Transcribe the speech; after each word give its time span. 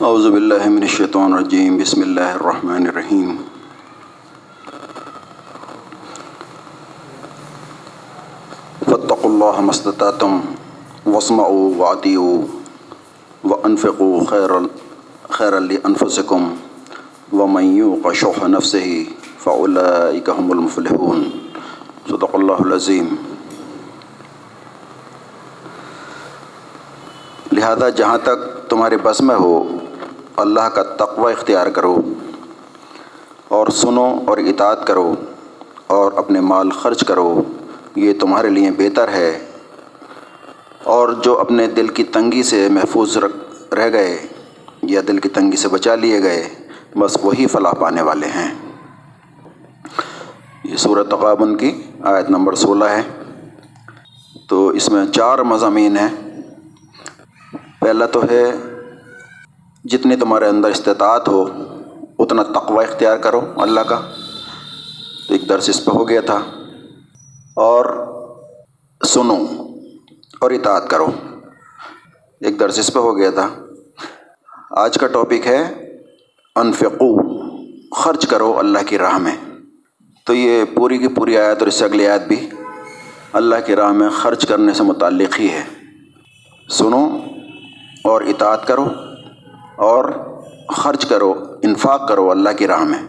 اعوذ 0.00 0.26
باللہ 0.26 0.68
من 0.68 0.82
الشیطان 0.82 1.32
الرجیم، 1.32 1.76
بسم 1.76 2.00
اللہ 2.00 2.20
الرحمن 2.20 2.86
الرحیم۔ 2.86 3.36
فاتقوا 8.84 9.16
اللہ 9.22 9.60
مستطعتم 9.60 10.40
واسمعوا 11.06 11.78
وعطیعوا 11.78 12.46
وانفقوا 13.44 14.24
خیرا 14.30 14.58
خیرا 15.28 15.58
لانفسکم 15.58 16.54
ومن 17.32 17.64
یوق 17.64 18.12
شح 18.12 18.46
نفسه 18.46 19.02
فاولئک 19.38 20.30
هم 20.38 20.50
المفلحون۔ 20.50 21.24
صدق 22.08 22.34
اللہ 22.34 22.52
العظیم۔ 22.52 23.14
لہذا 27.52 27.88
جہاں 27.88 28.18
تک 28.18 28.70
تمہارے 28.70 28.96
بس 28.96 29.20
میں 29.20 29.34
ہو 29.34 29.75
اللہ 30.36 30.60
کا 30.60 30.82
تقوی 30.82 31.32
اختیار 31.32 31.66
کرو 31.66 31.96
اور 33.48 33.68
سنو 33.68 34.18
اور 34.26 34.38
اطاعت 34.38 34.86
کرو 34.86 35.14
اور 35.86 36.12
اپنے 36.12 36.40
مال 36.40 36.70
خرچ 36.70 37.04
کرو، 37.04 37.42
یہ 37.96 38.12
تمہارے 38.20 38.50
لیے 38.50 38.70
بہتر 38.70 39.08
ہے۔ 39.08 39.46
اور 40.82 41.08
جو 41.08 41.38
اپنے 41.40 41.66
دل 41.66 41.88
کی 41.88 42.04
تنگی 42.04 42.42
سے 42.42 42.68
محفوظ 42.68 43.18
رہ 43.72 43.90
گئے 43.92 44.26
یا 44.82 45.00
دل 45.08 45.18
کی 45.18 45.28
تنگی 45.28 45.56
سے 45.56 45.68
بچا 45.68 45.94
لیے 45.94 46.22
گئے، 46.22 46.48
بس 46.98 47.16
وہی 47.22 47.46
فلاح 47.46 47.72
پانے 47.72 48.02
والے 48.02 48.26
ہیں۔ 48.26 48.54
یہ 50.64 50.76
صورت 50.76 51.08
تقابن 51.08 51.56
کی 51.56 51.82
آیت 52.00 52.30
نمبر 52.30 52.54
سولہ 52.54 52.84
ہے۔ 52.84 53.02
تو 54.48 54.68
اس 54.68 54.88
میں 54.88 55.06
چار 55.06 55.38
مضامین 55.38 55.96
ہیں۔ 55.96 56.42
پہلا 57.80 58.06
تو 58.06 58.22
ہے 58.30 58.52
جتنی 59.88 60.16
تمہارے 60.16 60.46
اندر 60.46 60.68
استطاعت 60.68 61.28
ہو، 61.28 61.44
اتنا 62.18 62.42
تقوی 62.42 62.84
اختیار 62.84 63.16
کرو 63.16 63.40
اللہ 63.56 63.80
کا۔ 63.80 64.00
تو 65.28 65.34
ایک 65.34 65.48
درس 65.48 65.68
اس 65.68 65.84
پہ 65.84 65.90
ہو 65.90 66.08
گیا 66.08 66.20
تھا۔ 66.20 66.40
اور 67.56 68.06
سنو 69.06 69.46
اور 70.40 70.50
اطاعت 70.50 70.90
کرو۔ 70.90 71.06
ایک 72.40 72.60
درس 72.60 72.78
اس 72.78 72.92
پہ 72.92 72.98
ہو 72.98 73.16
گیا 73.16 73.30
تھا۔ 73.30 73.48
آج 74.70 74.98
کا 74.98 75.06
ٹاپک 75.06 75.46
ہے، 75.46 75.88
انفقو، 76.56 77.36
خرچ 77.94 78.26
کرو 78.26 78.58
اللہ 78.58 78.78
کی 78.86 78.98
راہ 78.98 79.18
میں۔ 79.18 79.36
تو 80.24 80.34
یہ 80.34 80.64
پوری 80.74 80.98
کی 80.98 81.08
پوری 81.08 81.38
آیت 81.38 81.58
اور 81.58 81.66
اس 81.66 81.74
سے 81.74 81.84
اگلی 81.84 82.06
آیت 82.06 82.22
بھی 82.22 82.50
اللہ 83.32 83.54
کی 83.66 83.76
راہ 83.76 83.92
میں 83.92 84.08
خرچ 84.08 84.46
کرنے 84.46 84.72
سے 84.72 84.82
متعلق 84.82 85.40
ہی 85.40 85.48
ہے۔ 85.48 85.64
سنو 86.70 87.18
اور 88.04 88.20
اطاعت 88.20 88.66
کرو۔ 88.66 88.84
اور 89.76 90.04
خرچ 90.76 91.06
کرو، 91.06 91.56
انفاق 91.62 92.08
کرو، 92.08 92.30
اللہ 92.30 92.50
کی 92.58 92.66
راہ 92.66 92.84
میں۔ 92.84 93.02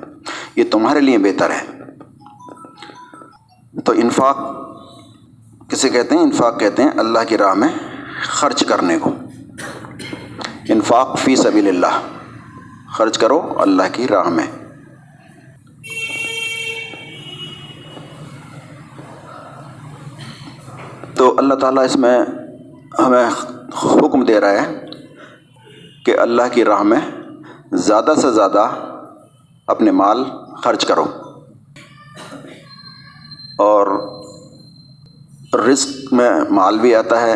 یہ 0.56 0.64
تمہارے 0.72 1.00
لیے 1.00 1.18
بہتر 1.18 1.50
ہے۔ 1.50 1.78
تو 3.86 3.92
انفاق 3.92 4.38
کسے 5.70 5.90
کہتے 5.90 6.16
ہیں؟ 6.16 6.22
انفاق 6.22 6.60
کہتے 6.60 6.84
ہیں 6.84 6.90
اللہ 6.98 7.20
کی 7.28 7.38
راہ 7.38 7.54
میں 7.54 7.68
خرچ 8.22 8.66
کرنے 8.66 8.98
کو۔ 8.98 9.12
انفاق 10.70 11.20
فی 11.20 11.36
سبیل 11.36 11.68
اللہ 11.68 12.02
خرچ 12.94 13.18
کرو 13.18 13.54
اللہ 13.58 13.84
کی 13.94 14.08
راہ 14.08 14.30
میں۔ 14.30 14.46
تو 21.16 21.36
اللہ 21.38 21.54
تعالیٰ 21.54 21.84
اس 21.84 21.96
میں 21.96 22.20
ہمیں 23.00 23.30
حکم 23.86 24.26
دے 24.26 24.40
رہا 24.40 24.50
ہے۔ 24.50 24.87
کہ 26.08 26.20
اللہ 26.20 26.42
کی 26.52 26.66
راہ 26.66 26.84
میں 26.84 27.00
زیادہ 27.74 28.14
سے 28.22 28.32
زیادہ 28.32 28.70
اپنے 29.68 29.92
مال 29.92 30.24
خرچ 30.64 30.86
کرو 30.86 31.06
اور 33.58 33.88
رزق 35.54 36.14
میں 36.14 36.32
مال 36.50 36.80
بھی 36.80 36.96
آتا 36.96 37.22
ہے 37.22 37.36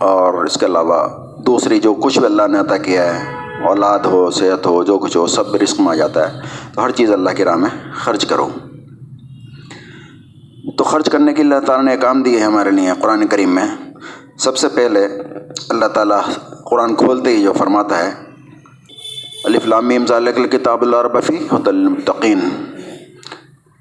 اور 0.00 0.44
اس 0.44 0.56
کے 0.56 0.66
علاوہ 0.66 1.08
دوسری 1.42 1.80
جو 1.80 1.94
کچھ 1.94 2.18
بھی 2.18 2.26
اللہ 2.26 2.42
نے 2.46 2.58
عطا 2.58 2.76
کیا 2.76 3.14
ہے، 3.14 3.34
اولاد 3.66 3.98
ہو، 3.98 4.30
صحت 4.30 4.66
ہو، 4.66 4.84
جو 4.84 4.98
کچھ 4.98 5.16
ہو، 5.16 5.26
سب 5.26 5.54
رزق 5.54 5.80
میں 5.80 5.90
آ 5.90 5.94
جاتا 5.94 6.32
ہے۔ 6.32 6.40
تو 6.74 6.84
ہر 6.84 6.90
چیز 6.90 7.12
اللہ 7.12 7.30
کی 7.30 7.44
راہ 7.44 7.56
میں 7.56 7.70
خرچ 7.94 8.26
کرو۔ 8.26 8.48
تو 10.78 10.84
خرچ 10.84 11.10
کرنے 11.10 11.34
کے 11.34 11.42
اللہ 11.42 11.60
تعالیٰ 11.66 11.84
نے 11.84 11.96
کام 11.96 12.22
دیے 12.22 12.38
ہیں 12.38 12.44
ہمارے 12.44 12.70
لیے 12.70 12.92
قرآن 13.00 13.26
کریم 13.26 13.54
میں۔ 13.54 13.89
سب 14.40 14.56
سے 14.56 14.68
پہلے 14.68 15.04
اللہ 15.68 15.86
تعالیٰ 15.86 16.20
قرآن 16.64 16.94
کھولتے 16.94 17.30
ہی 17.30 17.42
جو 17.42 17.52
فرماتا 17.52 17.98
ہے 17.98 18.10
الفلام 19.44 19.90
ذالک 20.08 20.38
الکتاب 20.38 20.82
اللہ 20.82 20.96
ربفی 20.96 21.46
المتقین 21.66 22.38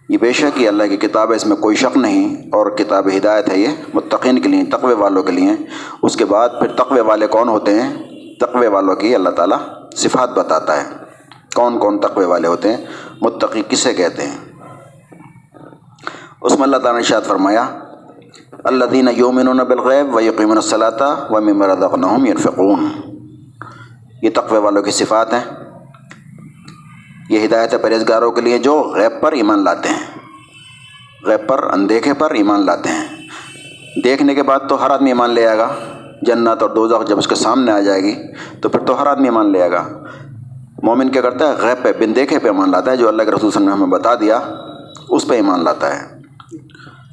یہ 0.09 0.17
بے 0.21 0.33
شک 0.33 0.61
یہ 0.61 0.67
اللہ 0.67 0.83
کی 0.83 0.97
کتاب 0.97 1.31
ہے، 1.31 1.35
اس 1.35 1.45
میں 1.45 1.55
کوئی 1.55 1.75
شک 1.75 1.97
نہیں، 1.97 2.35
اور 2.35 2.71
کتاب 2.71 3.07
ہدایت 3.17 3.49
ہے 3.49 3.57
یہ 3.57 3.67
متقین 3.93 4.41
کے 4.41 4.49
لیے، 4.49 4.63
تقوی 4.63 4.93
والوں 4.93 5.23
کے 5.23 5.31
لیے۔ 5.31 5.51
اس 6.01 6.15
کے 6.15 6.25
بعد 6.25 6.49
پھر 6.49 6.67
تقوی 6.67 6.99
والے 6.99 7.27
کون 7.27 7.49
ہوتے 7.49 7.81
ہیں؟ 7.81 7.93
تقوی 8.39 8.67
والوں 8.67 8.95
کی 8.95 9.15
اللہ 9.15 9.29
تعالیٰ 9.29 9.57
صفات 9.95 10.29
بتاتا 10.29 10.81
ہے۔ 10.81 10.89
کون 11.55 11.79
کون 11.79 11.99
تقوی 11.99 12.25
والے 12.25 12.47
ہوتے 12.47 12.75
ہیں؟ 12.75 12.85
متقی 13.21 13.61
کسے 13.69 13.93
کہتے 13.93 14.21
ہیں؟ 14.21 14.37
اس 16.41 16.55
میں 16.55 16.63
اللہ 16.63 16.77
تعالیٰ 16.77 16.99
نے 16.99 17.03
شاد 17.03 17.21
فرمایا 17.21 17.65
اللہ 18.63 18.85
دین 18.85 19.07
یومن 19.15 19.57
بالغیب 19.57 20.15
و 20.15 20.21
یقین 20.21 20.51
الصلاطہ 20.51 21.27
و 21.29 21.41
ممردنحم 21.41 22.25
یرفقون 22.25 22.87
یہ 24.21 24.29
تقوی 24.29 24.57
والوں 24.57 24.83
کی 24.83 24.91
صفات 24.91 25.33
ہیں۔ 25.33 25.43
یہ 27.29 27.45
ہدایت 27.45 27.81
پرہزگاروں 27.81 28.31
کے 28.31 28.41
لیے 28.41 28.57
جو 28.57 28.93
غیب 28.95 29.21
پر 29.21 29.31
ایمان 29.31 29.63
لاتے 29.63 29.89
ہیں۔ 29.89 30.17
غیب 31.25 31.47
پر 31.47 31.63
اندیکھے 31.63 32.13
پر 32.13 32.31
ایمان 32.31 32.65
لاتے 32.65 32.89
ہیں۔ 32.89 33.07
دیکھنے 34.03 34.35
کے 34.35 34.43
بعد 34.43 34.59
تو 34.69 34.85
ہر 34.85 34.91
آدمی 34.91 35.09
ایمان 35.09 35.29
لے 35.29 35.47
آئے 35.47 35.57
گا۔ 35.57 35.73
جنت 36.21 36.61
اور 36.61 36.69
دوزخ 36.69 37.07
جب 37.07 37.17
اس 37.17 37.27
کے 37.27 37.35
سامنے 37.35 37.71
آ 37.71 37.79
جائے 37.79 38.03
گی، 38.03 38.15
تو 38.61 38.69
پھر 38.69 38.79
تو 38.79 39.01
ہر 39.01 39.07
آدمی 39.07 39.27
ایمان 39.27 39.51
لے 39.51 39.61
آئے 39.61 39.71
گا۔ 39.71 39.87
مومن 40.83 41.09
کیا 41.09 41.21
کرتا 41.21 41.47
ہے؟ 41.47 41.53
غیب 41.53 41.83
پہ 41.83 41.91
بن 41.99 42.15
دیکھے 42.15 42.39
پہ 42.39 42.47
ایمان 42.47 42.71
لاتا 42.71 42.91
ہے، 42.91 42.97
جو 42.97 43.07
اللہ 43.07 43.23
کے 43.23 43.31
رسول 43.31 43.51
صلی 43.51 43.63
اللہ 43.63 43.73
علیہ 43.73 43.83
وسلم 43.83 43.93
نے 43.93 43.97
ہمیں 43.97 43.99
بتا 43.99 44.15
دیا، 44.15 44.39
اس 45.09 45.27
پہ 45.27 45.35
ایمان 45.35 45.63
لاتا 45.63 45.99
ہے۔ 45.99 46.18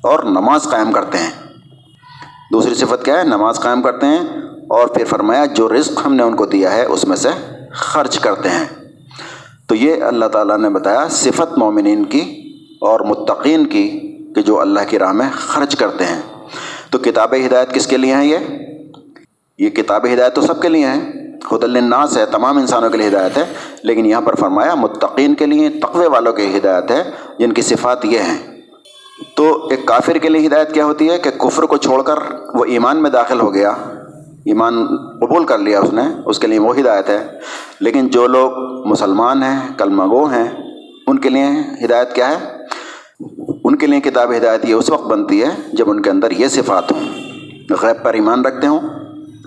اور 0.07 0.25
نماز 0.25 0.63
قائم 0.63 0.93
کرتے 0.93 1.19
ہیں۔ 1.19 1.31
دوسری 2.53 2.75
صفت 2.75 3.05
کیا 3.05 3.19
ہے؟ 3.19 3.25
نماز 3.25 3.61
قائم 3.61 3.83
کرتے 3.83 4.07
ہیں 4.07 4.19
اور 4.69 4.87
پھر 4.87 5.05
فرمایا 5.05 5.45
جو 5.45 5.69
رزق 5.69 6.07
ہم 6.07 6.15
نے 6.15 6.23
ان 6.23 6.37
کو 6.37 6.47
دیا 6.47 6.73
ہے 6.73 6.85
اس 6.85 7.05
میں 7.05 7.17
سے 7.17 7.29
خرچ 7.73 8.19
کرتے 8.19 8.49
ہیں۔ 8.49 8.65
تو 9.67 9.75
یہ 9.75 10.03
اللہ 10.03 10.25
تعالیٰ 10.25 10.59
نے 10.59 10.69
بتایا 10.71 11.09
صفت 11.11 11.59
مومنین 11.59 12.05
کی 12.05 12.53
اور 12.81 13.01
متقین 13.01 13.67
کی 13.67 13.91
کہ 14.35 14.43
جو 14.43 14.61
اللہ 14.61 14.81
کی 14.89 14.99
راہ 14.99 15.13
میں 15.13 15.27
خرچ 15.33 15.77
کرتے 15.77 16.05
ہیں۔ 16.05 16.23
تو 16.91 16.99
کتاب 16.99 17.35
ہدایت 17.47 17.73
کس 17.73 17.87
کے 17.87 17.97
لیے 17.97 18.15
ہیں 18.15 18.25
یہ؟ 18.25 18.37
یہ 19.59 19.71
کتاب 19.71 20.07
ہدایت 20.15 20.35
تو 20.35 20.41
سب 20.41 20.63
کے 20.63 20.69
لیے 20.69 20.87
ہیں۔ 20.87 21.13
خود 21.45 21.65
الناس 21.65 22.17
ہے، 22.17 22.27
تمام 22.27 22.59
انسانوں 22.59 22.91
کے 22.91 22.99
لیے 22.99 23.09
ہدایت 23.09 23.39
ہے۔ 23.39 23.45
لیکن 23.83 24.07
یہاں 24.07 24.21
پر 24.21 24.35
فرمایا 24.35 24.75
متقین 24.75 25.35
کے 25.35 25.47
لیے، 25.47 25.69
تقوی 25.69 26.07
والوں 26.07 26.33
کی 26.33 26.59
ہدایت 26.59 26.91
ہے۔ 26.91 27.11
جن 27.39 27.53
کی 27.53 27.63
صفات 27.63 28.05
یہ 28.05 28.19
ہیں۔ 28.19 28.56
تو 29.37 29.69
ایک 29.71 29.87
کافر 29.87 30.13
کے 30.13 30.29
لیے 30.29 30.47
ہدایت 30.47 30.73
کیا 30.73 30.85
ہوتی 30.85 31.11
ہے 31.11 31.19
کہ 31.19 31.31
کفر 31.31 31.63
کو 31.63 31.77
چھوڑ 31.77 32.03
کر 32.03 32.19
وہ 32.55 32.65
ایمان 32.65 33.03
میں 33.03 33.11
داخل 33.11 33.41
ہو 33.41 33.55
گیا، 33.55 33.71
ایمان 34.45 34.87
قبول 35.21 35.45
کر 35.45 35.59
لیا 35.59 35.81
اس 35.81 35.93
نے، 35.93 36.03
اس 36.27 36.39
کے 36.39 36.47
لیے 36.47 36.59
وہ 36.59 36.79
ہدایت 36.79 37.09
ہے۔ 37.09 37.27
لیکن 37.81 38.09
جو 38.09 38.27
لوگ 38.27 38.51
مسلمان 38.87 39.43
ہیں، 39.43 39.61
کلمہ 39.79 40.03
گو 40.03 40.25
ہیں، 40.25 40.49
ان 41.07 41.19
کے 41.19 41.29
لیے 41.29 41.47
ہدایت 41.85 42.15
کیا 42.15 42.31
ہے؟ 42.31 42.57
ان 43.65 43.77
کے 43.77 43.87
لیے 43.87 44.01
کتاب 44.01 44.33
ہدایت 44.37 44.65
یہ 44.65 44.75
اس 44.75 44.91
وقت 44.91 45.07
بنتی 45.07 45.43
ہے 45.43 45.51
جب 45.73 45.91
ان 45.91 46.03
کے 46.03 46.11
اندر 46.11 46.31
یہ 46.31 46.49
صفات 46.49 46.93
ہوں۔ 46.93 47.05
غیب 47.71 48.05
پر 48.05 48.15
ایمان 48.15 48.45
رکھتے 48.45 48.67
ہوں، 48.67 48.81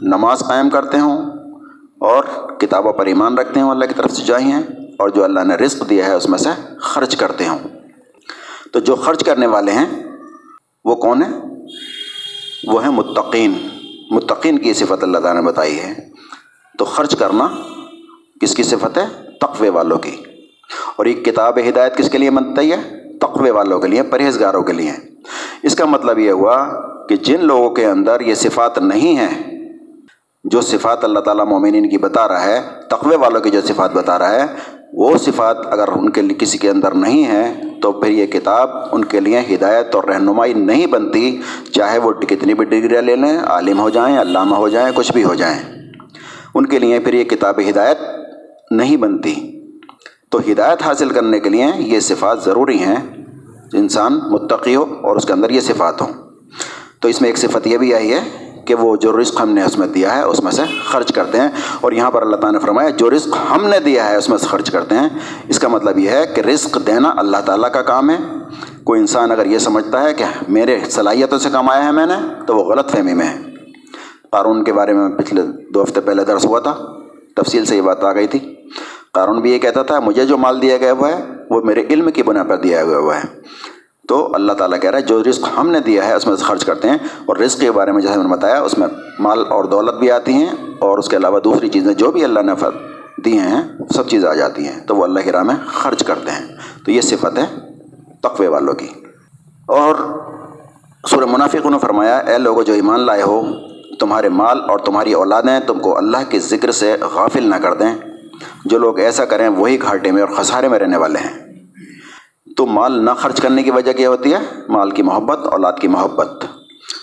نماز 0.01 0.39
قائم 0.39 0.69
کرتے 0.69 0.99
ہوں، 0.99 1.17
اور 1.99 2.23
کتابوں 2.57 2.93
پر 2.93 3.05
ایمان 3.05 3.37
رکھتے 3.37 3.59
ہوں، 3.59 3.71
اللہ 3.71 3.85
کی 3.85 3.93
طرف 3.93 4.11
سے 4.11 4.23
جائی 4.25 4.45
ہیں 4.45 4.61
اور 4.99 5.09
جو 5.09 5.23
اللہ 5.23 5.39
نے 5.39 5.55
رزق 5.55 5.89
دیا 5.89 6.05
ہے، 6.05 6.13
اس 6.13 6.29
میں 6.29 6.37
سے 6.37 6.49
خرچ 6.79 7.15
کرتے 7.15 7.47
ہوں۔ 7.47 7.78
تو 8.73 8.79
جو 8.79 8.95
خرچ 8.95 9.23
کرنے 9.23 9.45
والے 9.45 9.71
ہیں، 9.71 10.03
وہ 10.85 10.95
کون 10.95 11.23
ہیں؟ 11.23 11.41
وہ 12.67 12.83
ہیں 12.83 12.91
متقین۔ 12.91 13.53
متقین 14.11 14.59
کی 14.59 14.73
صفت 14.73 15.03
اللہ 15.03 15.17
تعالیٰ 15.17 15.41
نے 15.41 15.47
بتائی 15.47 15.79
ہے۔ 15.79 16.09
تو 16.77 16.85
خرچ 16.85 17.15
کرنا 17.15 17.47
کس 18.41 18.55
کی 18.55 18.63
صفت 18.63 18.97
ہے؟ 18.97 19.05
تقوی 19.41 19.69
والوں 19.69 19.97
کی۔ 19.97 20.15
اور 20.95 21.05
یہ 21.05 21.23
کتاب 21.23 21.59
ہدایت 21.69 21.97
کس 21.97 22.09
کے 22.09 22.17
لیے 22.17 22.31
بنتی 22.31 22.71
ہے؟ 22.71 22.99
تقوی 23.17 23.49
والوں 23.49 23.79
کے 23.79 23.87
لیے، 23.87 24.03
پرہیزگاروں 24.03 24.63
کے 24.63 24.73
لیے۔ 24.73 24.91
اس 25.63 25.75
کا 25.75 25.85
مطلب 25.85 26.19
یہ 26.19 26.31
ہوا 26.31 26.67
کہ 27.07 27.15
جن 27.15 27.45
لوگوں 27.45 27.69
کے 27.69 27.85
اندر 27.85 28.21
یہ 28.21 28.35
صفات 28.35 28.77
نہیں 28.77 29.17
ہیں، 29.17 29.59
جو 30.43 30.61
صفات 30.61 31.03
اللہ 31.03 31.19
تعالیٰ 31.19 31.45
مومنین 31.45 31.89
کی 31.89 31.97
بتا 31.97 32.27
رہا 32.27 32.43
ہے، 32.43 32.61
تقوی 32.89 33.15
والوں 33.15 33.41
کی 33.41 33.49
جو 33.49 33.61
صفات 33.61 33.93
بتا 33.93 34.19
رہا 34.19 34.35
ہے 34.35 34.45
وہ 34.93 35.17
صفات 35.17 35.57
اگر 35.65 35.87
ان 35.87 36.09
کے 36.09 36.21
لیے 36.21 36.37
کسی 36.39 36.57
کے 36.57 36.69
اندر 36.69 36.91
نہیں 36.91 37.25
ہے 37.25 37.61
تو 37.81 37.91
پھر 37.91 38.11
یہ 38.11 38.25
کتاب 38.25 38.69
ان 38.91 39.05
کے 39.05 39.19
لیے 39.19 39.39
ہدایت 39.39 39.95
اور 39.95 40.03
رہنمائی 40.03 40.53
نہیں 40.53 40.85
بنتی۔ 40.85 41.41
چاہے 41.71 41.97
وہ 41.97 42.11
کتنی 42.11 42.53
بھی 42.53 42.65
ڈگریاں 42.65 43.01
لے 43.01 43.15
لیں، 43.15 43.39
عالم 43.39 43.79
ہو 43.79 43.89
جائیں، 43.89 44.17
علامہ 44.17 44.55
ہو 44.55 44.69
جائیں، 44.69 44.91
کچھ 44.95 45.11
بھی 45.11 45.23
ہو 45.23 45.33
جائیں۔ 45.33 45.59
ان 46.55 46.65
کے 46.65 46.79
لیے 46.79 46.99
پھر 46.99 47.13
یہ 47.13 47.23
کتاب 47.23 47.59
ہدایت 47.69 47.97
نہیں 48.71 48.97
بنتی۔ 48.97 49.35
تو 50.29 50.39
ہدایت 50.51 50.81
حاصل 50.81 51.09
کرنے 51.09 51.39
کے 51.39 51.49
لیے 51.49 51.67
یہ 51.77 51.99
صفات 51.99 52.43
ضروری 52.43 52.79
ہیں۔ 52.79 53.25
انسان 53.73 54.19
متقی 54.29 54.75
ہو 54.75 54.83
اور 54.83 55.15
اس 55.15 55.25
کے 55.25 55.33
اندر 55.33 55.49
یہ 55.49 55.59
صفات 55.59 56.01
ہوں۔ 56.01 56.13
تو 56.99 57.07
اس 57.07 57.21
میں 57.21 57.29
ایک 57.29 57.37
صفت 57.37 57.67
یہ 57.67 57.77
بھی 57.77 57.93
آئی 57.93 58.13
ہے 58.13 58.48
کہ 58.69 58.75
وہ 58.75 58.95
جو 58.95 59.21
رزق 59.21 59.41
ہم 59.41 59.49
نے 59.49 59.63
اس 59.63 59.77
میں 59.77 59.87
دیا 59.87 60.15
ہے، 60.15 60.21
اس 60.21 60.43
میں 60.43 60.51
سے 60.51 60.61
خرچ 60.85 61.13
کرتے 61.13 61.39
ہیں۔ 61.39 61.47
اور 61.81 61.91
یہاں 61.91 62.11
پر 62.11 62.21
اللہ 62.21 62.35
تعالیٰ 62.35 62.59
نے 62.59 62.65
فرمایا، 62.65 62.89
جو 62.89 63.09
رزق 63.09 63.37
ہم 63.51 63.65
نے 63.65 63.79
دیا 63.79 64.09
ہے، 64.09 64.15
اس 64.15 64.29
میں 64.29 64.37
سے 64.37 64.47
خرچ 64.47 64.71
کرتے 64.71 64.95
ہیں۔ 64.95 65.09
اس 65.47 65.59
کا 65.59 65.67
مطلب 65.67 65.97
یہ 65.97 66.09
ہے 66.09 66.25
کہ 66.35 66.41
رزق 66.41 66.77
دینا 66.87 67.13
اللہ 67.17 67.37
تعالیٰ 67.45 67.71
کا 67.71 67.81
کام 67.81 68.09
ہے۔ 68.09 68.17
کوئی 68.83 69.01
انسان 69.01 69.31
اگر 69.31 69.45
یہ 69.45 69.57
سمجھتا 69.57 70.03
ہے 70.03 70.13
کہ 70.13 70.25
میرے 70.47 70.79
صلاحیتوں 70.89 71.39
سے 71.39 71.49
کمایا 71.51 71.85
ہے 71.85 71.91
میں 71.91 72.05
نے، 72.05 72.33
تو 72.47 72.55
وہ 72.55 72.63
غلط 72.63 72.89
فہمی 72.89 73.13
میں 73.13 73.27
ہے۔ 73.27 73.39
قارون 74.31 74.63
کے 74.63 74.73
بارے 74.73 74.93
میں 74.93 75.09
پچھلے 75.09 75.41
دو 75.73 75.83
ہفتے 75.83 76.01
پہلے 76.01 76.23
درس 76.23 76.45
ہوا 76.45 76.59
تھا۔ 76.59 76.75
تفصیل 77.35 77.65
سے 77.65 77.77
یہ 77.77 77.81
بات 77.81 78.03
آ 78.03 78.13
گئی 78.13 78.27
تھی۔ 78.27 78.55
قارون 79.13 79.39
بھی 79.39 79.51
یہ 79.51 79.59
کہتا 79.59 79.83
تھا، 79.83 79.99
مجھے 79.99 80.25
جو 80.25 80.37
مال 80.37 80.61
دیا 80.61 80.77
گیا 80.77 80.91
ہوا 80.91 81.09
ہے، 81.09 81.23
وہ 81.49 81.61
میرے 81.61 81.83
علم 81.89 82.11
کی 82.11 82.23
بنا 82.23 82.43
پر 82.43 82.55
دیا 82.55 82.85
گیا 82.85 82.97
ہوا 82.97 83.17
ہے۔ 83.17 83.39
تو 84.09 84.29
اللہ 84.33 84.53
تعالیٰ 84.53 84.79
کہہ 84.79 84.89
رہا 84.89 84.97
ہے، 84.97 85.03
جو 85.03 85.23
رزق 85.23 85.47
ہم 85.57 85.69
نے 85.69 85.79
دیا 85.79 86.07
ہے 86.07 86.13
اس 86.13 86.27
میں 86.27 86.35
سے 86.35 86.43
خرچ 86.43 86.65
کرتے 86.65 86.89
ہیں 86.89 86.97
اور 87.25 87.37
رزق 87.37 87.59
کے 87.59 87.71
بارے 87.71 87.91
میں 87.91 88.01
جیسے 88.01 88.15
میں 88.15 88.23
نے 88.23 88.29
بتایا، 88.29 88.61
اس 88.61 88.77
میں 88.77 88.87
مال 89.19 89.43
اور 89.49 89.63
دولت 89.63 89.93
بھی 89.93 90.11
آتی 90.11 90.33
ہیں 90.33 90.49
اور 90.79 90.97
اس 90.97 91.09
کے 91.09 91.17
علاوہ 91.17 91.39
دوسری 91.39 91.69
چیزیں 91.69 91.93
جو 91.93 92.11
بھی 92.11 92.23
اللہ 92.23 92.39
نے 92.39 92.51
دی 93.25 93.39
ہیں، 93.39 93.61
سب 93.93 94.07
چیزیں 94.07 94.29
آ 94.29 94.33
جاتی 94.33 94.67
ہیں، 94.67 94.79
تو 94.87 94.95
وہ 94.95 95.03
اللہ 95.03 95.19
کی 95.19 95.31
راہ 95.31 95.43
میں 95.43 95.55
خرچ 95.67 96.03
کرتے 96.03 96.31
ہیں۔ 96.31 96.57
تو 96.85 96.91
یہ 96.91 97.01
صفت 97.01 97.39
ہے 97.39 97.45
تقوی 98.21 98.47
والوں 98.47 98.73
کی۔ 98.73 98.87
اور 99.65 99.95
سورہ 101.09 101.25
منافق 101.25 101.65
نے 101.65 101.77
فرمایا، 101.81 102.17
اے 102.17 102.37
لوگوں 102.37 102.63
جو 102.63 102.73
ایمان 102.73 102.99
لائے 102.99 103.21
ہو، 103.21 103.41
تمہارے 103.99 104.29
مال 104.29 104.61
اور 104.67 104.77
تمہاری 104.77 105.13
اولادیں 105.13 105.59
تم 105.59 105.79
کو 105.79 105.97
اللہ 105.97 106.17
کے 106.29 106.39
ذکر 106.39 106.71
سے 106.71 106.95
غافل 107.13 107.49
نہ 107.49 107.55
کر 107.55 107.73
دیں۔ 107.73 107.95
جو 108.65 108.77
لوگ 108.77 108.99
ایسا 108.99 109.25
کریں، 109.25 109.47
وہی 109.47 109.81
گھاٹے 109.81 110.11
میں 110.11 110.23
اور 110.23 110.35
خسارے 110.35 110.67
میں 110.67 110.79
رہنے 110.79 110.97
والے 110.97 111.19
ہیں۔ 111.19 111.48
تو 112.59 112.65
مال 112.65 113.05
نہ 113.05 113.09
خرچ 113.17 113.41
کرنے 113.41 113.63
کی 113.63 113.71
وجہ 113.71 113.93
کیا 113.93 114.09
ہوتی 114.09 114.33
ہے؟ 114.33 114.37
مال 114.69 114.91
کی 114.91 115.01
محبت، 115.01 115.47
اولاد 115.47 115.73
کی 115.81 115.87
محبت۔ 115.87 116.45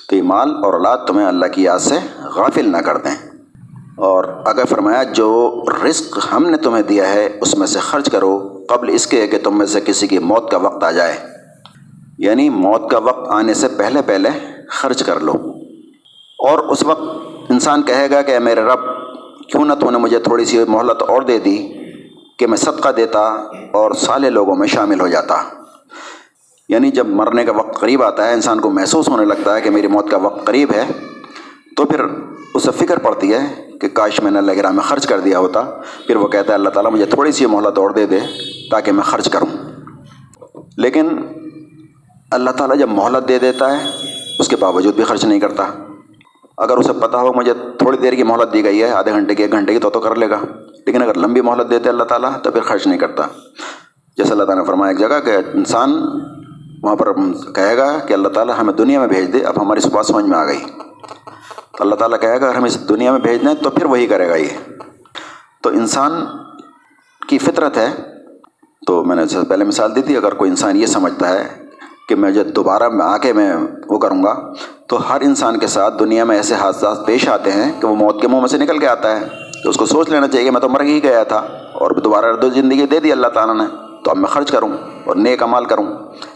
تو 0.08 0.16
یہ 0.16 0.22
مال 0.22 0.50
اور 0.50 0.72
اولاد 0.72 0.98
تمہیں 1.06 1.26
اللہ 1.26 1.46
کی 1.46 1.62
یاد 1.62 1.78
سے 1.78 1.94
غافل 2.22 2.72
نہ 2.72 2.76
کر 2.76 2.96
دیں۔ 2.96 3.30
اور 3.96 4.24
اگر 4.46 4.64
فرمایا 4.64 5.02
جو 5.02 5.62
رزق 5.84 6.18
ہم 6.32 6.50
نے 6.50 6.56
تمہیں 6.56 6.82
دیا 6.82 7.08
ہے، 7.08 7.38
اس 7.40 7.58
میں 7.58 7.66
سے 7.66 7.78
خرچ 7.78 8.10
کرو، 8.10 8.64
قبل 8.68 8.94
اس 8.94 9.06
کے 9.06 9.26
کہ 9.26 9.38
تم 9.38 9.58
میں 9.58 9.66
سے 9.66 9.80
کسی 9.80 10.06
کی 10.06 10.18
موت 10.18 10.50
کا 10.50 10.56
وقت 10.56 10.84
آ 10.84 10.90
جائے۔ 10.90 11.16
یعنی 12.18 12.48
موت 12.48 12.90
کا 12.90 12.98
وقت 12.98 13.28
آنے 13.28 13.54
سے 13.54 13.68
پہلے 13.68 14.02
پہلے 14.02 14.28
خرچ 14.70 15.02
کر 15.02 15.20
لو۔ 15.20 15.32
اور 16.38 16.58
اس 16.58 16.82
وقت 16.82 17.02
انسان 17.48 17.82
کہے 17.82 18.10
گا 18.10 18.22
کہ 18.22 18.38
میرے 18.38 18.60
رب، 18.60 18.80
کیوں 19.48 19.64
نہ 19.64 19.74
تو 19.74 19.90
نے 19.90 19.98
مجھے 19.98 20.18
تھوڑی 20.18 20.44
سی 20.44 20.64
مہلت 20.68 21.02
اور 21.02 21.22
دے 21.22 21.38
دی 21.38 21.75
کہ 22.38 22.46
میں 22.46 22.56
صدقہ 22.56 22.88
دیتا 22.88 23.20
اور 23.72 23.92
سالے 23.92 24.30
لوگوں 24.30 24.56
میں 24.56 24.66
شامل 24.66 25.00
ہو 25.00 25.08
جاتا۔ 25.08 25.42
یعنی 26.68 26.90
جب 26.90 27.06
مرنے 27.06 27.44
کا 27.44 27.52
وقت 27.52 27.80
قریب 27.80 28.02
آتا 28.02 28.28
ہے، 28.28 28.32
انسان 28.32 28.60
کو 28.60 28.70
محسوس 28.70 29.08
ہونے 29.08 29.24
لگتا 29.24 29.54
ہے 29.54 29.60
کہ 29.60 29.70
میری 29.70 29.86
موت 29.86 30.10
کا 30.10 30.16
وقت 30.16 30.46
قریب 30.46 30.70
ہے، 30.74 30.84
تو 31.76 31.84
پھر 31.84 32.04
اسے 32.54 32.70
فکر 32.70 32.98
پڑتی 32.98 33.34
ہے 33.34 33.68
کہ 33.80 33.88
کاش 33.88 34.20
میں 34.20 34.30
نے 34.30 34.38
اللہ 34.38 34.52
گرہ 34.52 34.70
میں 34.70 34.82
خرچ 34.82 35.06
کر 35.06 35.20
دیا 35.20 35.38
ہوتا۔ 35.38 35.62
پھر 36.06 36.16
وہ 36.16 36.28
کہتا 36.28 36.48
ہے، 36.48 36.54
اللہ 36.54 36.68
تعالیٰ 36.68 36.92
مجھے 36.92 37.04
تھوڑی 37.04 37.32
سی 37.32 37.46
مہلت 37.46 37.78
اور 37.78 37.90
دے 37.90 38.06
دے 38.06 38.18
تاکہ 38.70 38.92
میں 38.92 39.02
خرچ 39.02 39.30
کروں۔ 39.30 39.46
لیکن 40.76 41.08
اللہ 42.30 42.50
تعالیٰ 42.50 42.78
جب 42.78 42.88
مہلت 42.88 43.28
دے 43.28 43.38
دیتا 43.38 43.78
ہے، 43.78 43.90
اس 44.38 44.48
کے 44.48 44.56
باوجود 44.56 44.94
بھی 44.94 45.04
خرچ 45.04 45.24
نہیں 45.24 45.40
کرتا۔ 45.40 45.64
اگر 46.58 46.76
اسے 46.76 46.92
پتہ 46.92 47.16
ہو 47.16 47.32
مجھے 47.32 47.54
تھوڑی 47.78 47.98
دیر 47.98 48.12
کی 48.12 48.22
مہلت 48.22 48.52
دی 48.52 48.64
گئی 48.64 48.82
ہے، 48.82 48.90
آدھے 48.90 49.12
گھنٹے 49.12 49.34
کی 49.34 49.42
ایک 49.42 49.52
گھنٹے 49.52 49.72
کی، 49.72 49.78
تو 49.78 49.90
تو 49.90 50.00
کر 50.00 50.14
لے 50.14 50.30
گا۔ 50.30 50.40
لیکن 50.86 51.02
اگر 51.02 51.18
لمبی 51.18 51.40
مہلت 51.40 51.70
دیتے 51.70 51.88
اللہ 51.88 52.04
تعالیٰ 52.04 52.30
تو 52.42 52.50
پھر 52.50 52.60
خرچ 52.60 52.86
نہیں 52.86 52.98
کرتا۔ 52.98 53.22
جیسے 54.16 54.32
اللہ 54.32 54.44
تعالیٰ 54.44 54.62
نے 54.62 54.66
فرمایا 54.66 54.90
ایک 54.90 54.98
جگہ 54.98 55.20
کہ 55.24 55.36
انسان 55.54 56.02
وہاں 56.82 56.96
پر 56.96 57.12
کہے 57.54 57.76
گا 57.76 57.98
کہ 57.98 58.12
اللہ 58.12 58.28
تعالیٰ 58.28 58.54
ہمیں 58.60 58.72
دنیا 58.72 58.98
میں 58.98 59.08
بھیج 59.08 59.32
دے، 59.32 59.38
اب 59.38 59.62
ہماری 59.62 59.78
اس 59.78 59.86
بات 59.86 60.06
سمجھ 60.06 60.24
میں 60.24 60.38
آ 60.38 60.46
گئی۔ 60.46 60.64
تو 61.78 61.84
اللہ 61.84 61.94
تعالیٰ 61.94 62.20
کہے 62.20 62.40
گا 62.40 62.46
اگر 62.46 62.54
ہم 62.54 62.64
اس 62.64 62.88
دنیا 62.88 63.10
میں 63.10 63.20
بھیج 63.20 63.42
دیں 63.46 63.54
تو 63.54 63.70
پھر 63.70 63.84
وہی 63.84 64.06
کرے 64.06 64.28
گا 64.28 64.36
یہ۔ 64.36 64.72
تو 65.62 65.70
انسان 65.70 66.26
کی 67.28 67.38
فطرت 67.38 67.76
ہے۔ 67.76 67.92
تو 68.86 69.04
میں 69.04 69.16
نے 69.16 69.22
پہلے 69.48 69.64
مثال 69.64 69.96
دی 69.96 70.02
تھی، 70.02 70.16
اگر 70.16 70.34
کوئی 70.34 70.50
انسان 70.50 70.76
یہ 70.76 70.86
سمجھتا 70.86 71.32
ہے 71.32 71.64
کہ 72.08 72.14
میں 72.14 72.30
جب 72.30 72.46
دوبارہ 72.46 72.88
میں 72.88 73.06
آ 73.06 73.16
کے 73.16 73.32
میں 73.32 73.56
وہ 73.88 73.98
کروں 73.98 74.24
گا، 74.24 74.52
تو 74.88 75.12
ہر 75.12 75.20
انسان 75.20 75.58
کے 75.58 75.66
ساتھ 75.66 75.98
دنیا 75.98 76.24
میں 76.24 76.36
ایسے 76.36 76.54
حادثات 76.54 77.06
پیش 77.06 77.28
آتے 77.28 77.52
ہیں 77.52 77.80
کہ 77.80 77.86
وہ 77.86 77.96
موت 77.96 78.20
کے 78.20 78.28
منہ 78.28 78.40
میں 78.40 78.48
سے 78.48 78.58
نکل 78.58 78.78
کے 78.78 78.88
آتا 78.88 79.20
ہے۔ 79.20 79.45
تو 79.66 79.70
اس 79.70 79.76
کو 79.76 79.86
سوچ 79.86 80.08
لینا 80.08 80.28
چاہیے 80.28 80.44
کہ 80.44 80.50
میں 80.50 80.60
تو 80.60 80.68
مر 80.68 80.80
ہی 80.80 81.02
گیا 81.02 81.22
تھا 81.22 81.36
اور 81.72 81.90
دوبارہ 81.90 82.32
دو 82.32 82.48
زندگی 82.48 82.86
دے 82.86 83.00
دی 83.00 83.12
اللہ 83.12 83.26
تعالیٰ 83.26 83.56
نے، 83.56 83.64
تو 84.04 84.10
اب 84.10 84.16
میں 84.16 84.28
خرچ 84.28 84.50
کروں 84.50 84.72
اور 85.04 85.16
نیک 85.16 85.42
عمال 85.42 85.64
کروں۔ 85.64 85.84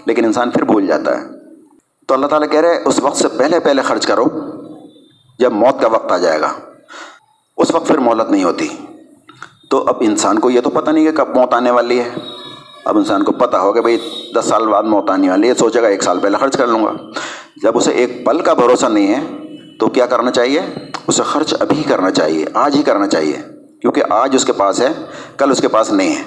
لیکن 0.07 0.25
انسان 0.25 0.51
پھر 0.51 0.65
بھول 0.65 0.87
جاتا 0.87 1.21
ہے۔ 1.21 1.25
تو 2.07 2.15
اللہ 2.15 2.27
تعالیٰ 2.27 2.49
کہہ 2.51 2.61
رہے 2.61 2.83
اس 2.85 3.01
وقت 3.01 3.17
سے 3.17 3.29
پہلے 3.29 3.61
پہلے 3.61 3.83
خرچ 3.83 4.07
کرو، 4.07 4.25
جب 5.39 5.53
موت 5.53 5.81
کا 5.81 5.89
وقت 5.89 6.13
آ 6.13 6.19
جائے 6.19 6.41
گا۔ 6.41 6.53
اس 7.57 7.75
وقت 7.75 7.87
پھر 7.87 7.99
مہلت 7.99 8.31
نہیں 8.31 8.45
ہوتی۔ 8.45 8.69
تو 9.71 9.85
اب 9.87 9.95
انسان 10.01 10.39
کو 10.39 10.51
یہ 10.51 10.61
تو 10.61 10.71
پتہ 10.71 10.91
نہیں 10.91 11.05
کہ 11.05 11.25
کب 11.25 11.37
موت 11.37 11.55
آنے 11.55 11.71
والی 11.71 12.01
ہے۔ 12.01 12.11
اب 12.85 12.99
انسان 12.99 13.23
کو 13.23 13.33
پتہ 13.33 13.57
ہو 13.57 13.73
کہ 13.73 13.81
بھائی، 13.81 13.99
دس 14.37 14.45
سال 14.45 14.67
بعد 14.67 14.83
موت 14.83 15.11
آنے 15.11 15.31
والی 15.31 15.49
ہے، 15.49 15.55
سوچے 15.55 15.83
گا 15.83 15.89
ایک 15.89 16.03
سال 16.03 16.19
پہلے 16.19 16.37
خرچ 16.37 16.57
کر 16.57 16.67
لوں 16.67 16.85
گا۔ 16.85 16.93
جب 17.63 17.77
اسے 17.77 17.91
ایک 17.91 18.27
پل 18.27 18.41
کا 18.41 18.53
بھروسہ 18.53 18.87
نہیں 18.87 19.15
ہے 19.15 19.50
تو 19.81 19.89
کیا 19.89 20.07
کرنا 20.07 20.31
چاہیے؟ 20.31 20.61
اسے 21.07 21.23
خرچ 21.23 21.55
ابھی 21.61 21.83
کرنا 21.89 22.11
چاہیے، 22.11 22.45
آج 22.55 22.77
ہی 22.77 22.83
کرنا 22.83 23.07
چاہیے، 23.07 23.37
کیونکہ 23.81 24.03
آج 24.11 24.35
اس 24.35 24.45
کے 24.45 24.53
پاس 24.53 24.81
ہے، 24.81 24.89
کل 25.39 25.51
اس 25.51 25.61
کے 25.61 25.69
پاس 25.69 25.93
نہیں 25.93 26.17
ہے۔ 26.17 26.23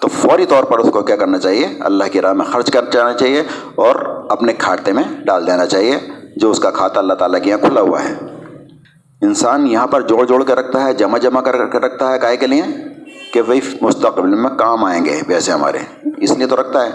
تو 0.00 0.08
فوری 0.08 0.46
طور 0.46 0.64
پر 0.64 0.78
اس 0.78 0.88
کو 0.92 1.02
کیا 1.02 1.16
کرنا 1.16 1.38
چاہیے؟ 1.38 1.68
اللہ 1.80 2.04
کی 2.12 2.20
راہ 2.20 2.32
میں 2.32 2.44
خرچ 2.44 2.70
کر 2.70 2.84
جانا 2.90 3.12
چاہیے 3.12 3.42
اور 3.74 4.26
اپنے 4.30 4.52
کھاتے 4.52 4.92
میں 4.92 5.02
ڈال 5.24 5.46
دینا 5.46 5.66
چاہیے، 5.66 5.98
جو 6.36 6.50
اس 6.50 6.58
کا 6.58 6.70
کھاتا 6.70 7.00
اللہ 7.00 7.14
تعالیٰ 7.14 7.42
کے 7.42 7.50
یہاں 7.50 7.58
کھلا 7.58 7.80
ہوا 7.80 8.04
ہے۔ 8.04 8.14
انسان 9.22 9.66
یہاں 9.66 9.86
پر 9.86 10.00
جوڑ 10.00 10.26
جوڑ 10.26 10.44
کر 10.44 10.58
رکھتا 10.58 10.84
ہے، 10.84 10.94
جمع 10.94 11.18
جمع 11.18 11.40
کر 11.40 11.66
کے 11.66 11.78
رکھتا 11.78 12.12
ہے 12.12 12.22
گائے 12.22 12.36
کے 12.36 12.46
لیے 12.46 12.62
کہ 13.32 13.40
وہی 13.40 13.60
مستقبل 13.80 14.34
میں 14.34 14.50
کام 14.50 14.84
آئیں 14.84 15.04
گے 15.04 15.20
پیسے 15.26 15.52
ہمارے۔ 15.52 15.78
اس 16.16 16.30
لیے 16.30 16.46
تو 16.46 16.56
رکھتا 16.56 16.86
ہے۔ 16.86 16.90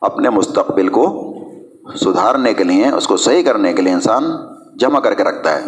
اپنے 0.00 0.30
مستقبل 0.30 0.88
کو 0.88 1.34
سدھارنے 2.00 2.54
کے 2.54 2.64
لیے، 2.64 2.88
اس 2.88 3.06
کو 3.06 3.16
صحیح 3.16 3.42
کرنے 3.42 3.72
کے 3.72 3.82
لیے 3.82 3.92
انسان 3.92 4.24
جمع 4.76 5.00
کر 5.00 5.14
کے 5.14 5.24
رکھتا 5.24 5.56
ہے۔ 5.56 5.64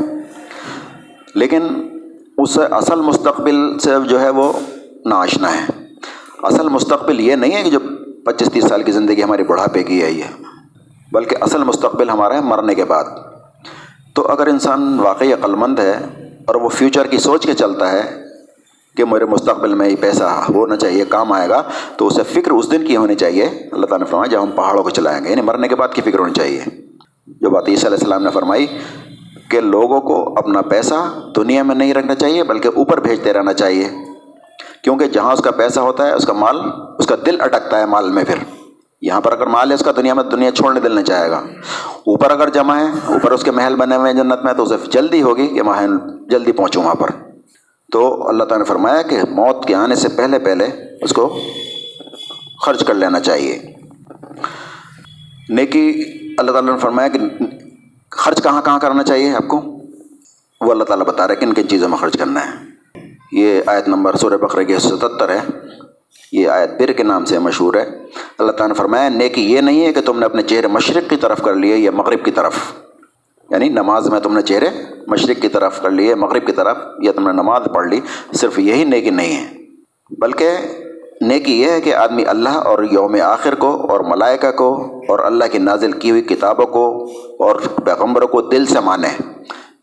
لیکن 1.34 1.62
اس 2.38 2.58
اصل 2.70 3.00
مستقبل 3.00 3.78
سے 3.78 3.90
جو 4.08 4.20
ہے 4.20 4.30
وہ 4.30 4.52
ناشنا 5.04 5.56
ہے۔ 5.56 5.66
اصل 6.42 6.68
مستقبل 6.68 7.20
یہ 7.20 7.34
نہیں 7.34 7.54
ہے 7.54 7.62
کہ 7.62 7.70
جو 7.70 7.78
پچیس 8.24 8.48
تیس 8.52 8.64
سال 8.68 8.82
کی 8.82 8.92
زندگی 8.92 9.22
ہماری 9.22 9.42
بڑھاپے 9.42 9.82
کی 9.82 10.02
ہے 10.02 10.12
یہ 10.12 10.22
بلکہ 11.12 11.36
اصل 11.40 11.64
مستقبل 11.64 12.10
ہمارا 12.10 12.34
ہے 12.34 12.40
مرنے 12.40 12.74
کے 12.74 12.84
بعد۔ 12.84 13.04
تو 14.14 14.28
اگر 14.28 14.46
انسان 14.46 15.00
واقعی 15.00 15.32
عقلمند 15.32 15.78
ہے 15.78 15.98
اور 16.46 16.54
وہ 16.54 16.68
فیوچر 16.68 17.06
کی 17.06 17.18
سوچ 17.18 17.46
کے 17.46 17.54
چلتا 17.54 17.92
ہے 17.92 18.22
کہ 18.96 19.04
میرے 19.04 19.24
مستقبل 19.24 19.74
میں 19.74 19.88
یہ 19.88 19.96
پیسہ 20.00 20.44
ہونا 20.54 20.76
چاہیے، 20.76 21.04
کام 21.08 21.32
آئے 21.32 21.48
گا، 21.48 21.62
تو 21.96 22.06
اسے 22.06 22.22
فکر 22.22 22.50
اس 22.50 22.70
دن 22.70 22.86
کی 22.86 22.96
ہونی 22.96 23.14
چاہیے۔ 23.14 23.44
اللہ 23.44 23.86
تعالیٰ 23.86 24.06
نے 24.06 24.10
فرمایا، 24.10 24.26
جب 24.26 24.42
ہم 24.42 24.50
پہاڑوں 24.50 24.82
کو 24.82 24.90
چلائیں 24.90 25.24
گے 25.24 25.30
یعنی 25.30 25.42
مرنے 25.42 25.68
کے 25.68 25.76
بعد 25.76 25.88
کی 25.88 26.02
فکر 26.02 26.18
ہونی 26.18 26.32
چاہیے۔ 26.32 26.64
جو 27.26 27.50
بات 27.50 27.68
عیسیٰ 27.68 27.84
علیہ 27.84 27.98
السلام 27.98 28.22
نے 28.22 28.30
فرمائی 28.30 28.66
کہ 29.50 29.60
لوگوں 29.60 30.00
کو 30.00 30.34
اپنا 30.36 30.62
پیسہ 30.62 30.94
دنیا 31.36 31.62
میں 31.62 31.74
نہیں 31.74 31.94
رکھنا 31.94 32.14
چاہیے، 32.14 32.44
بلکہ 32.44 32.68
اوپر 32.76 33.00
بھیجتے 33.00 33.32
رہنا 33.32 33.52
چاہیے۔ 33.52 33.88
کیونکہ 34.82 35.06
جہاں 35.06 35.32
اس 35.32 35.40
کا 35.40 35.50
پیسہ 35.50 35.80
ہوتا 35.80 36.06
ہے، 36.06 36.12
اس 36.12 36.26
کا 36.26 36.32
مال، 36.32 36.56
اس 36.98 37.06
کا 37.06 37.16
دل 37.26 37.40
اٹکتا 37.40 37.80
ہے 37.80 37.86
مال 37.86 38.12
میں 38.12 38.24
پھر۔ 38.24 38.34
یہاں 39.00 39.20
پر 39.20 39.32
اگر 39.32 39.46
مال 39.46 39.70
ہے، 39.70 39.74
اس 39.74 39.80
کا 39.80 39.92
دنیا 39.96 40.14
میں 40.14 40.24
دنیا 40.24 40.50
چھوڑنے 40.50 40.80
دل 40.80 40.94
نہیں 40.94 41.04
چاہے 41.04 41.30
گا۔ 41.30 41.38
اوپر 41.94 42.30
اگر 42.30 42.48
جمع 42.48 42.76
ہے، 42.76 42.86
اوپر 43.06 43.32
اس 43.32 43.44
کے 43.44 43.50
محل 43.50 43.76
بنے 43.76 43.96
ہوئے 43.96 44.12
ہیں 44.12 44.22
جنت 44.22 44.44
میں، 44.44 44.52
تو 44.52 44.62
اسے 44.62 44.74
جلدی 44.90 45.22
ہوگی 45.22 45.46
کہ 45.46 45.62
میں 45.62 45.86
جلدی 46.30 46.52
پہنچوں 46.52 46.82
وہاں 46.82 46.94
پر۔ 46.94 47.10
تو 47.92 48.28
اللہ 48.28 48.44
تعالیٰ 48.44 48.66
نے 48.66 48.68
فرمایا 48.68 49.02
کہ 49.02 49.16
موت 49.30 49.66
کے 49.66 49.74
آنے 49.74 49.94
سے 49.94 50.08
پہلے 50.08 50.38
پہلے 50.38 50.64
اس 51.00 51.12
کو 51.12 51.38
خرچ 52.62 52.84
کر 52.84 52.94
لینا 52.94 53.20
چاہیے۔ 53.20 53.62
نیکی، 55.48 56.04
اللہ 56.38 56.50
تعالیٰ 56.50 56.72
نے 56.72 56.78
فرمایا 56.78 57.08
کہ 57.08 57.18
خرچ 58.16 58.42
کہاں 58.42 58.62
کہاں 58.62 58.78
کرنا 58.78 59.02
چاہیے 59.02 59.30
آپ 59.30 59.48
کو؟ 59.48 59.56
وہ 60.60 60.70
اللہ 60.70 60.84
تعالیٰ 60.84 61.06
بتا 61.06 61.28
رہے 61.28 61.34
ہیں 61.34 61.40
کن 61.40 61.54
کن 61.54 61.68
چیزوں 61.68 61.88
میں 61.88 61.98
خرچ 61.98 62.18
کرنا 62.18 62.40
ہے۔ 62.46 62.50
یہ 63.32 63.62
آیت 63.66 63.88
نمبر 63.88 64.16
سورہ 64.16 64.36
بقرہ 64.36 64.62
کی 64.62 64.78
ستتر 64.78 65.28
ہے۔ 65.28 65.40
یہ 66.32 66.48
آیت 66.48 66.70
بر 66.70 66.92
کے 66.92 67.02
نام 67.02 67.24
سے 67.24 67.38
مشہور 67.38 67.74
ہے۔ 67.74 67.82
اللہ 68.38 68.52
تعالیٰ 68.52 68.68
نے 68.68 68.74
فرمایا، 68.74 69.08
نیکی 69.08 69.52
یہ 69.52 69.60
نہیں 69.60 69.86
ہے 69.86 69.92
کہ 69.92 70.00
تم 70.00 70.18
نے 70.18 70.24
اپنے 70.24 70.42
چہرے 70.42 70.66
مشرق 70.66 71.10
کی 71.10 71.16
طرف 71.16 71.42
کر 71.42 71.54
لیے 71.54 71.76
یا 71.76 71.90
مغرب 71.90 72.24
کی 72.24 72.30
طرف۔ 72.30 72.54
یعنی 73.50 73.68
نماز 73.68 74.08
میں 74.08 74.20
تم 74.20 74.34
نے 74.34 74.42
چہرے 74.42 74.66
مشرق 75.06 75.42
کی 75.42 75.48
طرف 75.48 75.82
کر 75.82 75.90
لیے، 75.90 76.14
مغرب 76.14 76.46
کی 76.46 76.52
طرف، 76.52 76.76
یا 77.02 77.12
تم 77.12 77.26
نے 77.26 77.32
نماز 77.32 77.62
پڑھ 77.74 77.88
لی، 77.88 78.00
صرف 78.32 78.58
یہی 78.58 78.84
نیکی 78.84 79.10
نہیں 79.10 79.36
ہے۔ 79.36 79.56
بلکہ 80.18 80.56
نیکی 81.20 81.60
یہ 81.60 81.70
ہے 81.70 81.80
کہ 81.80 81.94
آدمی 81.94 82.24
اللہ 82.24 82.48
اور 82.48 82.82
یوم 82.90 83.16
آخر 83.24 83.54
کو 83.54 83.86
اور 83.90 84.00
ملائکہ 84.00 84.50
کو 84.50 85.00
اور 85.08 85.18
اللہ 85.18 85.44
کی 85.52 85.58
نازل 85.58 85.92
کی 85.92 86.10
ہوئی 86.10 86.22
کتابوں 86.22 86.66
کو 86.66 87.04
اور 87.38 87.56
پیغمبروں 87.84 88.28
کو 88.28 88.42
دل 88.42 88.66
سے 88.66 88.80
مانے۔ 88.80 89.22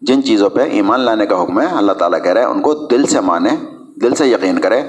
جن 0.02 0.24
چیزوں 0.24 0.50
پہ 0.50 0.60
ایمان 0.60 1.00
لانے 1.00 1.26
کا 1.26 1.44
حکم 1.44 1.62
ہے، 1.62 1.66
اللہ 1.72 1.92
تعالیٰ 1.92 2.24
کہہ 2.24 2.32
رہے 2.32 2.42
ہیں 2.42 2.48
ان 2.48 2.62
کو 2.62 2.74
دل 2.74 3.06
سے 3.06 3.20
مانے، 3.20 3.50
دل 4.02 4.16
سے 4.16 4.28
یقین 4.28 4.62
کرے۔ 4.62 4.82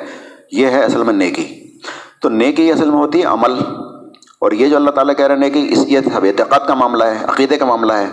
یہ 0.52 0.66
ہے 0.66 0.80
اصل 0.80 1.02
میں 1.02 1.14
نیکی۔ 1.14 1.78
تو 2.22 2.28
نیکی 2.28 2.72
اصل 2.72 2.90
میں 2.90 2.98
ہوتی 2.98 3.20
ہے 3.20 3.24
عمل۔ 3.24 3.52
اور 4.38 4.52
یہ 4.52 4.68
جو 4.68 4.76
اللہ 4.76 4.90
تعالیٰ 4.90 5.16
کہہ 5.16 5.26
رہے 5.26 5.34
ہیں 5.34 5.42
نیکی، 5.42 5.66
اس 5.70 5.84
یہ 5.88 5.98
اعتقاد 6.14 6.66
کا 6.66 6.74
معاملہ 6.74 7.04
ہے، 7.04 7.24
عقیدے 7.28 7.56
کا 7.56 7.64
معاملہ 7.64 7.92
ہے۔ 7.92 8.08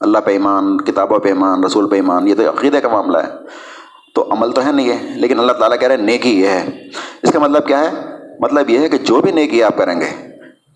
اللہ 0.00 0.18
پہ 0.24 0.30
ایمان، 0.30 0.78
کتابوں 0.78 1.18
پہ 1.18 1.28
ایمان، 1.28 1.64
رسول 1.64 1.88
پہ 1.88 1.96
ایمان، 1.96 2.28
یہ 2.28 2.34
تو 2.34 2.48
عقیدے 2.48 2.80
کا 2.80 2.88
معاملہ 2.88 3.18
ہے۔ 3.18 3.28
تو 4.16 4.26
عمل 4.30 4.52
تو 4.52 4.66
ہے 4.66 4.72
نہیں 4.72 4.88
ہے، 4.88 5.16
لیکن 5.16 5.38
اللہ 5.38 5.52
تعالیٰ 5.52 5.78
کہہ 5.78 5.88
رہے 5.88 5.96
ہیں 5.96 6.02
نیکی 6.02 6.40
یہ 6.40 6.48
ہے۔ 6.48 6.88
اس 7.22 7.32
کا 7.32 7.38
مطلب 7.38 7.66
کیا 7.66 7.80
ہے؟ 7.80 7.90
مطلب 8.40 8.70
یہ 8.70 8.78
ہے 8.78 8.88
کہ 8.88 8.98
جو 8.98 9.20
بھی 9.20 9.32
نیکی 9.32 9.62
آپ 9.62 9.76
کریں 9.76 10.00
گے، 10.00 10.28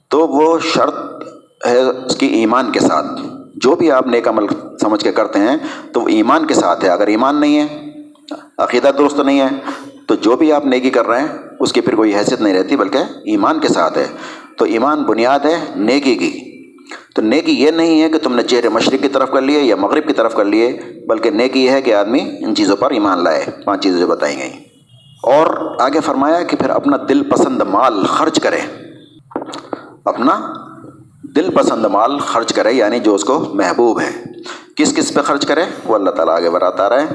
تو 0.09 0.29
وہ 0.29 0.59
شرط 0.59 0.95
ہے 1.67 1.79
اس 1.79 2.17
کی 2.17 2.27
ایمان 2.27 2.73
کے 2.73 2.81
ساتھ۔ 2.81 3.07
جو 3.55 3.77
بھی 3.77 3.91
آپ 3.91 4.07
نیک 4.07 4.29
عمل 4.29 4.47
سمجھ 4.81 5.05
کے 5.05 5.13
کرتے 5.13 5.39
ہیں، 5.39 5.57
تو 5.93 6.01
وہ 6.01 6.09
ایمان 6.09 6.47
کے 6.47 6.55
ساتھ 6.55 6.85
ہے۔ 6.85 6.89
اگر 6.89 7.07
ایمان 7.07 7.41
نہیں 7.41 7.59
ہے، 7.59 7.91
عقیدہ 8.59 8.91
درست 8.99 9.21
نہیں 9.21 9.41
ہے، 9.41 9.49
تو 10.07 10.15
جو 10.15 10.37
بھی 10.37 10.53
آپ 10.53 10.67
نیکی 10.67 10.91
کر 10.91 11.07
رہے 11.07 11.21
ہیں، 11.21 11.29
اس 11.61 11.73
کی 11.73 11.81
پھر 11.81 11.95
کوئی 11.95 12.15
حیثیت 12.15 12.41
نہیں 12.41 12.55
رہتی، 12.55 12.77
بلکہ 12.77 12.99
ایمان 13.25 13.61
کے 13.61 13.69
ساتھ 13.69 13.99
ہے۔ 13.99 14.07
تو 14.59 14.65
ایمان 14.65 15.03
بنیاد 15.03 15.41
ہے 15.41 15.59
نیکی 15.77 16.15
کی۔ 16.15 16.50
تو 17.15 17.23
نیکی 17.23 17.53
یہ 17.53 17.71
نہیں 17.71 18.03
ہے 18.03 18.09
کہ 18.09 18.19
تم 18.19 18.35
نے 18.35 18.43
چہرے 18.43 18.69
مشرق 18.69 19.03
کی 19.03 19.09
طرف 19.09 19.31
کر 19.31 19.41
لیے 19.41 19.61
یا 19.61 19.77
مغرب 19.77 20.07
کی 20.07 20.13
طرف 20.13 20.35
کر 20.35 20.45
لیے، 20.45 20.81
بلکہ 21.09 21.31
نیکی 21.31 21.65
یہ 21.65 21.71
ہے 21.71 21.83
کہ 21.83 21.95
آدمی 21.95 22.21
ان 22.41 22.55
چیزوں 22.55 22.77
پر 22.77 22.91
ایمان 22.91 23.25
لائے۔ 23.25 23.47
پانچ 23.65 23.83
چیزیں 23.83 24.01
جو 24.01 24.07
بتائی 24.07 24.39
گئیں۔ 24.39 24.61
اور 25.23 25.77
آگے 25.81 26.01
فرمایا 26.01 26.43
کہ 26.43 26.57
پھر 26.57 26.71
اپنا 26.71 26.97
دل 27.09 27.31
پسند 27.31 27.63
مال 27.63 28.07
خرچ 28.07 28.41
کرے۔ 28.41 28.61
اپنا 30.05 30.53
دل 31.37 31.51
پسند 31.55 31.85
مال 31.85 32.19
خرچ 32.19 32.53
کرے 32.53 32.73
یعنی 32.73 33.01
جو 33.01 33.15
اس 33.15 33.25
کو 33.25 33.39
محبوب 33.55 34.01
ہے۔ 34.01 34.25
کس 34.77 34.97
کس 34.97 35.15
پہ 35.15 35.21
خرچ 35.21 35.47
کرے؟ 35.47 35.65
وہ 35.85 35.95
اللہ 35.95 36.11
تعالیٰ 36.11 36.35
آگے 36.35 36.51
بڑھاتا 36.51 36.89
رہے۔ 36.89 37.07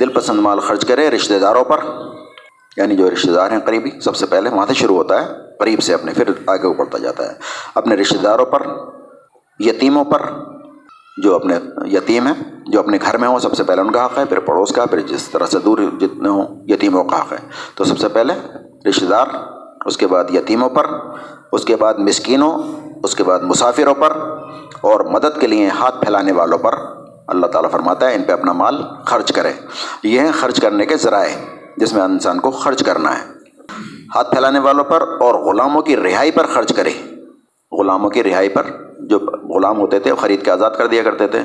دل 0.00 0.08
پسند 0.08 0.38
مال 0.38 0.60
خرچ 0.60 0.86
کرے 0.86 1.10
رشتہ 1.10 1.34
داروں 1.40 1.64
پر۔ 1.64 1.78
یعنی 2.76 2.96
جو 2.96 3.10
رشتہ 3.10 3.30
دار 3.30 3.50
ہیں 3.50 3.58
قریبی، 3.58 4.00
سب 4.00 4.16
سے 4.16 4.26
پہلے 4.26 4.50
وہاں 4.50 4.66
سے 4.66 4.74
شروع 4.74 4.96
ہوتا 4.96 5.22
ہے، 5.22 5.32
قریب 5.60 5.82
سے 5.82 5.94
اپنے، 5.94 6.12
پھر 6.12 6.30
آگے 6.46 6.74
بڑھتا 6.74 6.98
جاتا 6.98 7.28
ہے۔ 7.28 7.34
اپنے 7.74 7.94
رشتہ 7.94 8.22
داروں 8.22 8.44
پر، 8.44 8.62
یتیموں 9.58 10.04
پر، 10.04 10.22
جو 11.22 11.34
اپنے 11.34 11.58
یتیم 11.84 12.26
ہیں، 12.26 12.34
جو 12.66 12.80
اپنے 12.80 12.98
گھر 13.02 13.16
میں 13.16 13.28
ہوں، 13.28 13.38
سب 13.38 13.54
سے 13.54 13.64
پہلے 13.64 13.80
ان 13.80 13.92
کا 13.92 14.06
حق 14.06 14.18
ہے، 14.18 14.24
پھر 14.24 14.38
پڑوس 14.38 14.72
کا، 14.72 14.86
پھر 14.86 15.00
جس 15.00 15.28
طرح 15.28 15.46
سے 15.46 15.58
دور 15.58 15.78
جتنے 16.00 16.28
ہوں، 16.28 16.46
یتیموں 16.66 17.04
کا 17.04 17.20
حق 17.20 17.32
ہے۔ 17.32 17.38
تو 17.74 17.84
سب 17.84 17.98
سے 17.98 18.08
پہلے 18.08 18.34
رشتہ 18.88 19.04
دار، 19.04 19.26
اس 19.86 19.96
کے 19.96 20.06
بعد 20.06 20.24
یتیموں 20.34 20.68
پر، 20.68 20.86
اس 21.52 21.64
کے 21.64 21.76
بعد 21.76 21.94
مسکینوں، 21.94 22.58
اس 23.04 23.14
کے 23.14 23.24
بعد 23.24 23.40
مسافروں 23.40 23.94
پر، 23.94 24.16
اور 24.80 25.00
مدد 25.00 25.40
کے 25.40 25.46
لیے 25.46 25.68
ہاتھ 25.68 26.00
پھیلانے 26.00 26.32
والوں 26.32 26.58
پر، 26.58 26.74
اللہ 27.28 27.46
تعالیٰ 27.46 27.70
فرماتا 27.70 28.10
ہے، 28.10 28.14
ان 28.14 28.22
پہ 28.22 28.32
اپنا 28.32 28.52
مال 28.52 28.82
خرچ 29.06 29.32
کرے 29.32 29.52
یہ 30.02 30.20
ہیں 30.20 30.32
خرچ 30.32 30.60
کرنے 30.60 30.86
کے 30.86 30.96
ذرائع۔ 30.96 31.59
جس 31.80 31.92
میں 31.92 32.02
انسان 32.02 32.40
کو 32.40 32.50
خرچ 32.50 32.84
کرنا 32.84 33.18
ہے۔ 33.18 33.24
ہاتھ 34.14 34.30
پھیلانے 34.30 34.58
والوں 34.58 34.84
پر 34.84 35.00
اور 35.20 35.34
غلاموں 35.34 35.82
کی 35.82 35.96
رہائی 35.96 36.30
پر 36.30 36.46
خرچ 36.46 36.72
کرے۔ 36.74 36.90
غلاموں 37.72 38.10
کی 38.10 38.22
رہائی 38.22 38.48
پر 38.48 38.66
جو 38.98 39.18
غلام 39.54 39.78
ہوتے 39.78 39.98
تھے، 39.98 40.10
وہ 40.10 40.16
خرید 40.16 40.44
کے 40.44 40.50
آزاد 40.50 40.70
کر 40.78 40.86
دیا 40.86 41.02
کرتے 41.02 41.28
تھے۔ 41.28 41.42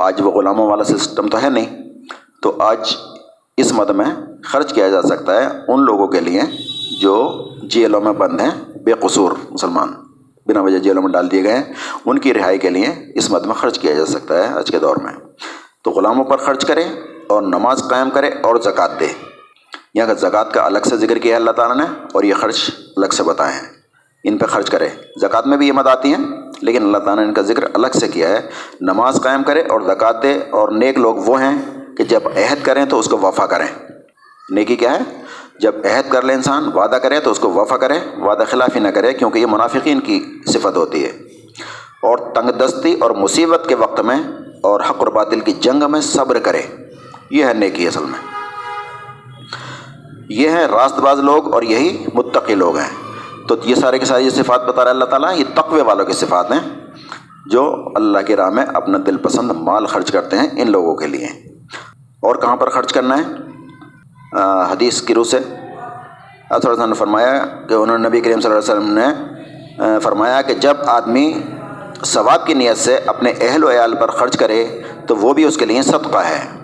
آج 0.00 0.20
وہ 0.20 0.30
غلاموں 0.30 0.66
والا 0.66 0.84
سسٹم 0.84 1.28
تو 1.28 1.42
ہے 1.42 1.48
نہیں۔ 1.50 1.82
تو 2.42 2.56
آج 2.58 2.96
اس 3.56 3.72
مد 3.72 3.90
میں 3.90 4.04
خرچ 4.44 4.72
کیا 4.72 4.88
جا 4.88 5.02
سکتا 5.02 5.42
ہے 5.42 5.60
ان 5.68 5.84
لوگوں 5.84 6.08
کے 6.08 6.20
لیے 6.20 6.40
جو 7.00 7.44
جیلوں 7.62 8.00
میں 8.00 8.12
بند 8.12 8.40
ہیں، 8.40 8.78
بے 8.84 8.92
قصور 8.92 9.32
مسلمان، 9.50 9.88
بنا 10.46 10.60
وجہ 10.60 10.78
جیلوں 10.78 11.02
میں 11.02 11.10
ڈال 11.10 11.30
دیے 11.30 11.44
گئے 11.44 11.56
ہیں۔ 11.56 11.72
ان 12.06 12.18
کی 12.18 12.34
رہائی 12.34 12.58
کے 12.58 12.70
لیے 12.70 12.88
اس 13.14 13.30
مد 13.30 13.46
میں 13.46 13.54
خرچ 13.54 13.78
کیا 13.78 13.94
جا 13.94 14.06
سکتا 14.06 14.38
ہے 14.38 14.58
آج 14.58 14.70
کے 14.70 14.78
دور 14.78 14.96
میں۔ 14.96 15.12
تو 15.84 15.90
غلاموں 15.90 16.24
پر 16.24 16.36
خرچ 16.36 16.64
کرے 16.64 16.84
اور 17.26 17.42
نماز 17.42 17.84
قائم 17.90 18.10
کرے 18.10 18.28
اور 18.28 18.56
زکوٰۃ 18.56 19.00
دے۔ 19.00 19.33
یہاں 19.94 20.06
کا 20.06 20.14
زکوٰۃ 20.14 20.44
کا 20.52 20.64
الگ 20.64 20.78
سے 20.84 20.96
ذکر 20.96 21.18
کیا 21.18 21.32
ہے 21.32 21.36
اللہ 21.36 21.50
تعالیٰ 21.50 21.76
نے 21.76 21.84
اور 22.12 22.22
یہ 22.22 22.34
خرچ 22.34 22.70
الگ 22.96 23.06
سے 23.06 23.22
بتائے 23.22 23.52
ہیں، 23.52 23.68
ان 24.24 24.38
پہ 24.38 24.46
خرچ 24.46 24.70
کرے۔ 24.70 24.88
زکوٰۃ 25.20 25.42
میں 25.46 25.56
بھی 25.56 25.66
یہ 25.66 25.72
مد 25.72 25.86
آتی 25.86 26.14
ہیں، 26.14 26.24
لیکن 26.62 26.82
اللہ 26.82 26.98
تعالیٰ 26.98 27.22
نے 27.22 27.28
ان 27.28 27.34
کا 27.34 27.42
ذکر 27.42 27.64
الگ 27.74 27.86
سے 28.00 28.08
کیا 28.08 28.28
ہے۔ 28.28 28.40
نماز 28.80 29.20
قائم 29.22 29.42
کرے 29.42 29.60
اور 29.60 29.80
زکوٰۃ 29.80 30.22
دے 30.22 30.38
اور 30.50 30.68
نیک 30.68 30.98
لوگ 30.98 31.14
وہ 31.14 31.40
ہیں 31.42 31.58
کہ 31.96 32.04
جب 32.04 32.20
عہد 32.36 32.64
کریں 32.64 32.84
تو 32.84 32.98
اس 32.98 33.08
کو 33.08 33.18
وفا 33.18 33.46
کریں۔ 33.46 33.66
نیکی 34.50 34.76
کیا 34.76 34.92
ہے؟ 34.92 35.22
جب 35.60 35.74
عہد 35.84 36.12
کر 36.12 36.22
لے 36.22 36.32
انسان، 36.32 36.70
وعدہ 36.74 36.96
کرے 36.96 37.20
تو 37.20 37.30
اس 37.30 37.38
کو 37.38 37.52
وفا 37.52 37.76
کرے، 37.76 37.98
وعدہ 38.16 38.44
خلافی 38.50 38.80
نہ 38.80 38.88
کرے، 38.88 39.12
کیونکہ 39.12 39.38
یہ 39.38 39.46
منافقین 39.46 40.00
کی 40.00 40.24
صفت 40.46 40.76
ہوتی 40.76 41.04
ہے۔ 41.04 41.08
اور 42.02 42.18
تنگ 42.18 42.50
دستی 42.50 42.94
اور 43.00 43.10
مصیبت 43.10 43.64
کے 43.68 43.74
وقت 43.74 44.00
میں 44.00 44.22
اور 44.62 44.80
حق 44.80 44.96
اور 44.98 45.06
باطل 45.06 45.40
کی 45.40 45.52
جنگ 45.52 45.90
میں 45.90 46.00
صبر 46.00 46.38
کرے۔ 46.38 46.62
یہ 47.30 47.44
ہے 47.44 47.54
نیکی 47.54 47.88
اصل 47.88 48.04
میں۔ 48.04 48.33
یہ 50.28 50.48
ہیں 50.48 50.66
راست 50.66 50.98
باز 50.98 51.20
لوگ 51.20 51.54
اور 51.54 51.62
یہی 51.62 52.06
متقی 52.14 52.54
لوگ 52.54 52.76
ہیں۔ 52.76 52.90
تو 53.48 53.56
یہ 53.64 53.74
سارے 53.74 53.98
کے 53.98 54.04
سارے 54.04 54.22
یہ 54.22 54.30
صفات 54.30 54.64
بتا 54.64 54.84
رہا 54.84 54.90
ہے 54.90 54.94
اللہ 54.94 55.04
تعالیٰ، 55.04 55.38
یہ 55.38 55.44
تقوی 55.54 55.80
والوں 55.80 56.04
کی 56.04 56.12
صفات 56.12 56.50
ہیں، 56.50 56.70
جو 57.46 57.88
اللہ 57.94 58.18
کی 58.26 58.36
راہ 58.36 58.50
میں 58.50 58.64
اپنا 58.74 58.98
دل 59.06 59.16
پسند 59.16 59.50
مال 59.50 59.86
خرچ 59.86 60.12
کرتے 60.12 60.38
ہیں 60.38 60.48
ان 60.52 60.70
لوگوں 60.70 60.96
کے 60.96 61.06
لیے۔ 61.06 61.26
اور 62.20 62.36
کہاں 62.36 62.56
پر 62.56 62.68
خرچ 62.68 62.92
کرنا 62.92 63.18
ہے؟ 63.18 63.22
حدیث 64.72 65.02
کی 65.02 65.14
روح 65.14 65.24
سے۔ 65.24 65.38
وسلم 66.50 66.88
نے 66.88 66.94
فرمایا 66.94 67.46
کہ 67.68 67.74
انہوں 67.74 67.98
نے 67.98 68.08
نبی 68.08 68.20
کریم 68.20 68.40
صلی 68.40 68.52
اللہ 68.52 68.72
علیہ 68.72 68.80
وسلم 68.80 68.98
نے 68.98 69.98
فرمایا 70.00 70.42
کہ 70.42 70.54
جب 70.54 70.74
آدمی 70.86 71.42
ثواب 72.04 72.46
کی 72.46 72.54
نیت 72.54 72.78
سے 72.78 73.00
اپنے 73.06 73.32
اہل 73.40 73.64
و 73.64 73.70
عیال 73.70 73.94
پر 73.94 74.10
خرچ 74.10 74.36
کرے 74.36 74.82
تو 75.08 75.16
وہ 75.16 75.34
بھی 75.34 75.44
اس 75.44 75.56
کے 75.56 75.64
لیے 75.64 75.82
صدقہ 75.82 76.18
ہے۔ 76.18 76.63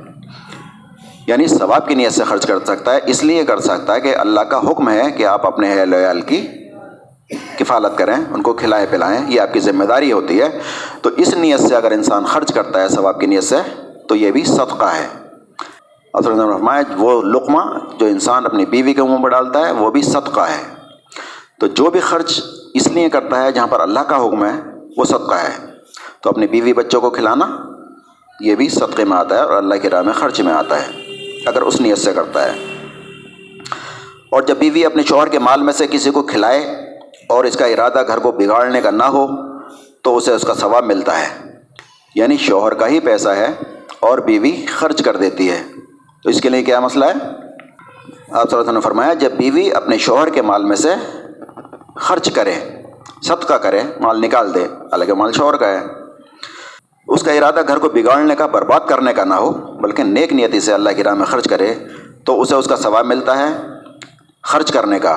یعنی 1.27 1.47
ثواب 1.47 1.89
کی 1.89 1.95
نیت 1.95 2.13
سے 2.13 2.25
خرچ 2.25 2.47
کر 2.47 2.59
سکتا 2.65 2.95
ہے، 2.95 3.01
اس 3.07 3.25
لیے 3.25 3.45
کر 3.45 3.61
سکتا 3.61 3.95
ہے 3.95 4.01
کہ 4.01 4.17
اللہ 4.17 4.41
کا 4.41 4.59
حکم 4.59 4.91
ہے 4.91 5.11
کہ 5.11 5.27
آپ 5.27 5.47
اپنے 5.47 5.81
اہل 5.81 5.95
عیال 5.95 6.21
کی 6.21 6.47
کفالت 7.59 7.99
کریں، 7.99 8.17
ان 8.31 8.43
کو 8.43 8.53
کھلائیں 8.53 8.87
پلائیں، 8.91 9.25
یہ 9.29 9.41
آپ 9.41 9.53
کی 9.53 9.61
ذمہ 9.61 9.85
داری 9.85 10.13
ہوتی 10.13 10.41
ہے۔ 10.41 10.59
تو 11.03 11.11
اس 11.17 11.35
نیت 11.35 11.61
سے 11.61 11.77
اگر 11.77 11.91
انسان 11.91 12.25
خرچ 12.25 12.53
کرتا 12.53 12.81
ہے 12.81 12.89
ثواب 12.89 13.21
کی 13.21 13.27
نیت 13.27 13.45
سے، 13.45 13.57
تو 14.09 14.17
یہ 14.17 14.31
بھی 14.31 14.45
صدقہ 14.45 14.85
ہے۔ 14.85 15.09
فرمایا، 16.25 16.83
وہ 16.99 17.23
لقمہ 17.23 17.79
جو 17.99 18.07
انسان 18.07 18.47
اپنی 18.47 18.67
بیوی 18.67 18.95
کے 18.95 19.03
منہ 19.03 19.19
میں 19.19 19.31
ڈالتا 19.31 19.67
ہے، 19.67 19.73
وہ 19.73 19.91
بھی 19.91 20.03
صدقہ 20.03 20.41
ہے۔ 20.41 20.75
تو 21.61 21.67
جو 21.67 21.85
بھی 21.85 22.01
خرچ 22.01 22.43
اس 22.75 22.87
لیے 22.87 23.09
کرتا 23.09 23.43
ہے 23.43 23.53
جہاں 23.53 23.67
پر 23.67 23.81
اللہ 23.81 24.01
کا 24.01 24.17
حکم 24.17 24.45
ہے، 24.45 24.61
وہ 24.97 25.05
صدقہ 25.05 25.35
ہے۔ 25.35 25.67
تو 26.23 26.31
اپنی 26.31 26.47
بیوی 26.47 26.73
بچوں 26.73 27.01
کو 27.01 27.11
کھلانا، 27.11 27.47
یہ 28.41 28.55
بھی 28.55 28.69
صدقے 28.69 29.05
میں 29.05 29.17
آتا 29.17 29.35
ہے 29.35 29.43
اور 29.43 29.57
اللہ 29.57 29.75
کی 29.75 29.91
راہ 29.91 30.03
میں 30.03 30.13
خرچ 30.13 30.41
میں 30.41 30.53
آتا 30.53 30.77
ہے۔ 30.77 31.00
اگر 31.47 31.63
اس 31.63 31.81
نیت 31.81 31.99
سے 31.99 32.13
کرتا 32.13 32.45
ہے۔ 32.45 32.77
اور 34.31 34.43
جب 34.43 34.57
بیوی 34.57 34.85
اپنے 34.85 35.03
شوہر 35.03 35.27
کے 35.27 35.39
مال 35.39 35.63
میں 35.63 35.73
سے 35.73 35.87
کسی 35.87 36.11
کو 36.11 36.23
کھلائے 36.23 36.61
اور 37.29 37.45
اس 37.45 37.57
کا 37.57 37.67
ارادہ 37.67 38.03
گھر 38.07 38.19
کو 38.19 38.33
بگاڑنے 38.33 38.81
کا 38.81 38.91
نہ 38.91 39.03
ہو، 39.03 39.27
تو 40.03 40.17
اسے 40.17 40.33
اس 40.33 40.43
کا 40.43 40.55
ثواب 40.55 40.85
ملتا 40.85 41.21
ہے۔ 41.21 41.53
یعنی 42.15 42.37
شوہر 42.37 42.75
کا 42.75 42.89
ہی 42.89 43.01
پیسہ 43.01 43.29
ہے 43.29 43.49
اور 44.01 44.19
بیوی 44.19 44.67
خرچ 44.67 45.03
کر 45.03 45.17
دیتی 45.17 45.51
ہے۔ 45.51 45.63
تو 46.23 46.31
اس 46.31 46.41
کے 46.41 46.49
لیے 46.49 46.63
کیا 46.63 46.81
مسئلہ 46.81 47.05
ہے؟ 47.05 47.13
آپ 48.31 48.51
صلی 48.51 48.59
اللہ 48.59 48.71
نے 48.71 48.81
فرمایا، 48.81 49.15
جب 49.15 49.33
بیوی 49.33 49.73
اپنے 49.73 49.99
شوہر 49.99 50.29
کے 50.29 50.43
مال 50.43 50.65
میں 50.65 50.77
سے 50.77 50.95
خرچ 51.97 52.33
کرے، 52.33 52.55
صدقہ 53.23 53.55
کرے، 53.55 53.81
مال 54.01 54.21
نکال 54.21 54.55
دے، 54.55 54.65
حالانکہ 54.65 55.15
مال 55.15 55.33
شوہر 55.33 55.57
کا 55.57 55.69
ہے۔ 55.69 56.00
اس 57.11 57.23
کا 57.23 57.33
ارادہ 57.33 57.61
گھر 57.69 57.79
کو 57.79 57.89
بگاڑنے 57.89 58.35
کا، 58.37 58.47
برباد 58.47 58.81
کرنے 58.89 59.13
کا 59.13 59.25
نہ 59.25 59.35
ہو، 59.35 59.51
بلکہ 59.83 60.03
نیک 60.03 60.33
نیتی 60.33 60.61
سے 60.61 60.73
اللہ 60.73 60.91
کی 60.97 61.05
راہ 61.05 61.15
میں 61.15 61.27
خرچ 61.27 61.49
کرے، 61.49 61.75
تو 62.25 62.41
اسے 62.41 62.55
اس 62.55 62.67
کا 62.67 62.77
ثواب 62.77 63.07
ملتا 63.07 63.39
ہے 63.39 63.49
خرچ 64.43 64.73
کرنے 64.73 64.99
کا، 64.99 65.15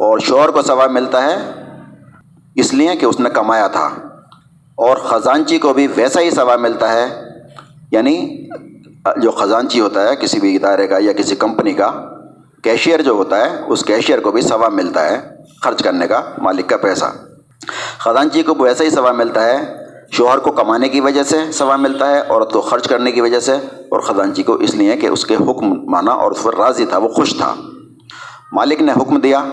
اور 0.00 0.18
شوہر 0.18 0.48
کو 0.48 0.62
ثواب 0.62 0.90
ملتا 0.90 1.22
ہے 1.22 1.36
اس 2.54 2.72
لیے 2.74 2.94
کہ 2.96 3.06
اس 3.06 3.20
نے 3.20 3.30
کمایا 3.30 3.66
تھا۔ 3.66 3.88
اور 4.78 4.96
خزانچی 4.96 5.58
کو 5.58 5.72
بھی 5.72 5.86
ویسا 5.96 6.20
ہی 6.20 6.30
ثواب 6.30 6.60
ملتا 6.60 6.92
ہے 6.92 7.06
یعنی 7.90 8.46
جو 9.16 9.30
خزانچی 9.30 9.80
ہوتا 9.80 10.08
ہے، 10.08 10.16
کسی 10.16 10.40
بھی 10.40 10.56
ادارے 10.56 10.86
کا 10.86 10.96
یا 11.00 11.12
کسی 11.12 11.36
کمپنی 11.36 11.72
کا 11.72 11.90
کیشیئر 12.62 13.02
جو 13.02 13.12
ہوتا 13.12 13.40
ہے، 13.40 13.60
اس 13.66 13.84
کیشیئر 13.84 14.20
کو 14.20 14.32
بھی 14.32 14.42
ثواب 14.42 14.72
ملتا 14.72 15.06
ہے 15.06 15.20
خرچ 15.62 15.82
کرنے 15.82 16.06
کا 16.06 16.22
مالک 16.38 16.68
کا 16.68 16.76
پیسہ۔ 16.76 17.04
خزانچی 17.98 18.42
کو 18.42 18.54
ویسا 18.54 18.84
ہی 18.84 18.90
ثواب 18.90 19.14
ملتا 19.14 19.44
ہے 19.46 19.81
شوہر 20.12 20.38
کو 20.38 20.52
کمانے 20.52 20.88
کی 20.88 21.00
وجہ 21.00 21.22
سے 21.22 21.36
ثواب 21.52 21.80
ملتا 21.80 22.10
ہے، 22.10 22.20
عورت 22.28 22.52
کو 22.52 22.60
خرچ 22.60 22.88
کرنے 22.88 23.12
کی 23.12 23.20
وجہ 23.20 23.40
سے، 23.40 23.52
اور 23.90 24.00
خزانچی 24.00 24.42
کو 24.42 24.54
اس 24.54 24.74
لیے 24.74 24.96
کہ 24.96 25.06
اس 25.06 25.26
کے 25.26 25.34
حکم 25.34 25.90
مانا 25.90 26.12
اور 26.12 26.30
اس 26.30 26.42
پر 26.42 26.54
راضی 26.54 26.86
تھا، 26.86 26.98
وہ 26.98 27.08
خوش 27.08 27.36
تھا۔ 27.36 27.54
مالک 28.52 28.82
نے 28.82 28.92
حکم 28.92 29.20
دیا 29.20 29.44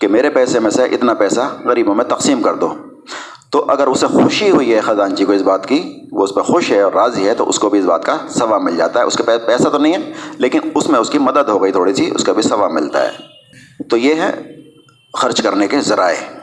کہ 0.00 0.08
میرے 0.08 0.30
پیسے 0.30 0.60
میں 0.60 0.70
سے 0.70 0.82
اتنا 0.82 1.14
پیسہ 1.14 1.40
غریبوں 1.64 1.94
میں 1.94 2.04
تقسیم 2.04 2.42
کر 2.42 2.54
دو۔ 2.54 2.74
تو 3.50 3.64
اگر 3.68 3.86
اسے 3.86 4.06
خوشی 4.06 4.50
ہوئی 4.50 4.74
ہے 4.74 4.80
خزانچی 4.80 5.24
کو 5.24 5.32
اس 5.32 5.42
بات 5.42 5.66
کی، 5.66 5.94
وہ 6.12 6.24
اس 6.24 6.34
پہ 6.34 6.40
خوش 6.40 6.70
ہے 6.70 6.80
اور 6.80 6.92
راضی 6.92 7.28
ہے، 7.28 7.34
تو 7.34 7.48
اس 7.48 7.58
کو 7.58 7.70
بھی 7.70 7.78
اس 7.78 7.84
بات 7.84 8.04
کا 8.04 8.16
ثواب 8.28 8.62
مل 8.62 8.76
جاتا 8.76 9.00
ہے۔ 9.00 9.04
اس 9.04 9.16
کے 9.16 9.22
پاس 9.22 9.46
پیسہ 9.46 9.68
تو 9.68 9.78
نہیں 9.78 9.92
ہے، 9.92 10.12
لیکن 10.38 10.60
اس 10.74 10.88
میں 10.88 11.00
اس 11.00 11.10
کی 11.10 11.18
مدد 11.18 11.48
ہو 11.48 11.62
گئی 11.62 11.72
تھوڑی 11.72 11.94
سی، 11.94 12.10
اس 12.14 12.24
کا 12.24 12.32
بھی 12.32 12.42
ثواب 12.42 12.70
ملتا 12.70 13.02
ہے۔ 13.02 13.10
تو 13.90 13.96
یہ 13.96 14.14
ہے 14.14 14.56
خرچ 15.18 15.42
کرنے 15.42 15.66
کے 15.66 15.80
ذرائع۔ 15.80 16.38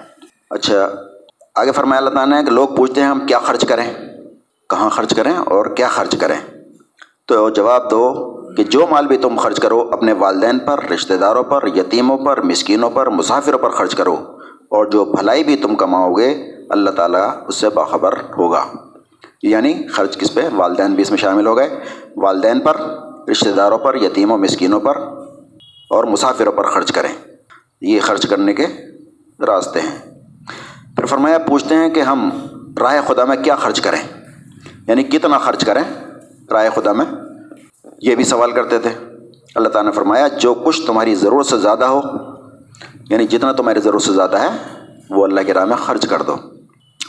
اچھا 0.49 0.89
آگے 1.55 1.71
فرمایا 1.71 1.97
اللہ 1.97 2.09
تعالیٰ 2.09 2.37
نے 2.37 2.45
کہ 2.45 2.51
لوگ 2.51 2.67
پوچھتے 2.67 3.01
ہیں 3.01 3.07
ہم 3.07 3.19
کیا 3.27 3.39
خرچ 3.39 3.65
کریں؟ 3.65 3.93
کہاں 4.69 4.89
خرچ 4.89 5.15
کریں 5.15 5.31
اور 5.31 5.65
کیا 5.65 5.87
خرچ 5.87 6.17
کریں؟ 6.17 6.35
تو 7.27 7.49
جواب 7.49 7.91
دو 7.91 8.31
کہ 8.57 8.63
جو 8.63 8.85
مال 8.89 9.07
بھی 9.07 9.17
تم 9.17 9.37
خرچ 9.37 9.59
کرو، 9.59 9.89
اپنے 9.91 10.13
والدین 10.13 10.59
پر، 10.59 10.89
رشتہ 10.89 11.13
داروں 11.13 11.43
پر، 11.43 11.67
یتیموں 11.75 12.17
پر، 12.17 12.41
مسکینوں 12.41 12.89
پر، 12.89 13.09
مسافروں 13.09 13.59
پر 13.59 13.69
خرچ 13.69 13.95
کرو 13.95 14.13
اور 14.69 14.85
جو 14.85 15.05
بھلائی 15.05 15.43
بھی 15.43 15.55
تم 15.55 15.75
کماؤ 15.75 16.13
گے، 16.13 16.43
اللہ 16.69 16.89
تعالیٰ 16.89 17.29
اس 17.47 17.55
سے 17.55 17.69
باخبر 17.69 18.13
ہوگا۔ 18.37 18.65
یعنی 19.43 19.87
خرچ 19.87 20.17
کس 20.17 20.33
پہ؟ 20.33 20.41
والدین 20.55 20.93
بھی 20.93 21.01
اس 21.01 21.09
میں 21.09 21.17
شامل 21.17 21.47
ہو 21.47 21.57
گئے۔ 21.57 21.79
والدین 22.15 22.59
پر، 22.59 22.77
رشتہ 23.31 23.49
داروں 23.49 23.77
پر، 23.77 23.95
یتیموں، 23.95 24.37
مسکینوں 24.37 24.79
پر 24.79 24.97
اور 25.89 26.03
مسافروں 26.03 26.51
پر 26.51 26.63
خرچ 26.63 26.91
کریں۔ 26.91 27.13
یہ 27.81 27.99
خرچ 27.99 28.27
کرنے 28.27 28.53
کے 28.53 28.65
راستے 29.45 29.79
ہیں۔ 29.79 30.10
پھر 31.01 31.07
فرمایا، 31.07 31.37
پوچھتے 31.37 31.75
ہیں 31.75 31.89
کہ 31.89 31.99
ہم 31.99 32.29
رائے 32.81 33.01
خدا 33.07 33.25
میں 33.25 33.37
کیا 33.43 33.55
خرچ 33.55 33.81
کریں؟ 33.81 34.21
یعنی 34.87 35.03
کتنا 35.03 35.37
خرچ 35.37 35.65
کریں 35.65 35.83
رائے 36.51 36.69
خدا 36.75 36.91
میں؟ 36.91 37.05
یہ 38.01 38.15
بھی 38.15 38.23
سوال 38.23 38.51
کرتے 38.51 38.79
تھے۔ 38.79 38.89
اللہ 39.55 39.69
تعالیٰ 39.69 39.91
نے 39.91 39.95
فرمایا، 39.95 40.27
جو 40.27 40.53
کچھ 40.53 40.85
تمہاری 40.87 41.15
ضرورت 41.15 41.45
سے 41.45 41.57
زیادہ 41.57 41.85
ہو 41.85 42.01
یعنی 43.09 43.27
جتنا 43.27 43.51
تمہاری 43.51 43.79
ضرورت 43.79 44.01
سے 44.01 44.13
زیادہ 44.13 44.39
ہے، 44.39 44.49
وہ 45.09 45.23
اللہ 45.23 45.41
کے 45.41 45.53
راہ 45.53 45.65
میں 45.65 45.75
خرچ 45.75 46.07
کر 46.07 46.21
دو۔ 46.21 46.35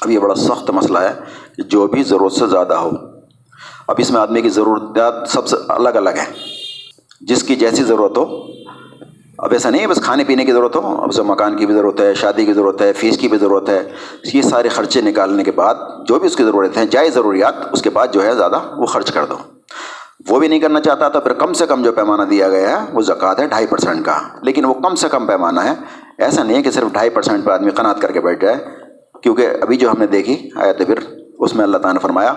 اب 0.03 0.11
یہ 0.11 0.19
بڑا 0.19 0.35
سخت 0.35 0.71
مسئلہ 0.71 0.99
ہے 0.99 1.13
کہ 1.57 1.63
جو 1.63 1.87
بھی 1.87 2.03
ضرورت 2.03 2.33
سے 2.33 2.47
زیادہ 2.47 2.75
ہو۔ 2.75 2.91
اب 3.87 3.95
اس 3.99 4.11
میں 4.11 4.21
آدمی 4.21 4.41
کی 4.41 4.49
ضرورت 4.49 4.99
سب 5.31 5.47
سے 5.47 5.57
الگ 5.69 5.89
الگ 5.89 6.11
ہیں۔ 6.11 6.35
جس 7.21 7.43
کی 7.43 7.57
جیسی 7.57 7.85
ضرورت 7.85 8.19
ہو 8.19 8.47
اب 9.43 9.53
ایسا 9.53 9.71
نہیں 9.71 9.83
ہے، 9.83 9.87
بس 9.87 9.97
کھانے 9.97 10.25
پینے 10.25 10.45
کی 10.45 10.53
ضرورت 10.53 10.77
ہو، 10.77 11.03
اب 11.03 11.09
اسے 11.09 11.23
مکان 11.23 11.57
کی 11.57 11.67
بھی 11.67 11.75
ضرورت 11.75 12.01
ہے، 12.01 12.15
شادی 12.15 12.45
کی 12.45 12.53
ضرورت 12.53 12.83
ہے، 12.83 12.93
فیس 12.93 13.19
کی 13.19 13.29
بھی 13.29 13.39
ضرورت 13.39 13.69
ہے۔ 13.69 13.89
یہ 14.35 14.43
سارے 14.43 14.69
خرچے 14.69 15.01
نکالنے 15.01 15.45
کے 15.45 15.51
بعد 15.51 15.75
جو 16.07 16.19
بھی 16.19 16.27
اس 16.27 16.37
کی 16.37 16.45
ضرورت 16.45 16.77
ہیں 16.77 16.85
جائے 16.85 17.11
ضروریات، 17.11 17.55
اس 17.73 17.83
کے 17.83 17.91
بعد 17.91 18.07
جو 18.13 18.25
ہے 18.25 18.35
زیادہ 18.35 18.61
وہ 18.77 18.87
خرچ 18.87 19.13
کر 19.13 19.25
دو۔ 19.25 19.35
وہ 20.29 20.41
بھی 20.41 20.49
نہیں 20.49 20.61
کرنا 20.61 20.81
چاہتا 20.81 21.09
تو 21.09 21.21
پھر 21.21 21.33
کم 21.33 21.53
سے 21.53 21.67
کم 21.67 21.83
جو 21.83 21.93
پیمانہ 21.93 22.23
دیا 22.23 22.49
گیا 22.49 22.71
ہے، 22.71 22.87
وہ 22.93 23.01
زکوٰۃ 23.01 23.35
ہے 23.39 23.47
ڈھائی 23.47 23.67
پرسینٹ 23.67 24.05
کا۔ 24.07 24.19
لیکن 24.43 24.65
وہ 24.65 24.75
کم 24.75 24.95
سے 24.95 25.09
کم 25.09 25.27
پیمانہ 25.27 25.61
ہے۔ 25.61 25.73
ایسا 26.19 26.43
نہیں 26.43 26.57
ہے 26.57 26.63
کہ 26.63 26.71
صرف 26.71 26.93
ڈھائی 26.93 27.11
پرسینٹ 27.11 27.45
پہ 27.45 27.51
آدمی 27.51 27.71
قناعت 27.71 28.01
کر 28.01 28.13
کے 28.13 28.21
بیٹھ 28.21 28.43
جائے 28.43 28.57
کیونکہ 29.23 29.49
ابھی 29.63 29.77
جو 29.77 29.91
ہم 29.91 29.95
نے 29.99 30.07
دیکھی 30.07 30.51
آیا 30.57 30.73
تو 30.73 30.85
پھر، 30.85 30.99
اس 31.39 31.55
میں 31.55 31.65
اللہ 31.65 31.77
تعالیٰ 31.77 31.93
نے 31.93 31.99
فرمایا 31.99 32.35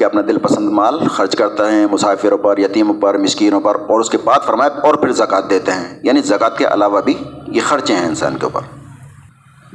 کہ 0.00 0.04
اپنا 0.04 0.20
دل 0.28 0.38
پسند 0.38 0.68
مال 0.68 0.98
خرچ 1.08 1.36
کرتے 1.36 1.62
ہیں 1.62 1.86
مسافروں 1.86 2.38
پر، 2.38 2.58
یتیموں 2.58 2.94
پر، 3.00 3.18
مسکینوں 3.18 3.60
پر 3.60 3.74
اور 3.74 4.00
اس 4.00 4.10
کے 4.10 4.18
بعد 4.24 4.46
فرمایا 4.46 4.80
اور 4.86 4.94
پھر 4.94 5.12
زکوٰۃ 5.12 5.50
دیتے 5.50 5.72
ہیں۔ 5.72 5.98
یعنی 6.02 6.20
زکوٰۃ 6.20 6.56
کے 6.58 6.64
علاوہ 6.64 7.00
بھی 7.00 7.14
یہ 7.46 7.60
خرچے 7.64 7.94
ہیں 7.94 8.06
انسان 8.06 8.36
کے 8.36 8.44
اوپر۔ 8.44 8.60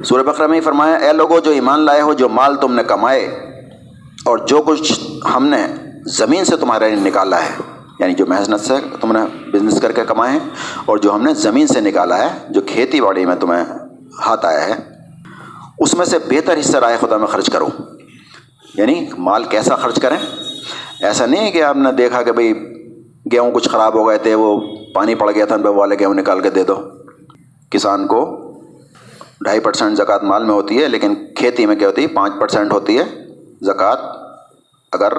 سورہ 0.04 0.22
بقرہ 0.22 0.46
میں 0.46 0.56
ہی 0.56 0.60
فرمایا، 0.60 0.96
اے 0.96 1.12
لوگوں 1.12 1.40
جو 1.40 1.50
ایمان 1.50 1.80
لائے 1.80 2.00
ہو، 2.00 2.12
جو 2.12 2.28
مال 2.28 2.56
تم 2.56 2.74
نے 2.74 2.84
کمائے 2.84 3.24
اور 4.24 4.38
جو 4.38 4.62
کچھ 4.66 4.92
ہم 5.34 5.46
نے 5.46 5.66
زمین 6.06 6.44
سے 6.44 6.56
تمہارے 6.56 6.94
نکالا 6.94 7.42
ہے 7.42 7.50
یعنی 7.98 8.14
جو 8.14 8.26
محنت 8.26 8.60
سے 8.60 8.74
تم 9.00 9.12
نے 9.12 9.50
بزنس 9.52 9.80
کر 9.80 9.92
کے 9.92 10.04
کمائے 10.04 10.32
ہیں، 10.32 10.38
اور 10.84 10.98
جو 10.98 11.14
ہم 11.14 11.22
نے 11.22 11.34
زمین 11.34 11.66
سے 11.66 11.80
نکالا 11.80 12.18
ہے، 12.18 12.28
جو 12.50 12.60
کھیتی 12.66 13.00
باڑی 13.00 13.26
میں 13.26 13.36
تمہیں 13.36 13.64
ہاتھ 14.26 14.46
آیا 14.46 14.66
ہے، 14.66 14.74
اس 15.78 15.94
میں 15.94 16.06
سے 16.06 16.18
بہتر 16.18 16.60
حصہ 16.60 16.76
رائے 16.76 16.96
خدا 17.00 17.16
میں 17.16 17.26
خرچ 17.26 17.50
کرو۔ 17.50 17.68
یعنی 18.76 19.06
مال 19.18 19.44
کیسا 19.44 19.76
خرچ 19.76 20.00
کریں؟ 20.00 20.16
ایسا 21.00 21.26
نہیں 21.26 21.46
ہے 21.46 21.50
کہ 21.50 21.62
آپ 21.62 21.76
نے 21.76 21.92
دیکھا 21.92 22.22
کہ 22.22 22.32
بھائی 22.32 22.54
گیہوں 23.32 23.52
کچھ 23.52 23.68
خراب 23.68 23.94
ہو 23.94 24.08
گئے 24.08 24.18
تھے، 24.18 24.34
وہ 24.34 24.60
پانی 24.94 25.14
پڑ 25.14 25.30
گیا 25.30 25.44
تھا 25.44 25.56
والے 25.68 25.98
گیہوں 25.98 26.14
نکال 26.14 26.40
کے 26.40 26.50
دے 26.50 26.64
دو۔ 26.64 26.74
کسان 27.70 28.06
کو 28.06 28.50
ڈھائی 29.40 29.60
پرسینٹ 29.60 29.96
زکوٰۃ 29.96 30.22
مال 30.22 30.44
میں 30.44 30.54
ہوتی 30.54 30.82
ہے، 30.82 30.88
لیکن 30.88 31.14
کھیتی 31.36 31.66
میں 31.66 31.76
کیا 31.76 31.88
ہوتی 31.88 32.02
ہے؟ 32.02 32.06
پانچ 32.06 32.32
پرسینٹ 32.40 32.72
ہوتی 32.72 32.98
ہے 32.98 33.04
زکوٰۃ۔ 33.62 34.16
اگر 34.92 35.12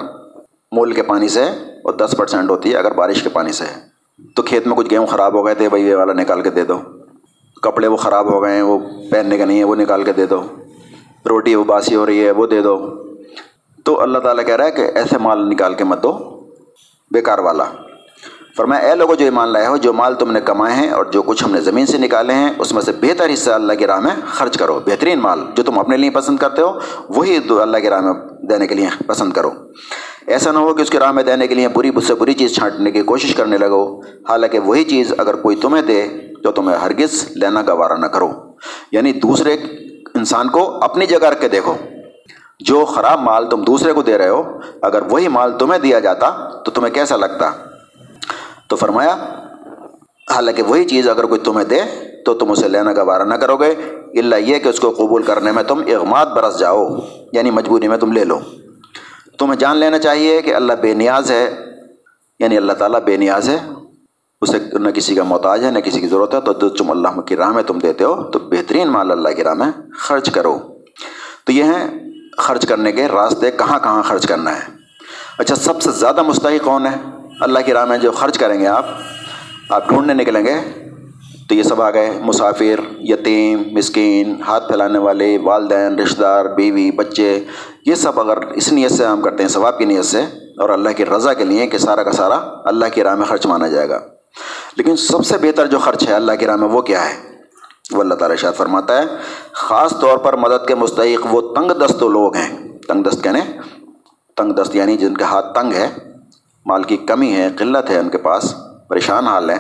مول 0.72 0.94
کے 0.94 1.04
پانی 1.04 1.28
سے 1.28 1.44
اور 1.84 1.94
دس 1.94 2.16
پرسینٹ 2.18 2.50
ہوتی 2.50 2.72
ہے، 2.72 2.78
اگر 2.78 2.92
بارش 2.92 3.24
کے 3.24 3.30
پانی 3.30 3.52
سے۔ 3.52 3.64
ہے 3.64 3.88
تو 4.36 4.42
کھیت 4.42 4.68
میں 4.68 4.78
کچھ 4.78 4.88
گیہوں 4.92 5.06
خراب 5.06 5.34
ہو 5.34 5.46
گئے 5.46 5.56
تھے 5.56 5.70
بھائی 5.70 5.84
یہ 5.84 5.96
والا 5.96 6.14
نکال 6.14 6.42
کے 6.42 6.50
دے 6.50 6.66
دو۔ 6.66 6.80
کپڑے 7.62 7.88
وہ 7.88 7.98
خراب 7.98 8.34
ہو 8.34 8.44
گئے 8.44 8.56
ہیں، 8.56 8.62
وہ 8.62 8.80
پہننے 9.12 9.38
کا 9.38 9.46
نہیں 9.46 9.60
ہے 9.60 9.64
وہ 9.64 9.76
نکال 9.76 10.04
کے 10.04 10.14
دے 10.14 10.26
دو۔ 10.26 10.42
روٹی 11.30 11.56
وہ 11.56 11.64
باسی 11.64 11.96
ہو 11.96 12.06
رہی 12.06 12.26
ہے، 12.26 12.32
وہ 12.32 12.48
دے 12.48 12.62
دو۔ 12.62 13.07
تو 13.88 14.02
اللہ 14.02 14.20
تعالیٰ 14.20 14.46
کہہ 14.46 14.56
رہا 14.56 14.66
ہے 14.66 14.72
کہ 14.72 14.82
ایسے 14.96 15.18
مال 15.18 15.50
نکال 15.50 15.74
کے 15.74 15.84
مت 15.84 16.04
دو، 16.04 16.14
بیکار 17.12 17.40
والا۔ 17.40 17.64
فرمایا، 18.58 18.90
اے 18.90 18.96
لوگوں 18.96 19.16
جو 19.16 19.26
ایمان 19.26 19.50
لائے 19.50 19.68
ہو، 19.68 19.78
جو 19.78 19.94
مال 19.94 20.16
تم 20.16 20.32
نے 20.32 20.42
کمائے 20.42 20.76
ہیں 20.76 20.90
اور 20.90 21.06
جو 21.06 21.22
کچھ 21.22 21.44
ہم 21.44 21.52
نے 21.52 21.62
زمین 21.62 21.86
سے 21.86 21.98
نکالے 21.98 22.34
ہیں، 22.34 22.50
اس 22.58 22.74
میں 22.74 22.82
سے 22.82 22.92
بہتر 23.02 23.34
حصہ 23.34 23.52
اللہ 23.52 23.74
کی 23.74 23.88
راہ 23.88 24.00
میں 24.00 24.16
خرچ 24.26 24.58
کرو۔ 24.58 24.80
بہترین 24.86 25.20
مال 25.20 25.40
جو 25.56 25.64
تم 25.64 25.80
اپنے 25.80 25.98
لیے 25.98 26.10
پسند 26.10 26.38
کرتے 26.38 26.62
ہو، 26.62 26.80
وہی 27.10 27.38
اللہ 27.50 27.78
کی 27.78 27.90
راہ 27.90 28.02
میں 28.02 28.14
دینے 28.50 28.68
کے 28.68 28.76
لیے 28.76 28.88
پسند 29.08 29.34
کرو۔ 29.34 29.52
ایسا 30.28 30.52
نہ 30.52 30.58
ہو 30.58 30.74
کہ 30.74 30.82
اس 30.82 30.90
کی 30.90 31.00
راہ 31.00 31.12
میں 31.12 31.24
دینے 31.24 31.48
کے 31.48 31.56
لیے 31.56 31.68
بری 31.68 31.92
بس 31.92 32.08
سے 32.08 32.14
بری 32.14 32.34
چیز 32.34 32.56
چھانٹنے 32.56 32.92
کی 32.92 33.02
کوشش 33.02 33.36
کرنے 33.36 33.58
لگو۔ 33.58 34.00
حالانکہ 34.00 34.60
وہی 34.60 34.84
چیز 34.84 35.14
اگر 35.18 35.36
کوئی 35.36 35.56
تمہیں 35.56 35.84
دے، 35.84 36.08
تو 36.44 36.52
تمہیں 36.52 36.78
ہرگز 36.78 37.26
لینا 37.36 37.62
گوارا 37.68 37.96
نہ 37.96 38.06
کرو۔ 38.06 38.30
یعنی 38.92 39.12
دوسرے 39.12 39.54
انسان 40.16 40.50
کو 40.50 40.80
اپنی 40.82 41.06
جگہ 41.06 41.26
رکھ 41.26 41.42
کے 41.42 41.48
دیکھو۔ 41.48 41.74
جو 42.60 42.86
خراب 42.86 43.22
مال 43.22 43.50
تم 43.50 43.64
دوسرے 43.64 43.94
کو 43.94 44.02
دے 44.02 44.18
رہے 44.18 44.30
ہو، 44.30 44.44
اگر 44.82 45.02
وہی 45.02 45.28
مال 45.28 45.58
تمہیں 45.58 45.80
دیا 45.80 46.00
جاتا، 46.00 46.30
تو 46.66 46.72
تمہیں 46.72 46.94
کیسا 46.94 47.18
لگتا؟ 47.18 47.52
تو 48.68 48.76
فرمایا، 48.76 49.16
حالانکہ 50.36 50.64
وہی 50.64 50.86
چیز 50.86 51.10
اگر 51.10 51.24
کوئی 51.24 51.40
تمہیں 51.40 51.66
دے، 51.66 51.82
تو 52.26 52.34
تم 52.34 52.52
اسے 52.52 52.68
لینا 52.68 52.94
گوارا 52.94 53.24
نہ 53.24 53.34
کرو 53.34 53.58
گے 53.58 53.76
اللہ 54.20 54.36
یہ 54.36 54.60
کہ 54.60 54.68
اس 54.68 54.80
کو 54.80 54.92
قبول 54.92 55.24
کرنے 55.24 55.52
میں 55.52 55.64
تم 55.64 55.82
اغماد 55.88 56.26
برس 56.26 56.60
جاؤ 56.60 56.88
یعنی 57.32 57.52
مجبوری 57.52 57.88
میں 57.88 57.98
تم 57.98 58.12
لے 58.12 58.24
لو۔ 58.24 58.40
تمہیں 59.40 59.56
جان 59.56 59.78
لینا 59.78 60.00
چاہیے 60.00 60.42
کہ 60.42 60.56
اللہ 60.56 60.74
بے 60.82 60.94
نیاز 60.94 61.32
ہے 61.32 61.66
یعنی 62.40 62.58
اللہ 62.58 62.74
تعالیٰ 62.74 63.02
بے 63.02 63.18
نیاز 63.18 63.50
ہے۔ 63.50 63.58
اسے 64.42 64.58
نہ 64.74 64.90
کسی 64.90 65.16
کا 65.16 65.24
محتاج 65.24 65.64
ہے، 65.64 65.72
نہ 65.72 65.80
کسی 65.80 66.00
کی 66.00 66.08
ضرورت 66.08 66.34
ہے، 66.34 66.42
تو 66.42 66.70
تم 66.70 66.92
اللہ 66.92 67.22
کی 67.22 67.36
راہ 67.36 67.50
میں 67.50 67.64
تم 67.64 67.80
دیتے 67.80 68.04
ہو، 68.04 68.24
تو 68.24 68.40
بہترین 68.40 68.88
مال 68.88 69.12
اللہ 69.12 69.30
کی 69.30 69.44
راہ 69.44 69.54
میں 69.54 69.72
خرچ 69.94 70.32
کرو۔ 70.32 70.60
تو 71.46 71.52
یہ 71.52 71.64
ہیں 71.64 72.07
خرچ 72.38 72.66
کرنے 72.66 72.92
کے 72.92 73.08
راستے 73.08 73.52
کہاں 73.52 73.80
کہاں 73.80 74.04
خرچ 74.04 74.28
کرنا 74.28 74.56
ہے؟ 74.56 74.62
اچھا 75.38 75.56
سب 75.56 75.82
سے 75.82 75.92
زیادہ 75.92 76.24
مستحق 76.24 76.66
کون 76.66 76.86
ہے؟ 76.86 76.96
اللہ 77.42 77.60
کی 77.66 77.74
راہ 77.74 77.86
میں 77.86 77.98
جو 77.98 78.12
خرچ 78.12 78.38
کریں 78.38 78.60
گے 78.60 78.68
آپ 78.68 78.86
آپ 79.70 79.90
ڈھونڈنے 79.90 80.14
نکلیں 80.14 80.46
گے۔ 80.46 80.56
تو 81.50 81.56
یہ 81.56 81.64
سب 81.64 81.82
آ 81.82 81.90
گئے، 81.90 82.20
مسافر، 82.22 82.96
یتیم، 83.00 83.64
مسکین، 83.72 84.42
ہاتھ 84.48 84.68
پھیلانے 84.68 85.00
والے، 85.00 85.38
والدین 85.38 86.00
رشتہ 86.00 86.22
دار 86.22 86.46
بیوی، 86.46 86.92
بچے۔ 86.92 87.44
یہ 87.86 87.96
سب 87.96 88.20
اگر 88.20 88.38
اس 88.38 88.74
نیت 88.74 88.92
سے 88.92 89.06
ہم 89.06 89.22
کرتے 89.22 89.44
ہیں، 89.44 89.50
ثواب 89.50 89.78
کی 89.78 89.86
نیت 89.86 90.06
سے، 90.06 90.22
اور 90.58 90.70
اللہ 90.70 90.90
کی 90.90 91.06
رضا 91.06 91.34
کے 91.34 91.44
لیے 91.44 91.68
کہ 91.68 91.78
سارا 91.78 92.04
کا 92.04 92.12
سارا 92.12 92.40
اللہ 92.66 92.86
کی 92.94 93.04
راہ 93.04 93.16
میں 93.16 93.26
خرچ 93.26 93.46
مانا 93.46 93.68
جائے 93.68 93.90
گا۔ 93.90 94.00
لیکن 94.78 94.96
سب 94.96 95.26
سے 95.26 95.38
بہتر 95.38 95.66
جو 95.66 95.80
خرچ 95.80 96.08
ہے 96.08 96.14
اللہ 96.14 96.32
کی 96.40 96.46
راہ 96.46 96.56
میں 96.56 96.68
وہ 96.68 96.82
کیا 96.82 97.10
ہے؟ 97.10 97.27
وہ 97.92 98.02
اللہ 98.02 98.14
تعالیٰ 98.14 98.38
شاید 98.38 98.54
فرماتا 98.54 98.98
ہے، 98.98 99.04
خاص 99.52 99.94
طور 100.02 100.18
پر 100.18 100.38
مدد 100.38 100.68
کے 100.68 100.76
مستحق 100.76 101.28
وہ 101.32 101.56
تنگ 101.56 101.72
دست 101.72 102.04
لوگ 102.04 102.36
ہیں۔ 102.36 102.78
تنگ 102.88 103.04
دست 103.04 103.24
کہنے؟ 103.24 103.40
تنگ 104.36 104.52
دست 104.52 104.76
یعنی 104.76 104.98
جن 104.98 105.14
کے 105.14 105.24
ہاتھ 105.24 105.54
تنگ 105.54 105.74
ہے، 105.74 105.90
مال 106.66 106.84
کی 106.84 106.98
کمی 106.98 107.36
ہے، 107.36 107.50
قلت 107.58 107.90
ہے 107.90 108.00
ان 108.00 108.10
کے 108.10 108.18
پاس، 108.18 108.56
پریشان 108.88 109.28
حال 109.28 109.50
ہے 109.50 109.58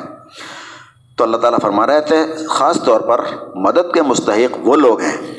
تو 1.17 1.23
اللہ 1.23 1.37
تعالیٰ 1.37 1.59
فرما 1.61 1.87
رہے 1.87 2.01
تھے، 2.01 2.25
خاص 2.49 2.83
طور 2.83 3.01
پر 3.01 3.25
مدد 3.55 3.93
کے 3.93 4.01
مستحق 4.01 4.57
وہ 4.61 4.75
لوگ 4.75 5.01
ہیں۔ 5.01 5.35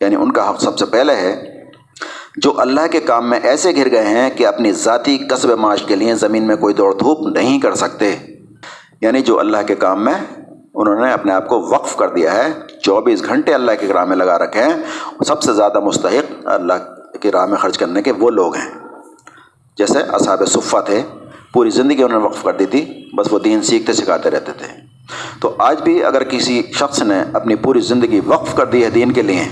یعنی 0.00 0.16
ان 0.16 0.32
کا 0.32 0.50
حق 0.50 0.60
سب 0.60 0.78
سے 0.78 0.86
پہلے 0.86 1.14
ہے، 1.14 1.62
جو 2.36 2.60
اللہ 2.60 2.86
کے 2.90 3.00
کام 3.00 3.30
میں 3.30 3.40
ایسے 3.42 3.76
گر 3.76 3.90
گئے 3.90 4.06
ہیں 4.06 4.30
کہ 4.30 4.46
اپنی 4.46 4.72
ذاتی 4.72 5.18
قصب 5.18 5.50
معاش 5.50 5.82
کے 5.82 5.96
لیے 5.96 6.14
زمین 6.14 6.46
میں 6.46 6.56
کوئی 6.56 6.74
دوڑ 6.74 6.94
دھوپ 6.94 7.36
نہیں 7.36 7.60
کر 7.60 7.74
سکتے۔ 7.74 8.16
یعنی 9.00 9.20
جو 9.20 9.38
اللہ 9.38 9.56
کے 9.66 9.74
کام 9.74 10.04
میں 10.04 10.14
انہوں 10.74 11.06
نے 11.06 11.12
اپنے 11.12 11.32
آپ 11.32 11.48
کو 11.48 11.60
وقف 11.60 11.96
کر 11.96 12.08
دیا 12.08 12.34
ہے۔ 12.34 12.52
چوبیس 12.82 13.24
گھنٹے 13.24 13.54
اللہ 13.54 13.72
کے 13.80 13.86
راہ 13.86 14.04
میں 14.04 14.16
لگا 14.16 14.38
رکھے 14.38 14.62
ہیں۔ 14.62 14.76
سب 15.24 15.42
سے 15.42 15.52
زیادہ 15.52 15.80
مستحق 15.80 16.32
اللہ 16.44 16.72
کی 17.20 17.32
راہ 17.32 17.46
میں 17.46 17.56
خرچ 17.56 17.78
کرنے 17.78 18.02
کے 18.02 18.12
وہ 18.12 18.30
لوگ 18.30 18.54
ہیں۔ 18.54 18.74
جیسے 19.78 19.98
اصحاب 19.98 20.42
صفہ 20.46 20.76
تھے، 20.86 21.02
پوری 21.52 21.70
زندگی 21.70 22.02
انہوں 22.02 22.20
نے 22.20 22.26
وقف 22.26 22.42
کر 22.42 22.52
دی 22.52 22.66
تھی، 22.66 23.10
بس 23.16 23.26
وہ 23.30 23.38
دین 23.38 23.62
سیکھتے 23.62 23.92
سکھاتے 23.92 24.30
رہتے 24.30 24.52
تھے۔ 24.52 24.66
تو 25.40 25.54
آج 25.58 25.82
بھی 25.82 26.04
اگر 26.04 26.24
کسی 26.24 26.62
شخص 26.74 27.02
نے 27.02 27.24
اپنی 27.32 27.54
پوری 27.54 27.80
زندگی 27.80 28.20
وقف 28.26 28.54
کر 28.54 28.66
دی 28.66 28.84
ہے 28.84 28.90
دین 28.90 29.12
کے 29.12 29.22
لیے، 29.22 29.44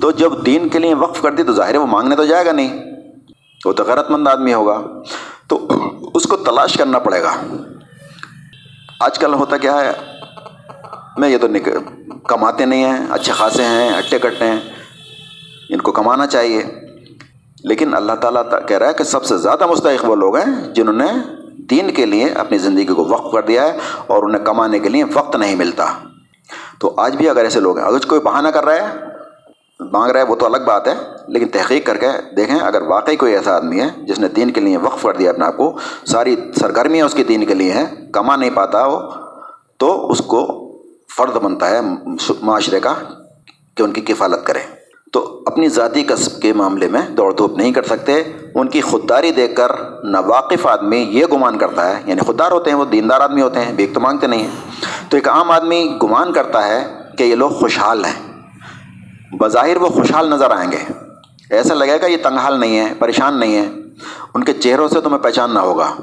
تو 0.00 0.10
جب 0.10 0.32
دین 0.46 0.68
کے 0.68 0.78
لیے 0.78 0.94
وقف 0.94 1.22
کر 1.22 1.32
دی 1.32 1.42
تو 1.42 1.52
ظاہر 1.52 1.72
ہے 1.72 1.78
وہ 1.78 1.86
مانگنے 1.86 2.16
تو 2.16 2.24
جائے 2.24 2.46
گا 2.46 2.52
نہیں۔ 2.52 2.92
وہ 3.64 3.72
تو 3.72 3.84
غیرت 3.84 4.10
مند 4.10 4.28
آدمی 4.28 4.54
ہوگا۔ 4.54 4.82
تو 5.48 5.68
اس 6.14 6.24
کو 6.24 6.36
تلاش 6.36 6.76
کرنا 6.76 6.98
پڑے 6.98 7.22
گا۔ 7.22 7.32
آج 9.00 9.18
کل 9.18 9.34
ہوتا 9.34 9.56
کیا 9.56 9.80
ہے؟ 9.80 10.13
میں 11.16 11.28
یہ 11.28 11.38
تو 11.38 11.46
کماتے 12.28 12.64
نہیں 12.64 12.84
ہیں، 12.84 13.06
اچھے 13.10 13.32
خاصے 13.32 13.64
ہیں 13.64 13.88
اٹے 13.88 14.18
کٹے 14.18 14.44
ہیں، 14.44 14.60
ان 15.68 15.80
کو 15.80 15.92
کمانا 15.92 16.26
چاہیے۔ 16.26 16.62
لیکن 17.64 17.94
اللہ 17.94 18.12
تعالیٰ 18.12 18.42
کہہ 18.68 18.78
رہا 18.78 18.88
ہے 18.88 18.92
کہ 18.92 19.04
سب 19.04 19.24
سے 19.24 19.36
زیادہ 19.36 19.66
مستحق 19.66 20.04
وہ 20.04 20.16
لوگ 20.16 20.36
ہیں 20.36 20.74
جنہوں 20.74 20.94
نے 20.94 21.06
دین 21.70 21.90
کے 21.90 22.06
لیے 22.06 22.28
اپنی 22.28 22.58
زندگی 22.58 22.84
کو 22.84 23.04
وقف 23.04 23.32
کر 23.32 23.42
دیا 23.42 23.62
ہے 23.62 23.78
اور 24.06 24.22
انہیں 24.22 24.44
کمانے 24.44 24.78
کے 24.78 24.88
لیے 24.88 25.04
وقت 25.14 25.36
نہیں 25.36 25.54
ملتا۔ 25.54 25.84
تو 26.78 26.94
آج 26.96 27.16
بھی 27.16 27.28
اگر 27.28 27.44
ایسے 27.44 27.60
لوگ 27.60 27.78
ہیں، 27.78 27.86
اگر 27.86 28.06
کوئی 28.06 28.20
بہانہ 28.20 28.48
کر 28.48 28.64
رہا 28.64 28.74
ہے، 28.74 29.04
مانگ 29.80 30.10
رہا 30.10 30.20
ہے، 30.20 30.26
وہ 30.26 30.36
تو 30.36 30.46
الگ 30.46 30.64
بات 30.66 30.88
ہے، 30.88 30.94
لیکن 31.28 31.48
تحقیق 31.48 31.86
کر 31.86 31.96
کے 31.96 32.06
دیکھیں، 32.36 32.58
اگر 32.60 32.82
واقعی 32.82 33.16
کوئی 33.16 33.34
ایسا 33.34 33.56
آدمی 33.56 33.80
ہے 33.80 33.88
جس 34.02 34.18
نے 34.18 34.28
دین 34.28 34.50
کے 34.50 34.60
لیے 34.60 34.76
وقف 34.76 35.02
کر 35.02 35.16
دیا 35.16 35.30
اپنے 35.30 35.44
آپ 35.44 35.56
کو، 35.56 35.78
ساری 36.06 36.36
سرگرمیاں 36.60 37.06
اس 37.06 37.14
کی 37.14 37.24
دین 37.24 37.44
کے 37.44 37.54
لیے 37.54 37.72
ہیں، 37.72 37.86
کما 38.12 38.36
نہیں 38.36 38.50
پاتا 38.54 38.86
وہ، 38.86 39.00
تو 39.76 40.10
اس 40.10 40.18
کو 40.18 40.63
فرد 41.16 41.36
بنتا 41.36 41.70
ہے 41.70 41.80
معاشرے 42.42 42.80
کا 42.80 42.94
کہ 43.74 43.82
ان 43.82 43.92
کی 43.92 44.00
کفالت 44.00 44.46
کرے 44.46 44.58
تو 45.12 45.42
اپنی 45.46 45.68
ذاتی 45.68 46.04
قصب 46.04 46.42
کے 46.42 46.52
معاملے 46.52 46.88
میں 46.88 47.00
دوڑ 47.08 47.34
دھوپ 47.34 47.58
نہیں 47.58 47.72
کر 47.72 47.82
سکتے۔ 47.82 48.22
ان 48.54 48.68
کی 48.68 48.80
خودداری 48.80 49.30
دیکھ 49.30 49.56
کر 49.56 49.72
ناواقف 50.04 50.66
آدمی 50.66 50.96
یہ 50.96 51.26
گمان 51.32 51.58
کرتا 51.58 51.88
ہے 51.88 52.02
یعنی 52.06 52.20
خوددار 52.20 52.52
ہوتے 52.52 52.70
ہیں، 52.70 52.76
وہ 52.76 52.84
دیندار 52.84 53.20
آدمی 53.20 53.42
ہوتے 53.42 53.60
ہیں 53.60 53.72
بیک 53.72 53.94
تو 53.94 54.00
مانگتے 54.00 54.26
نہیں 54.26 54.42
ہیں۔ 54.42 54.50
تو 55.08 55.16
ایک 55.16 55.28
عام 55.28 55.50
آدمی 55.50 55.98
گمان 56.02 56.32
کرتا 56.32 56.68
ہے 56.68 56.98
کہ 57.18 57.24
یہ 57.24 57.34
لوگ 57.34 57.50
خوشحال 57.50 58.04
ہیں۔ 58.04 58.42
بظاہر 59.38 59.76
وہ 59.76 59.88
خوشحال 59.88 60.30
نظر 60.30 60.50
آئیں 60.50 60.72
گے۔ 60.72 60.92
ایسا 61.50 61.74
لگے 61.74 62.00
گا 62.00 62.06
یہ 62.06 62.16
تنگ 62.22 62.36
حال 62.36 62.60
نہیں 62.60 62.78
ہے، 62.78 62.94
پریشان 62.98 63.40
نہیں 63.40 63.56
ہے۔ 63.56 63.68
ان 64.34 64.44
کے 64.44 64.52
چہروں 64.52 64.88
سے 64.88 65.00
تمہیں 65.00 65.18
پہچاننا 65.18 65.60
ہوگا۔ 65.60 65.94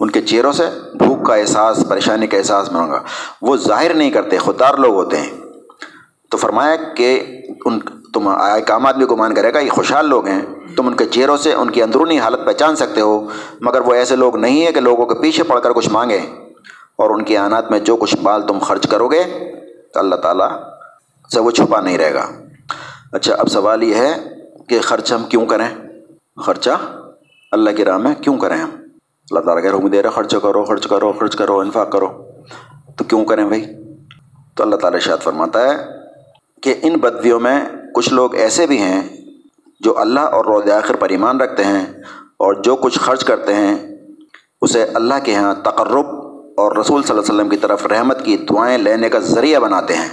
ان 0.00 0.10
کے 0.10 0.22
چہروں 0.22 0.52
سے 0.52 0.64
بھوک 0.94 1.26
کا 1.26 1.34
احساس، 1.34 1.84
پریشانی 1.88 2.26
کا 2.26 2.38
احساس 2.38 2.72
میں 2.72 2.80
ہوگا 2.80 3.02
وہ 3.42 3.56
ظاہر 3.56 3.94
نہیں 3.94 4.10
کرتے، 4.10 4.38
خوددار 4.38 4.74
لوگ 4.74 4.94
ہوتے 4.94 5.16
ہیں۔ 5.16 5.30
تو 6.30 6.36
فرمایا 6.36 6.76
کہ 6.76 7.40
ان، 7.64 7.78
تم 8.14 8.28
ایک 8.28 8.70
عام 8.70 8.86
آدمی 8.86 9.04
گمان 9.04 9.34
کرے 9.34 9.54
گا، 9.54 9.58
یہ 9.58 9.70
خوشحال 9.70 10.08
لوگ 10.08 10.26
ہیں۔ 10.26 10.40
تم 10.76 10.86
ان 10.86 10.94
کے 10.94 11.04
چہروں 11.04 11.36
سے 11.36 11.52
ان 11.52 11.70
کی 11.70 11.82
اندرونی 11.82 12.18
حالت 12.18 12.46
پہچان 12.46 12.76
سکتے 12.76 13.00
ہو، 13.00 13.26
مگر 13.60 13.80
وہ 13.80 13.94
ایسے 13.94 14.16
لوگ 14.16 14.36
نہیں 14.36 14.64
ہیں 14.64 14.72
کہ 14.72 14.80
لوگوں 14.80 15.06
کے 15.06 15.14
پیچھے 15.14 15.42
پڑھ 15.42 15.60
کر 15.60 15.72
کچھ 15.72 15.88
مانگے۔ 15.88 16.18
اور 16.96 17.10
ان 17.10 17.24
کی 17.24 17.36
آنات 17.36 17.70
میں 17.70 17.78
جو 17.78 17.96
کچھ 17.96 18.16
بال 18.16 18.46
تم 18.46 18.58
خرچ 18.58 18.88
کرو 18.88 19.08
گے، 19.08 19.22
تو 19.94 20.00
اللہ 20.00 20.14
تعالیٰ 20.14 20.48
سے 21.32 21.40
وہ 21.40 21.50
چھپا 21.50 21.80
نہیں 21.80 21.98
رہے 21.98 22.14
گا۔ 22.14 22.26
اچھا 23.12 23.34
اب 23.38 23.48
سوال 23.48 23.82
یہ 23.82 23.94
ہے 23.94 24.16
کہ 24.68 24.80
خرچ 24.80 25.12
ہم 25.12 25.24
کیوں 25.24 25.46
کریں؟ 25.46 25.68
خرچہ 26.36 26.70
اللہ 27.52 27.70
کی 27.70 27.84
راہ 27.84 27.98
میں 27.98 28.14
کیوں 28.14 28.36
کریں 28.36 28.56
ہم؟ 28.56 28.70
اللہ 29.30 29.40
تعالیٰ 29.40 29.62
کے 29.62 29.68
حکم 29.68 29.88
دے 29.88 30.02
رہے 30.02 30.10
خرچ 30.10 30.34
کرو 30.42 30.64
خرچ 30.64 30.86
کرو 30.86 31.12
خرچ 31.12 31.36
کرو، 31.36 31.58
انفاق 31.58 31.92
کرو۔ 31.92 32.06
تو 32.96 33.04
کیوں 33.04 33.24
کریں 33.24 33.44
بھائی؟ 33.44 33.66
تو 34.54 34.62
اللہ 34.62 34.76
تعالیٰ 34.76 35.00
شاد 35.00 35.16
فرماتا 35.22 35.64
ہے 35.64 35.76
کہ 36.62 36.74
ان 36.82 36.92
بدویوں 36.96 37.40
میں 37.40 37.60
کچھ 37.94 38.12
لوگ 38.12 38.34
ایسے 38.34 38.66
بھی 38.66 38.78
ہیں 38.78 39.16
جو 39.80 39.98
اللہ 39.98 40.20
اور 40.20 40.44
روز 40.44 40.70
آخر 40.70 40.96
پر 40.96 41.08
ایمان 41.08 41.40
رکھتے 41.40 41.64
ہیں 41.64 41.86
اور 42.36 42.54
جو 42.54 42.76
کچھ 42.76 42.98
خرچ 42.98 43.24
کرتے 43.24 43.54
ہیں، 43.54 43.96
اسے 44.62 44.84
اللہ 44.84 45.14
کے 45.24 45.32
یہاں 45.32 45.54
تقرب 45.54 46.06
اور 46.56 46.76
رسول 46.76 47.02
صلی 47.02 47.10
اللہ 47.10 47.22
علیہ 47.22 47.34
وسلم 47.34 47.48
کی 47.48 47.56
طرف 47.56 47.86
رحمت 47.86 48.24
کی 48.24 48.36
دعائیں 48.36 48.78
لینے 48.78 49.08
کا 49.08 49.18
ذریعہ 49.18 49.60
بناتے 49.60 49.94
ہیں۔ 49.94 50.08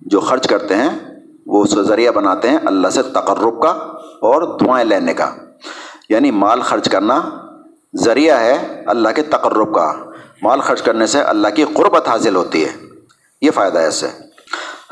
جو 0.00 0.20
خرچ 0.20 0.48
کرتے 0.48 0.74
ہیں، 0.74 0.98
وہ 1.46 1.62
اس 1.62 1.74
کا 1.74 1.82
ذریعہ 1.82 2.10
بناتے 2.10 2.48
ہیں 2.48 2.58
اللہ 2.64 2.88
سے 2.88 3.02
تقرب 3.02 3.62
کا 3.62 3.70
اور 3.98 4.58
دعائیں 4.58 4.84
لینے 4.84 5.14
کا۔ 5.14 5.30
یعنی 6.08 6.30
مال 6.30 6.60
خرچ 6.60 6.88
کرنا 6.88 7.20
ذریعہ 7.96 8.40
ہے 8.40 8.82
اللہ 8.86 9.08
کے 9.16 9.22
تقرب 9.22 9.74
کا۔ 9.74 9.92
مال 10.42 10.60
خرچ 10.60 10.82
کرنے 10.82 11.06
سے 11.06 11.20
اللہ 11.20 11.48
کی 11.48 11.64
قربت 11.64 12.08
حاصل 12.08 12.36
ہوتی 12.36 12.64
ہے۔ 12.64 12.72
یہ 13.42 13.50
فائدہ 13.50 13.78
ہے 13.78 13.86
اس 13.86 13.94
سے۔ 13.94 14.06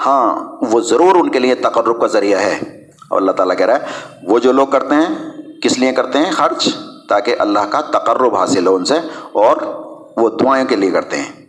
ہاں 0.06 0.52
وہ 0.62 0.80
ضرور 0.80 1.14
ان 1.14 1.30
کے 1.30 1.38
لیے 1.38 1.54
تقرب 1.54 2.00
کا 2.00 2.06
ذریعہ 2.06 2.40
ہے۔ 2.40 2.86
اور 3.10 3.20
اللہ 3.20 3.32
تعالیٰ 3.32 3.56
کہہ 3.56 3.66
رہا 3.66 3.76
ہے، 3.76 3.86
وہ 4.22 4.38
جو 4.38 4.52
لوگ 4.52 4.66
کرتے 4.66 4.94
ہیں، 4.94 5.28
کس 5.62 5.78
لیے 5.78 5.92
کرتے 5.92 6.18
ہیں؟ 6.18 6.32
خرچ، 6.32 6.68
تاکہ 7.08 7.36
اللہ 7.38 7.58
کا 7.70 7.80
تقرب 7.80 8.36
حاصل 8.36 8.66
ہو 8.66 8.74
ان 8.74 8.84
سے۔ 8.84 8.94
اور 9.32 9.56
وہ 10.16 10.28
دعائیں 10.28 10.66
کے 10.66 10.76
لیے 10.76 10.90
کرتے 10.90 11.16
ہیں۔ 11.16 11.46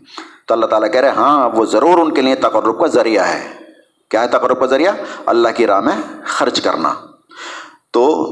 تو 0.47 0.53
اللہ 0.53 0.65
تعالیٰ 0.65 0.91
کہہ 0.91 1.01
رہے 1.01 1.09
ہیں 1.09 1.15
ہاں 1.15 1.49
وہ 1.49 1.65
ضرور 1.65 1.99
ان 1.99 2.13
کے 2.13 2.21
لیے 2.21 2.35
تقرب 2.35 2.79
کا 2.79 2.87
ذریعہ 2.87 3.27
ہے۔ 3.27 3.47
کیا 4.09 4.21
ہے 4.21 4.27
تقرب 4.27 4.59
کا 4.59 4.65
ذریعہ؟ 4.65 4.93
اللہ 5.25 5.47
کی 5.55 5.67
راہ 5.67 5.79
میں 5.79 6.23
خرچ 6.25 6.61
کرنا۔ 6.61 6.93
تو 7.91 8.25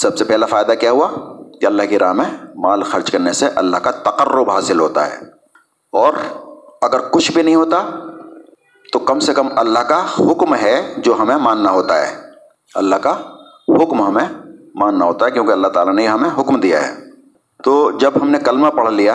سب 0.00 0.18
سے 0.18 0.24
پہلا 0.24 0.46
فائدہ 0.46 0.72
کیا 0.72 0.90
ہوا؟ 0.90 1.36
کہ 1.60 1.66
اللہ 1.66 1.82
کی 1.82 1.98
راہ 1.98 2.12
میں 2.12 2.24
مال 2.54 2.82
خرچ 2.82 3.10
کرنے 3.10 3.32
سے 3.32 3.48
اللہ 3.54 3.76
کا 3.76 3.90
تقرب 3.90 4.50
حاصل 4.50 4.80
ہوتا 4.80 5.06
ہے۔ 5.06 5.16
اور 5.92 6.12
اگر 6.82 7.00
کچھ 7.10 7.32
بھی 7.32 7.42
نہیں 7.42 7.54
ہوتا، 7.54 7.90
تو 8.92 8.98
کم 8.98 9.18
سے 9.18 9.34
کم 9.34 9.48
اللہ 9.56 9.78
کا 9.78 10.04
حکم 10.20 10.54
ہے 10.54 10.94
جو 10.96 11.14
ہمیں 11.20 11.36
ماننا 11.36 11.70
ہوتا 11.70 12.06
ہے۔ 12.06 12.16
اللہ 12.74 12.96
کا 12.96 13.12
حکم 13.68 14.02
ہمیں 14.02 14.42
ماننا 14.74 15.04
ہوتا 15.04 15.26
ہے، 15.26 15.30
کیونکہ 15.30 15.52
اللہ 15.52 15.68
تعالیٰ 15.68 15.94
نے 15.94 16.08
ہمیں 16.08 16.30
حکم 16.38 16.60
دیا 16.60 16.88
ہے۔ 16.88 16.96
تو 17.64 17.90
جب 17.90 18.10
ہم 18.22 18.30
نے 18.30 18.38
کلمہ 18.38 18.68
پڑھ 18.68 18.92
لیا، 18.92 19.14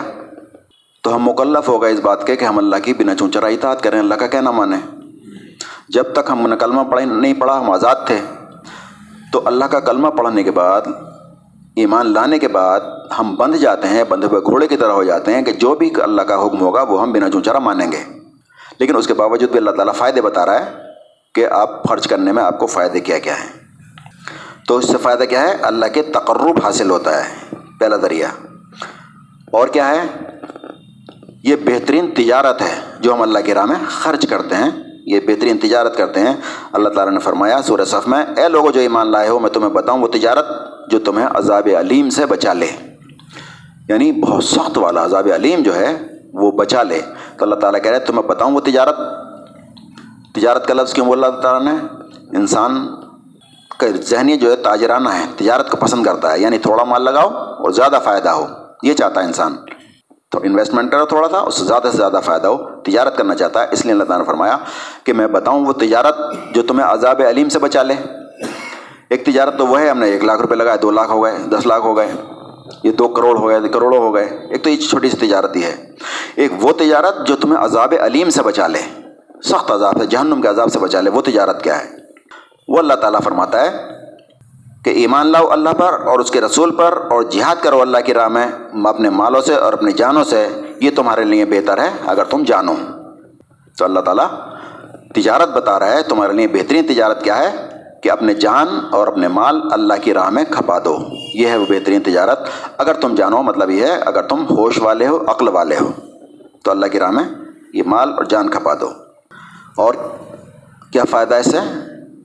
تو 1.02 1.16
ہم 1.16 1.28
مکلف 1.28 1.68
ہو 1.68 1.82
گئے 1.82 1.92
اس 1.92 2.00
بات 2.00 2.26
کے 2.26 2.36
کہ 2.36 2.44
ہم 2.44 2.58
اللہ 2.58 2.76
کی 2.82 2.94
بنا 2.94 3.14
چونچرا 3.14 3.46
اطاعت 3.46 3.82
کریں، 3.82 3.98
اللہ 3.98 4.14
کا 4.14 4.26
کہنا 4.26 4.50
مانیں 4.50 4.78
جب 5.88 6.04
تک 6.12 6.30
ہم 6.30 6.48
نے 6.48 6.56
کلمہ 6.56 6.80
پڑھ 6.90 7.02
نہیں 7.02 7.34
پڑھا، 7.34 7.60
ہم 7.60 7.70
آزاد 7.70 7.94
تھے۔ 8.06 8.20
تو 9.32 9.42
اللہ 9.44 9.64
کا 9.64 9.80
کلمہ 9.80 10.08
پڑھنے 10.08 10.42
کے 10.42 10.50
بعد 10.50 10.80
ایمان 11.76 12.12
لانے 12.12 12.38
کے 12.38 12.48
بعد 12.48 12.80
ہم 13.18 13.34
بندھ 13.34 13.56
جاتے 13.56 13.88
ہیں 13.88 14.04
بندھے 14.04 14.28
ہوئے 14.28 14.40
گھوڑے 14.40 14.68
کی 14.68 14.76
طرح 14.76 14.92
ہو 14.92 15.04
جاتے 15.04 15.34
ہیں 15.34 15.42
کہ 15.42 15.52
جو 15.52 15.74
بھی 15.74 15.90
اللہ 16.02 16.22
کا 16.22 16.46
حکم 16.46 16.60
ہوگا 16.60 16.82
وہ 16.82 17.02
ہم 17.02 17.12
بنا 17.12 17.30
چونچرا 17.30 17.58
مانیں 17.58 17.92
گے۔ 17.92 18.04
لیکن 18.78 18.96
اس 18.96 19.06
کے 19.06 19.14
باوجود 19.14 19.50
بھی 19.50 19.58
اللہ 19.58 19.70
تعالیٰ 19.70 19.94
فائدے 19.94 20.20
بتا 20.20 20.46
رہا 20.46 20.66
ہے 20.66 20.70
کہ 21.34 21.46
آپ 21.46 21.88
خرچ 21.88 22.08
کرنے 22.08 22.32
میں 22.32 22.42
آپ 22.42 22.58
کو 22.58 22.66
فائدے 22.66 23.00
کیا 23.00 23.18
کیا 23.18 23.34
ہیں۔ 23.34 23.48
تو 24.68 24.76
اس 24.76 24.88
سے 24.88 24.96
فائدہ 25.02 25.24
کیا 25.24 25.42
ہے؟ 25.42 25.56
اللہ 25.62 25.86
کے 25.86 26.02
تقرب 26.02 26.58
حاصل 26.64 26.90
ہوتا 26.90 27.24
ہے، 27.24 27.56
پہلا 27.80 27.96
ذریعہ۔ 27.96 28.28
اور 29.50 29.68
کیا 29.68 29.88
ہے؟ 29.88 30.06
یہ 31.44 31.56
بہترین 31.56 32.10
تجارت 32.10 32.62
ہے 32.62 32.80
جو 33.00 33.14
ہم 33.14 33.22
اللہ 33.22 33.38
کی 33.38 33.54
راہ 33.54 33.64
میں 33.64 33.76
خرچ 33.88 34.28
کرتے 34.28 34.54
ہیں۔ 34.54 34.70
یہ 35.06 35.20
بہترین 35.20 35.58
تجارت 35.58 35.96
کرتے 35.96 36.20
ہیں۔ 36.20 36.34
اللہ 36.72 36.88
تعالیٰ 36.88 37.14
نے 37.14 37.20
فرمایا 37.20 37.62
سورہ 37.62 37.84
صف 37.84 38.08
میں، 38.08 38.22
اے 38.36 38.48
لوگوں 38.48 38.72
جو 38.72 38.80
ایمان 38.80 39.10
لائے 39.10 39.28
ہو، 39.28 39.38
میں 39.38 39.50
تمہیں 39.50 39.70
بتاؤں 39.70 39.98
وہ 39.98 40.08
تجارت 40.08 40.71
جو 40.88 40.98
تمہیں 40.98 41.26
عذاب 41.34 41.68
علیم 41.78 42.10
سے 42.10 42.26
بچا 42.26 42.52
لے۔ 42.52 42.66
یعنی 43.88 44.12
بہت 44.12 44.44
سخت 44.44 44.78
والا 44.78 45.04
عذاب 45.04 45.28
علیم 45.34 45.62
جو 45.62 45.76
ہے، 45.76 45.98
وہ 46.32 46.50
بچا 46.50 46.82
لے۔ 46.82 47.00
تو 47.38 47.44
اللہ 47.44 47.54
تعالیٰ 47.54 47.82
کہہ 47.82 47.90
رہے 47.90 47.98
تو 47.98 48.12
میں 48.12 48.22
بتاؤں 48.22 48.52
وہ 48.52 48.60
تجارت۔ 48.60 48.96
تجارت 50.34 50.66
کا 50.66 50.74
لفظ 50.74 50.92
کیوں 50.92 51.06
بول 51.06 51.24
اللہ 51.24 51.40
تعالیٰ 51.40 51.72
نے؟ 51.72 51.86
انسان 52.38 52.86
کا 53.78 53.86
ذہنی 54.02 54.36
جو 54.36 54.50
ہے، 54.50 54.56
تاجرانہ 54.56 55.08
ہے، 55.08 55.24
تجارت 55.36 55.70
کو 55.70 55.76
پسند 55.76 56.04
کرتا 56.04 56.32
ہے۔ 56.32 56.38
یعنی 56.38 56.58
تھوڑا 56.58 56.84
مال 56.84 57.02
لگاؤ 57.02 57.28
اور 57.28 57.70
زیادہ 57.70 57.98
فائدہ 58.04 58.28
ہو۔ 58.28 58.46
یہ 58.82 58.94
چاہتا 58.94 59.20
ہے 59.20 59.26
انسان۔ 59.26 59.56
تو 60.30 60.40
انویسٹمنٹ 60.42 60.90
کرو 60.90 61.06
تھوڑا 61.06 61.28
تھا 61.28 61.38
اس 61.38 61.54
سے 61.54 61.64
زیادہ 61.64 61.88
سے 61.90 61.96
زیادہ 61.96 62.20
فائدہ 62.24 62.46
ہو۔ 62.46 62.56
تجارت 62.82 63.16
کرنا 63.16 63.34
چاہتا 63.34 63.62
ہے۔ 63.62 63.66
اس 63.70 63.84
لیے 63.84 63.92
اللہ 63.92 64.04
تعالیٰ 64.04 64.26
نے 64.26 64.30
فرمایا 64.30 64.56
کہ 65.04 65.12
میں 65.12 65.26
بتاؤں 65.26 65.66
وہ 65.66 65.72
تجارت 65.72 66.18
جو 66.54 66.62
تمہیں 66.62 66.88
عذاب 66.88 67.20
علیم 67.28 67.48
سے 67.48 67.58
بچا 67.58 67.82
لے۔ 67.82 67.94
ایک 69.12 69.26
تجارت 69.26 69.58
تو 69.58 69.66
وہ 69.66 69.80
ہے، 69.80 69.88
ہم 69.88 69.98
نے 69.98 70.06
ایک 70.06 70.24
لاکھ 70.24 70.40
روپے 70.40 70.54
لگائے، 70.54 70.78
دو 70.78 70.90
لاکھ 70.90 71.10
ہو 71.10 71.24
گئے، 71.24 71.38
دس 71.38 71.66
لاکھ 71.66 71.84
ہو 71.84 71.96
گئے، 71.96 72.12
یہ 72.82 72.92
دو 72.92 73.08
کروڑ 73.08 73.38
ہو 73.38 73.48
گئے، 73.48 73.68
کروڑوں 73.68 73.98
ہو 73.98 74.14
گئے۔ 74.14 74.24
ایک 74.24 74.64
تو 74.64 74.70
یہ 74.70 74.76
چھوٹی 74.76 75.10
سی 75.10 75.16
تجارت 75.16 75.56
ہی 75.56 75.62
ہے۔ 75.64 75.90
ایک 76.36 76.52
وہ 76.60 76.72
تجارت 76.72 77.26
جو 77.26 77.36
تمہیں 77.36 77.64
عذاب 77.64 77.94
علیم 78.00 78.30
سے 78.30 78.42
بچا 78.42 78.66
لے، 78.66 78.78
سخت 79.44 79.70
عذاب 79.70 79.94
سے 80.00 80.06
جہنم 80.06 80.42
کے 80.42 80.48
عذاب 80.48 80.72
سے 80.72 80.78
بچا 80.78 81.00
لے، 81.00 81.10
وہ 81.10 81.20
تجارت 81.20 81.64
کیا 81.64 81.84
ہے؟ 81.84 81.90
وہ 82.68 82.78
اللہ 82.78 82.94
تعالیٰ 82.94 83.20
فرماتا 83.24 83.60
ہے 83.60 83.70
کہ 84.84 84.90
ایمان 84.90 85.26
لاؤ 85.26 85.46
اللہ 85.46 85.70
پر 85.70 85.92
اور 86.06 86.18
اس 86.18 86.30
کے 86.30 86.40
رسول 86.40 86.70
پر 86.70 86.98
اور 87.10 87.22
جہاد 87.22 87.56
کرو 87.62 87.80
اللہ 87.80 87.98
کی 87.98 88.14
راہ 88.14 88.28
میں، 88.28 88.46
اپنے 88.84 89.10
مالوں 89.10 89.40
سے 89.40 89.54
اور 89.54 89.72
اپنی 89.72 89.92
جانوں 89.92 90.24
سے، 90.24 90.48
یہ 90.80 90.90
تمہارے 90.96 91.24
لیے 91.24 91.44
بہتر 91.44 91.78
ہے 91.78 91.90
اگر 92.06 92.24
تم 92.24 92.42
جانو۔ 92.46 92.74
تو 93.78 93.84
اللہ 93.84 94.00
تعالیٰ 94.00 94.26
تجارت 95.14 95.48
بتا 95.48 95.78
رہا 95.78 95.92
ہے، 95.92 96.02
تمہارے 96.02 96.32
لیے 96.32 96.48
بہترین 96.48 96.86
تجارت 96.86 97.24
کیا 97.24 97.38
ہے؟ 97.38 97.71
کہ 98.02 98.10
اپنے 98.10 98.34
جان 98.34 98.66
اور 98.90 99.06
اپنے 99.06 99.28
مال 99.28 99.60
اللہ 99.70 99.94
کی 100.02 100.14
راہ 100.14 100.30
میں 100.30 100.44
کھپا 100.50 100.78
دو۔ 100.78 100.98
یہ 101.34 101.48
ہے 101.48 101.56
وہ 101.56 101.66
بہترین 101.68 102.00
تجارت۔ 102.00 102.40
اگر 102.78 102.94
تم 102.94 103.14
جانو 103.14 103.42
مطلب 103.42 103.70
یہ 103.70 103.82
ہے، 103.82 103.92
اگر 103.92 104.22
تم 104.22 104.44
ہوش 104.44 104.78
والے 104.82 105.06
ہو، 105.06 105.24
عقل 105.26 105.48
والے 105.48 105.76
ہو، 105.80 105.90
تو 106.64 106.70
اللہ 106.70 106.86
کی 106.86 106.98
راہ 106.98 107.10
میں 107.10 107.24
یہ 107.74 107.82
مال 107.86 108.12
اور 108.12 108.24
جان 108.24 108.50
کھپا 108.50 108.74
دو۔ 108.74 108.90
اور 109.76 109.94
کیا 110.92 111.04
فائدہ 111.10 111.34
اس 111.34 111.50
سے؟ 111.50 111.58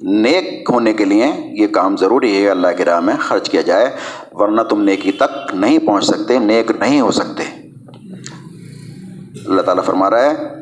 نیک 0.02 0.70
ہونے 0.70 0.94
کے 0.94 1.06
لیے 1.06 1.28
یہ 1.62 1.68
کام 1.68 1.98
ضروری 1.98 2.44
ہے، 2.44 2.50
اللہ 2.50 2.68
کی 2.78 2.86
راہ 2.86 3.00
میں 3.00 3.14
خرچ 3.20 3.50
کیا 3.50 3.62
جائے، 3.62 3.96
ورنہ 4.32 4.62
تم 4.62 4.84
نیکی 4.84 5.12
تک 5.12 5.56
نہیں 5.56 5.80
پہنچ 5.80 6.04
سکتے، 6.04 6.40
نیک 6.40 6.72
نہیں 6.80 7.02
ہو 7.02 7.12
سکتے۔ 7.12 7.44
اللہ 9.46 9.62
تعالیٰ 9.62 9.84
فرما 9.84 10.10
رہا 10.10 10.26
ہے 10.26 10.57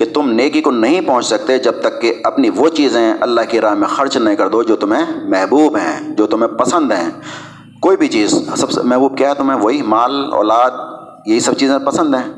کہ 0.00 0.06
تم 0.14 0.30
نیکی 0.30 0.60
کو 0.60 0.70
نہیں 0.70 1.00
پہنچ 1.00 1.26
سکتے 1.26 1.58
جب 1.58 1.72
تک 1.80 2.00
کہ 2.00 2.14
اپنی 2.24 2.50
وہ 2.50 2.68
چیزیں 2.68 3.14
اللہ 3.20 3.40
کی 3.48 3.60
راہ 3.60 3.74
میں 3.74 3.88
خرچ 3.88 4.16
نہیں 4.16 4.36
کر 4.36 4.48
دو 4.48 4.62
جو 4.62 4.76
تمہیں 4.76 5.04
محبوب 5.28 5.76
ہیں، 5.76 6.14
جو 6.14 6.26
تمہیں 6.26 6.48
پسند 6.48 6.92
ہیں۔ 6.92 7.10
کوئی 7.80 7.96
بھی 7.96 8.08
چیز، 8.08 8.34
سب 8.56 8.70
سے 8.70 8.80
محبوب 8.82 9.18
کیا 9.18 9.28
ہے 9.28 9.34
تمہیں؟ 9.34 9.58
وہی 9.58 9.82
مال، 9.82 10.30
اولاد، 10.32 10.70
یہی 11.26 11.40
سب 11.40 11.52
چیزیں 11.52 11.78
پسند 11.78 12.14
ہیں۔ 12.14 12.32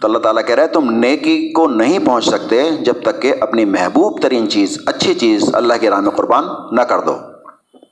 تو 0.00 0.06
اللہ 0.06 0.18
تعالیٰ 0.18 0.42
کہہ 0.46 0.54
رہے 0.54 0.64
ہیں 0.64 0.70
تم 0.70 0.90
نیکی 0.90 1.52
کو 1.52 1.68
نہیں 1.68 1.98
پہنچ 1.98 2.24
سکتے 2.24 2.70
جب 2.70 2.94
تک 3.02 3.22
کہ 3.22 3.34
اپنی 3.40 3.64
محبوب 3.64 4.20
ترین 4.22 4.50
چیز، 4.50 4.78
اچھی 4.86 5.14
چیز 5.14 5.44
اللہ 5.52 5.74
کی 5.80 5.90
راہ 5.90 6.00
میں 6.00 6.10
قربان 6.10 6.44
نہ 6.72 6.80
کر 6.80 7.00
دو۔ 7.00 7.16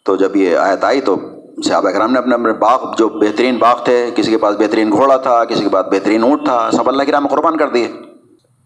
تو 0.04 0.16
جب 0.16 0.36
یہ 0.36 0.56
آیت 0.56 0.84
آئی 0.84 1.00
تو 1.00 1.16
صحابہ 1.64 1.90
کرام 1.90 2.12
نے 2.12 2.18
اپنے 2.18 2.34
اپنے 2.34 2.52
باغ، 2.52 2.94
جو 2.98 3.08
بہترین 3.08 3.56
باغ 3.56 3.84
تھے، 3.84 4.10
کسی 4.14 4.30
کے 4.30 4.38
پاس 4.38 4.56
بہترین 4.56 4.90
گھوڑا 4.90 5.16
تھا، 5.16 5.44
کسی 5.44 5.62
کے 5.62 5.68
پاس 5.68 5.86
بہترین 5.86 6.22
اونٹ 6.22 6.44
تھا، 6.44 6.70
سب 6.72 6.88
اللہ 6.88 7.02
کی 7.02 7.12
راہ 7.12 7.20
میں 7.20 7.28
قربان 7.28 7.56
کر 7.56 7.68
دیے۔ 7.68 7.92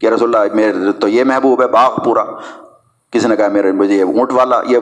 کہ 0.05 0.15
رسول 0.15 0.35
اللہ، 0.35 0.55
میرے 0.55 0.93
تو 1.01 1.09
یہ 1.09 1.25
محبوب 1.25 1.63
ہے، 1.63 1.67
باغ 1.67 1.95
پورا۔ 2.05 2.25
کسی 3.11 3.29
نے 3.29 3.37
کہا، 3.37 3.49
میرے 3.49 3.73
مجھے 3.73 3.95
یہ 3.95 4.03
اونٹ 4.03 4.33
والا، 4.33 4.61
یہ 4.69 4.79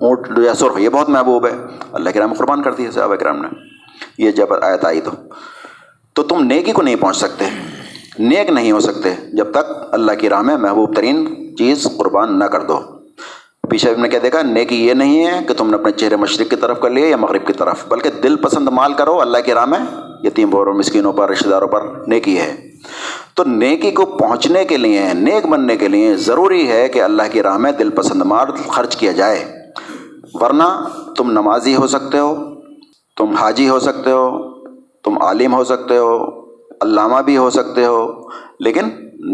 اونٹ 0.00 0.38
یا 0.38 0.54
سرخ، 0.54 0.78
یہ 0.78 0.88
بہت 0.88 1.08
محبوب 1.08 1.46
ہے۔ 1.46 1.52
اللہ 1.92 2.10
کے 2.10 2.18
رام 2.18 2.34
قربان 2.34 2.62
کر 2.62 2.72
دیا 2.72 2.90
صحابہ 2.90 3.14
کرام 3.14 3.42
نے۔ 3.42 3.48
یہ 4.18 4.30
جب 4.30 4.46
آیت 4.62 4.84
آئی 4.84 5.00
تو 5.00 5.10
تو 6.12 6.22
تم 6.22 6.44
نیکی 6.44 6.72
کو 6.72 6.82
نہیں 6.82 6.96
پہنچ 6.96 7.16
سکتے۔ 7.16 7.44
نیک 8.18 8.50
نہیں 8.50 8.72
ہو 8.72 8.80
سکتے۔ 8.80 9.14
جب 9.32 9.50
تک 9.50 9.72
اللہ 9.92 10.12
کی 10.12 10.28
راہ 10.28 10.42
میں 10.42 10.56
محبوب 10.56 10.96
ترین 10.96 11.34
چیز 11.58 11.88
قربان 11.98 12.38
نہ 12.38 12.44
کر 12.44 12.60
دو۔ 12.60 12.80
پیچھے 13.70 13.94
نے 13.96 14.08
کیا 14.08 14.20
دیکھا، 14.22 14.42
نیکی 14.42 14.86
یہ 14.86 14.94
نہیں 14.94 15.26
ہے 15.26 15.40
کہ 15.48 15.54
تم 15.54 15.70
نے 15.70 15.74
اپنے 15.74 15.92
چہرے 15.92 16.16
مشرق 16.16 16.50
کی 16.50 16.56
طرف 16.56 16.80
کر 16.80 16.90
لیے 16.90 17.08
یا 17.08 17.16
مغرب 17.16 17.46
کی 17.46 17.52
طرف، 17.52 17.88
بلکہ 17.88 18.10
دل 18.22 18.36
پسند 18.36 18.68
مال 18.68 18.92
کرو۔ 18.92 19.20
اللہ 19.20 19.38
کی 19.44 19.54
راہ 19.54 19.64
میں 19.64 19.78
یتیم 20.24 20.50
بوروں 20.50 20.74
مسکینوں 20.74 21.12
پر، 21.12 21.30
رشتہ 21.30 21.48
داروں 21.48 21.68
پر 21.68 21.80
نیکی 22.06 22.38
ہے۔ 22.38 22.70
تو 23.36 23.44
نیکی 23.44 23.90
کو 23.90 24.06
پہنچنے 24.06 24.64
کے 24.64 24.76
لیے، 24.76 25.02
نیک 25.14 25.46
بننے 25.46 25.76
کے 25.76 25.88
لیے 25.88 26.16
ضروری 26.16 26.68
ہے 26.68 26.88
کہ 26.88 27.02
اللہ 27.02 27.22
کی 27.32 27.42
راہ 27.42 27.56
میں 27.56 27.72
دل 27.72 27.90
پسند 27.90 28.22
مال 28.22 28.46
خرچ 28.68 28.96
کیا 28.96 29.12
جائے۔ 29.12 29.44
ورنہ 30.34 30.88
تم 31.16 31.30
نمازی 31.30 31.76
ہو 31.76 31.86
سکتے 31.86 32.18
ہو، 32.18 32.34
تم 33.16 33.34
حاجی 33.34 33.68
ہو 33.68 33.80
سکتے 33.80 34.10
ہو، 34.10 34.54
تم 35.02 35.22
عالم 35.22 35.54
ہو 35.54 35.64
سکتے 35.64 35.98
ہو، 35.98 36.40
علامہ 36.82 37.20
بھی 37.20 37.36
ہو 37.36 37.50
سکتے 37.50 37.84
ہو، 37.84 38.28
لیکن 38.60 38.84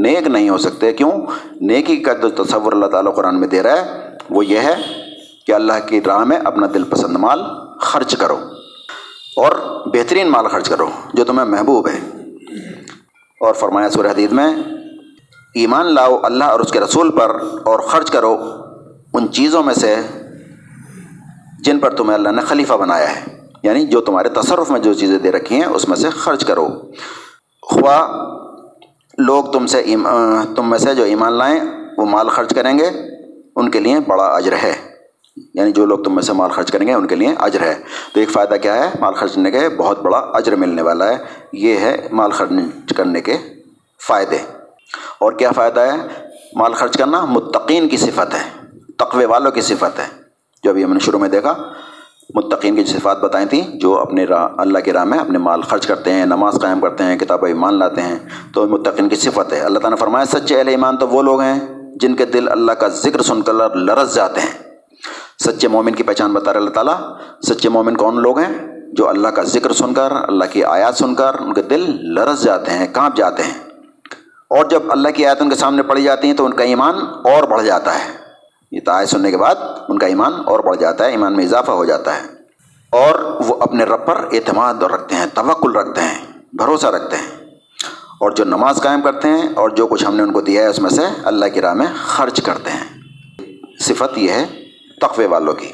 نیک 0.02 0.26
نہیں 0.26 0.48
ہو 0.48 0.58
سکتے۔ 0.58 0.92
کیوں؟ 0.92 1.12
نیکی 1.60 1.96
کا 1.96 2.12
جو 2.12 2.44
تصور 2.44 2.72
اللہ 2.72 2.86
تعالیٰ 2.86 3.14
قرآن 3.14 3.40
میں 3.40 3.48
دے 3.48 3.62
رہا 3.62 3.72
ہے، 3.72 4.08
وہ 4.30 4.46
یہ 4.46 4.58
ہے 4.58 4.74
کہ 5.46 5.52
اللہ 5.52 5.72
کی 5.86 6.00
راہ 6.06 6.24
میں 6.24 6.38
اپنا 6.44 6.66
دل 6.74 6.84
پسند 6.84 7.16
مال 7.16 7.40
خرچ 7.80 8.16
کرو 8.16 8.36
اور 9.36 9.52
بہترین 9.86 10.30
مال 10.30 10.48
خرچ 10.48 10.68
کرو 10.68 10.88
جو 11.14 11.24
تمہیں 11.24 11.46
محبوب 11.46 11.88
ہے۔ 11.88 12.19
اور 13.40 13.54
فرمایا 13.54 13.90
سورہ 13.90 14.06
حدید 14.06 14.32
میں، 14.32 14.56
ایمان 15.54 15.94
لاؤ 15.94 16.20
اللہ 16.22 16.44
اور 16.44 16.60
اس 16.60 16.72
کے 16.72 16.80
رسول 16.80 17.10
پر 17.10 17.30
اور 17.64 17.80
خرچ 17.80 18.10
کرو 18.10 18.36
ان 19.12 19.32
چیزوں 19.32 19.62
میں 19.62 19.74
سے 19.74 19.96
جن 21.60 21.78
پر 21.78 21.96
تمہیں 21.96 22.14
اللہ 22.14 22.28
نے 22.28 22.42
خلیفہ 22.42 22.74
بنایا 22.74 23.16
ہے۔ 23.16 23.40
یعنی 23.62 23.86
جو 23.86 24.00
تمہارے 24.00 24.28
تصرف 24.28 24.70
میں 24.70 24.80
جو 24.80 24.94
چیزیں 24.94 25.18
دے 25.18 25.32
رکھی 25.32 25.56
ہیں، 25.56 25.66
اس 25.66 25.88
میں 25.88 25.96
سے 25.96 26.10
خرچ 26.10 26.44
کرو۔ 26.44 26.68
خواہ 27.62 28.08
لوگ 29.18 29.44
تم 29.44 29.66
سے 29.66 29.94
تم 30.56 30.70
میں 30.70 30.78
سے 30.78 30.94
جو 30.94 31.02
ایمان 31.02 31.32
لائیں، 31.32 31.60
وہ 31.98 32.06
مال 32.06 32.28
خرچ 32.28 32.54
کریں 32.54 32.78
گے۔ 32.78 32.90
ان 33.56 33.70
کے 33.70 33.80
لیے 33.80 33.96
بڑا 34.06 34.24
اجر 34.24 34.52
ہے۔ 34.52 34.89
یعنی 35.54 35.72
جو 35.72 35.86
لوگ 35.86 35.98
تم 35.98 36.14
میں 36.14 36.22
سے 36.22 36.32
مال 36.32 36.50
خرچ 36.50 36.72
کریں 36.72 36.86
گے 36.86 36.92
ان 36.92 37.06
کے 37.06 37.14
لیے 37.14 37.34
اجر 37.38 37.60
ہے۔ 37.60 37.74
تو 38.14 38.20
ایک 38.20 38.30
فائدہ 38.30 38.54
کیا 38.62 38.74
ہے؟ 38.74 38.90
مال 39.00 39.14
خرچ 39.14 39.34
کرنے 39.34 39.50
کے 39.50 39.68
بہت 39.68 40.02
بڑا 40.02 40.18
اجر 40.18 40.56
ملنے 40.56 40.82
والا 40.82 41.08
ہے۔ 41.08 41.16
یہ 41.52 41.76
ہے 41.76 42.08
مال 42.12 42.30
خرچ 42.30 42.92
کرنے 42.96 43.20
کے 43.20 43.36
فائدے۔ 44.08 44.36
اور 45.18 45.32
کیا 45.32 45.52
فائدہ 45.52 45.80
ہے؟ 45.80 45.96
مال 46.56 46.72
خرچ 46.72 46.96
کرنا 46.96 47.24
متقین 47.24 47.88
کی 47.88 47.96
صفت 47.96 48.34
ہے۔ 48.34 48.66
تقوی 48.98 49.24
والوں 49.24 49.50
کی 49.50 49.60
صفت 49.60 49.98
ہے۔ 49.98 50.22
جو 50.64 50.70
ابھی 50.70 50.84
ہم 50.84 50.92
نے 50.92 50.98
شروع 50.98 51.18
میں 51.18 51.28
دیکھا، 51.28 51.54
متقین 52.34 52.76
کی 52.76 52.84
صفات 52.84 53.20
بتائیں 53.20 53.46
تھیں، 53.46 53.78
جو 53.78 53.98
اپنے 53.98 54.24
راہ 54.24 54.48
اللہ 54.58 54.78
کے 54.78 54.92
راہ 54.92 55.04
میں 55.04 55.18
اپنے 55.18 55.38
مال 55.38 55.62
خرچ 55.62 55.86
کرتے 55.86 56.12
ہیں، 56.12 56.26
نماز 56.26 56.54
قائم 56.62 56.80
کرتے 56.80 57.04
ہیں، 57.04 57.18
کتاب 57.18 57.44
ایمان 57.44 57.74
لاتے 57.74 58.00
ہیں، 58.00 58.18
تو 58.54 58.66
متقین 58.66 59.08
کی 59.08 59.16
صفت 59.16 59.52
ہے۔ 59.52 59.60
اللہ 59.60 59.78
تعالیٰ 59.78 59.90
نے 59.90 59.96
فرمایا، 59.96 60.24
سچے 60.24 60.58
اہل 60.58 60.68
ایمان 60.68 60.96
تو 60.96 61.08
وہ 61.08 61.22
لوگ 61.22 61.40
ہیں 61.40 61.60
جن 62.00 62.16
کے 62.16 62.26
دل 62.26 62.48
اللہ 62.48 62.72
کا 62.72 62.88
ذکر 62.88 63.22
سن 63.22 63.42
کر 63.42 63.76
لرز 63.76 64.14
جاتے 64.14 64.40
ہیں۔ 64.40 64.69
سچے 65.44 65.68
مومن 65.68 65.94
کی 65.94 66.02
پہچان 66.02 66.32
بتا 66.32 66.52
رہے 66.52 66.60
اللہ 66.60 66.70
تعالیٰ۔ 66.70 66.98
سچے 67.48 67.68
مومن 67.68 67.96
کون 67.96 68.22
لوگ 68.22 68.38
ہیں؟ 68.38 68.80
جو 68.92 69.08
اللہ 69.08 69.28
کا 69.28 69.42
ذکر 69.42 69.72
سن 69.72 69.94
کر، 69.94 70.12
اللہ 70.12 70.44
کی 70.52 70.64
آیات 70.64 70.94
سن 70.96 71.14
کر، 71.14 71.34
ان 71.40 71.54
کے 71.54 71.62
دل 71.62 71.96
لرز 72.14 72.42
جاتے 72.42 72.70
ہیں، 72.70 72.86
کانپ 72.92 73.16
جاتے 73.16 73.42
ہیں۔ 73.42 73.58
اور 74.48 74.64
جب 74.64 74.82
اللہ 74.88 75.08
کی 75.08 75.26
آیات 75.26 75.42
ان 75.42 75.50
کے 75.50 75.56
سامنے 75.56 75.82
پڑھی 75.82 76.02
جاتی 76.02 76.28
ہیں 76.28 76.34
تو 76.34 76.44
ان 76.44 76.54
کا 76.54 76.64
ایمان 76.64 76.94
اور 77.24 77.42
بڑھ 77.42 77.64
جاتا 77.64 77.94
ہے۔ 77.94 78.10
یہ 78.72 78.80
تو 78.86 79.06
سننے 79.06 79.30
کے 79.30 79.36
بعد 79.36 79.54
ان 79.88 79.98
کا 79.98 80.06
ایمان 80.06 80.32
اور 80.46 80.60
بڑھ 80.60 80.76
جاتا 80.76 81.04
ہے، 81.04 81.10
ایمان 81.10 81.36
میں 81.36 81.44
اضافہ 81.44 81.70
ہو 81.70 81.84
جاتا 81.84 82.16
ہے۔ 82.16 82.22
اور 82.90 83.40
وہ 83.46 83.56
اپنے 83.60 83.84
رب 83.84 84.06
پر 84.06 84.16
اعتماد 84.32 84.74
رکھتے 84.74 85.14
ہیں، 85.14 85.26
توکل 85.34 85.72
رکھتے 85.72 86.00
ہیں، 86.00 86.26
بھروسہ 86.52 86.86
رکھتے 86.86 87.16
ہیں۔ 87.16 87.46
اور 88.20 88.30
جو 88.30 88.44
نماز 88.44 88.82
قائم 88.82 89.00
کرتے 89.00 89.28
ہیں 89.28 89.48
اور 89.54 89.70
جو 89.70 89.86
کچھ 89.86 90.04
ہم 90.04 90.16
نے 90.16 90.22
ان 90.22 90.32
کو 90.32 90.40
دیا 90.40 90.62
ہے، 90.62 90.66
اس 90.66 90.78
میں 90.78 90.90
سے 90.90 91.02
اللہ 91.24 91.46
کی 91.46 91.60
راہ 91.60 91.74
میں 91.74 91.86
خرچ 92.04 92.42
کرتے 92.42 92.70
ہیں۔ 92.70 93.02
صفت 93.80 94.18
یہ 94.18 94.30
ہے 94.30 94.59
تقوی 95.00 95.26
والوں 95.26 95.54
کی۔ 95.54 95.72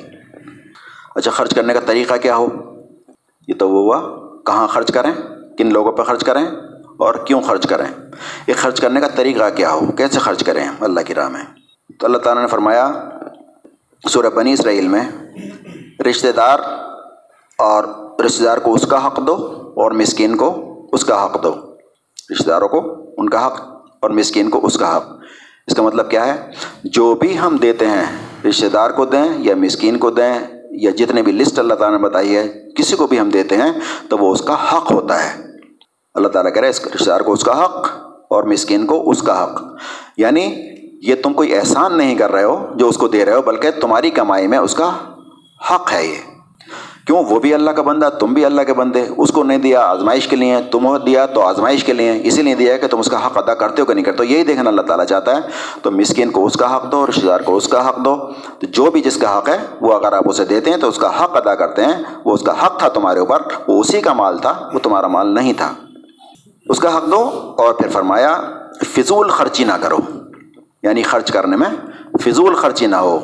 اچھا 1.14 1.30
خرچ 1.30 1.54
کرنے 1.54 1.72
کا 1.72 1.80
طریقہ 1.80 2.14
کیا 2.14 2.36
ہو؟ 2.36 2.46
یہ 3.48 3.54
تو 3.58 3.68
وہ 3.70 3.94
ہوا، 3.94 4.26
کہاں 4.46 4.66
خرچ 4.66 4.92
کریں؟ 4.92 5.12
کن 5.58 5.72
لوگوں 5.72 5.92
پہ 5.92 6.02
خرچ 6.02 6.24
کریں؟ 6.24 6.46
اور 6.98 7.14
کیوں 7.14 7.40
خرچ 7.40 7.66
کریں؟ 7.66 7.86
یہ 8.46 8.54
خرچ 8.56 8.80
کرنے 8.80 9.00
کا 9.00 9.08
طریقہ 9.08 9.42
کیا 9.56 9.72
ہو؟ 9.72 9.92
کیسے 9.92 10.18
خرچ 10.18 10.44
کریں 10.44 10.68
اللہ 10.80 11.00
کی 11.00 11.14
راہ 11.14 11.28
میں۔ 11.28 11.42
تو 12.00 12.06
اللہ 12.06 12.18
تعالیٰ 12.18 12.42
نے 12.42 12.48
فرمایا، 12.48 12.92
سورہ 14.08 14.30
بنی 14.34 14.52
اسرائیل 14.52 14.88
میں 14.88 15.10
رشتہ 16.02 16.32
دار 16.36 16.58
اور 17.58 17.84
رشتہ 18.26 18.44
دار 18.44 18.58
کو 18.58 18.74
اس 18.74 18.86
کا 18.86 19.06
حق 19.06 19.26
دو 19.26 19.62
اور 19.76 19.90
مسکین 19.90 20.36
کو 20.36 20.72
اس 20.92 21.04
کا 21.04 21.24
حق 21.24 21.42
دو۔ 21.42 21.54
رشتہ 22.32 22.48
داروں 22.48 22.68
کو 22.68 23.10
ان 23.18 23.28
کا 23.28 23.46
حق 23.46 23.60
اور 24.00 24.10
مسکین 24.10 24.50
کو 24.50 24.66
اس 24.66 24.78
کا 24.78 24.96
حق۔ 24.96 25.04
اس 25.66 25.74
کا 25.74 25.82
مطلب 25.82 26.10
کیا 26.10 26.26
ہے؟ 26.26 26.50
جو 26.84 27.14
بھی 27.14 27.38
ہم 27.38 27.56
دیتے 27.56 27.86
ہیں 27.86 28.26
رشتہ 28.48 28.66
دار 28.66 28.90
کو 28.90 29.04
دیں 29.04 29.24
یا 29.38 29.54
مسکین 29.54 29.98
کو 29.98 30.10
دیں 30.10 30.38
یا 30.70 30.90
جتنے 30.90 31.22
بھی 31.22 31.32
لسٹ 31.32 31.58
اللہ 31.58 31.74
تعالیٰ 31.74 31.98
نے 31.98 32.04
بتائی 32.04 32.36
ہے، 32.36 32.64
کسی 32.76 32.96
کو 32.96 33.06
بھی 33.06 33.20
ہم 33.20 33.28
دیتے 33.28 33.56
ہیں 33.56 33.72
تو 34.08 34.18
وہ 34.18 34.32
اس 34.32 34.40
کا 34.40 34.54
حق 34.54 34.92
ہوتا 34.92 35.24
ہے۔ 35.24 35.42
اللہ 36.14 36.28
تعالیٰ 36.28 36.54
کہہ 36.54 36.60
رہے 36.62 36.68
اس 36.68 36.86
رشتہ 36.86 37.04
دار 37.04 37.20
کو 37.20 37.32
اس 37.32 37.44
کا 37.44 37.64
حق 37.64 37.88
اور 38.30 38.42
مسکین 38.42 38.86
کو 38.86 39.10
اس 39.10 39.22
کا 39.22 39.44
حق۔ 39.44 39.62
یعنی 40.16 40.54
یہ 41.02 41.14
تم 41.22 41.32
کوئی 41.32 41.54
احسان 41.54 41.98
نہیں 41.98 42.14
کر 42.14 42.32
رہے 42.32 42.44
ہو 42.44 42.66
جو 42.74 42.88
اس 42.88 42.96
کو 42.96 43.08
دے 43.08 43.24
رہے 43.24 43.34
ہو، 43.34 43.42
بلکہ 43.42 43.70
تمہاری 43.70 44.10
کمائی 44.10 44.46
میں 44.46 44.58
اس 44.58 44.74
کا 44.74 44.90
حق 45.70 45.92
ہے 45.92 46.06
یہ۔ 46.06 46.35
کیوں؟ 47.06 47.24
وہ 47.30 47.40
بھی 47.40 47.54
اللہ 47.54 47.70
کا 47.70 47.82
بندہ، 47.82 48.08
تم 48.20 48.34
بھی 48.34 48.44
اللہ 48.44 48.62
کے 48.62 48.72
بندے۔ 48.72 49.04
اس 49.16 49.30
کو 49.30 49.42
نہیں 49.42 49.58
دیا، 49.58 49.80
آزمائش 49.80 50.28
کے 50.28 50.36
لیے 50.36 50.56
تم 50.72 50.96
دیا 50.96 51.26
تو 51.26 51.42
آزمائش 51.42 51.84
کے 51.84 51.92
لیے۔ 51.92 52.20
اسی 52.24 52.42
لیے 52.42 52.54
دیا 52.54 52.76
کہ 52.76 52.86
تم 52.86 52.98
اس 52.98 53.10
کا 53.10 53.26
حق 53.26 53.38
ادا 53.38 53.54
کرتے 53.54 53.82
ہو 53.82 53.86
کہ 53.86 53.94
نہیں 53.94 54.04
کرتے 54.04 54.18
ہو۔ 54.18 54.24
یہی 54.24 54.44
دیکھنا 54.44 54.70
اللہ 54.70 54.82
تعالیٰ 54.82 55.04
چاہتا 55.04 55.36
ہے۔ 55.36 55.40
تو 55.82 55.90
مسکین 55.90 56.30
کو 56.30 56.46
اس 56.46 56.54
کا 56.54 56.76
حق 56.76 56.92
دو 56.92 57.06
رشتے 57.06 57.26
دار 57.26 57.40
کو 57.40 57.56
اس 57.56 57.68
کا 57.68 57.88
حق 57.88 58.04
دو۔ 58.04 58.16
تو 58.58 58.66
جو 58.66 58.90
بھی 58.90 59.00
جس 59.00 59.16
کا 59.16 59.38
حق 59.38 59.48
ہے، 59.48 59.58
وہ 59.80 59.94
اگر 59.94 60.12
آپ 60.12 60.28
اسے 60.28 60.44
دیتے 60.44 60.70
ہیں 60.70 60.76
تو 60.76 60.88
اس 60.88 60.98
کا 60.98 61.24
حق 61.24 61.36
ادا 61.36 61.54
کرتے 61.54 61.84
ہیں۔ 61.84 62.02
وہ 62.24 62.34
اس 62.34 62.42
کا 62.42 62.66
حق 62.66 62.78
تھا 62.78 62.88
تمہارے 62.88 63.18
اوپر، 63.18 63.42
وہ 63.68 63.80
اسی 63.80 64.00
کا 64.00 64.12
مال 64.12 64.38
تھا، 64.38 64.70
وہ 64.74 64.78
تمہارا 64.78 65.06
مال 65.06 65.34
نہیں 65.34 65.52
تھا۔ 65.52 65.72
اس 66.68 66.78
کا 66.78 66.96
حق 66.96 67.10
دو 67.10 67.54
اور 67.58 67.74
پھر 67.74 67.88
فرمایا، 67.88 68.40
فضول 68.96 69.28
خرچی 69.28 69.64
نہ 69.64 69.72
کرو۔ 69.82 69.96
یعنی 70.82 71.02
خرچ 71.02 71.32
کرنے 71.32 71.56
میں 71.56 71.68
فضول 72.24 72.54
خرچی 72.54 72.86
نہ 72.86 72.96
ہو۔ 72.96 73.20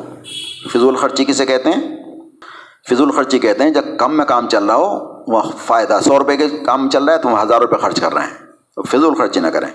فضول 0.73 0.95
خرچی 0.95 1.25
کسے 1.25 1.45
کہتے 1.45 1.69
ہیں؟ 1.69 1.92
فضول 2.89 3.11
خرچی 3.11 3.39
کہتے 3.39 3.63
ہیں، 3.63 3.71
جب 3.71 3.83
کم 3.99 4.17
میں 4.17 4.25
کام 4.25 4.49
چل 4.49 4.65
رہا 4.65 4.75
ہو 4.75 5.13
وہ 5.27 5.41
فائدہ 5.57 5.99
سو 6.03 6.19
روپے 6.19 6.37
کے 6.37 6.49
کام 6.49 6.89
چل 6.89 7.03
رہا 7.03 7.13
ہے، 7.13 7.17
تو 7.17 7.29
وہ 7.29 7.41
ہزار 7.41 7.61
روپے 7.61 7.75
خرچ 7.77 8.01
کر 8.01 8.13
رہے 8.13 8.21
ہیں۔ 8.21 8.45
تو 8.75 8.81
فضول 8.81 9.15
خرچی 9.15 9.39
نہ 9.39 9.47
کریں۔ 9.47 9.67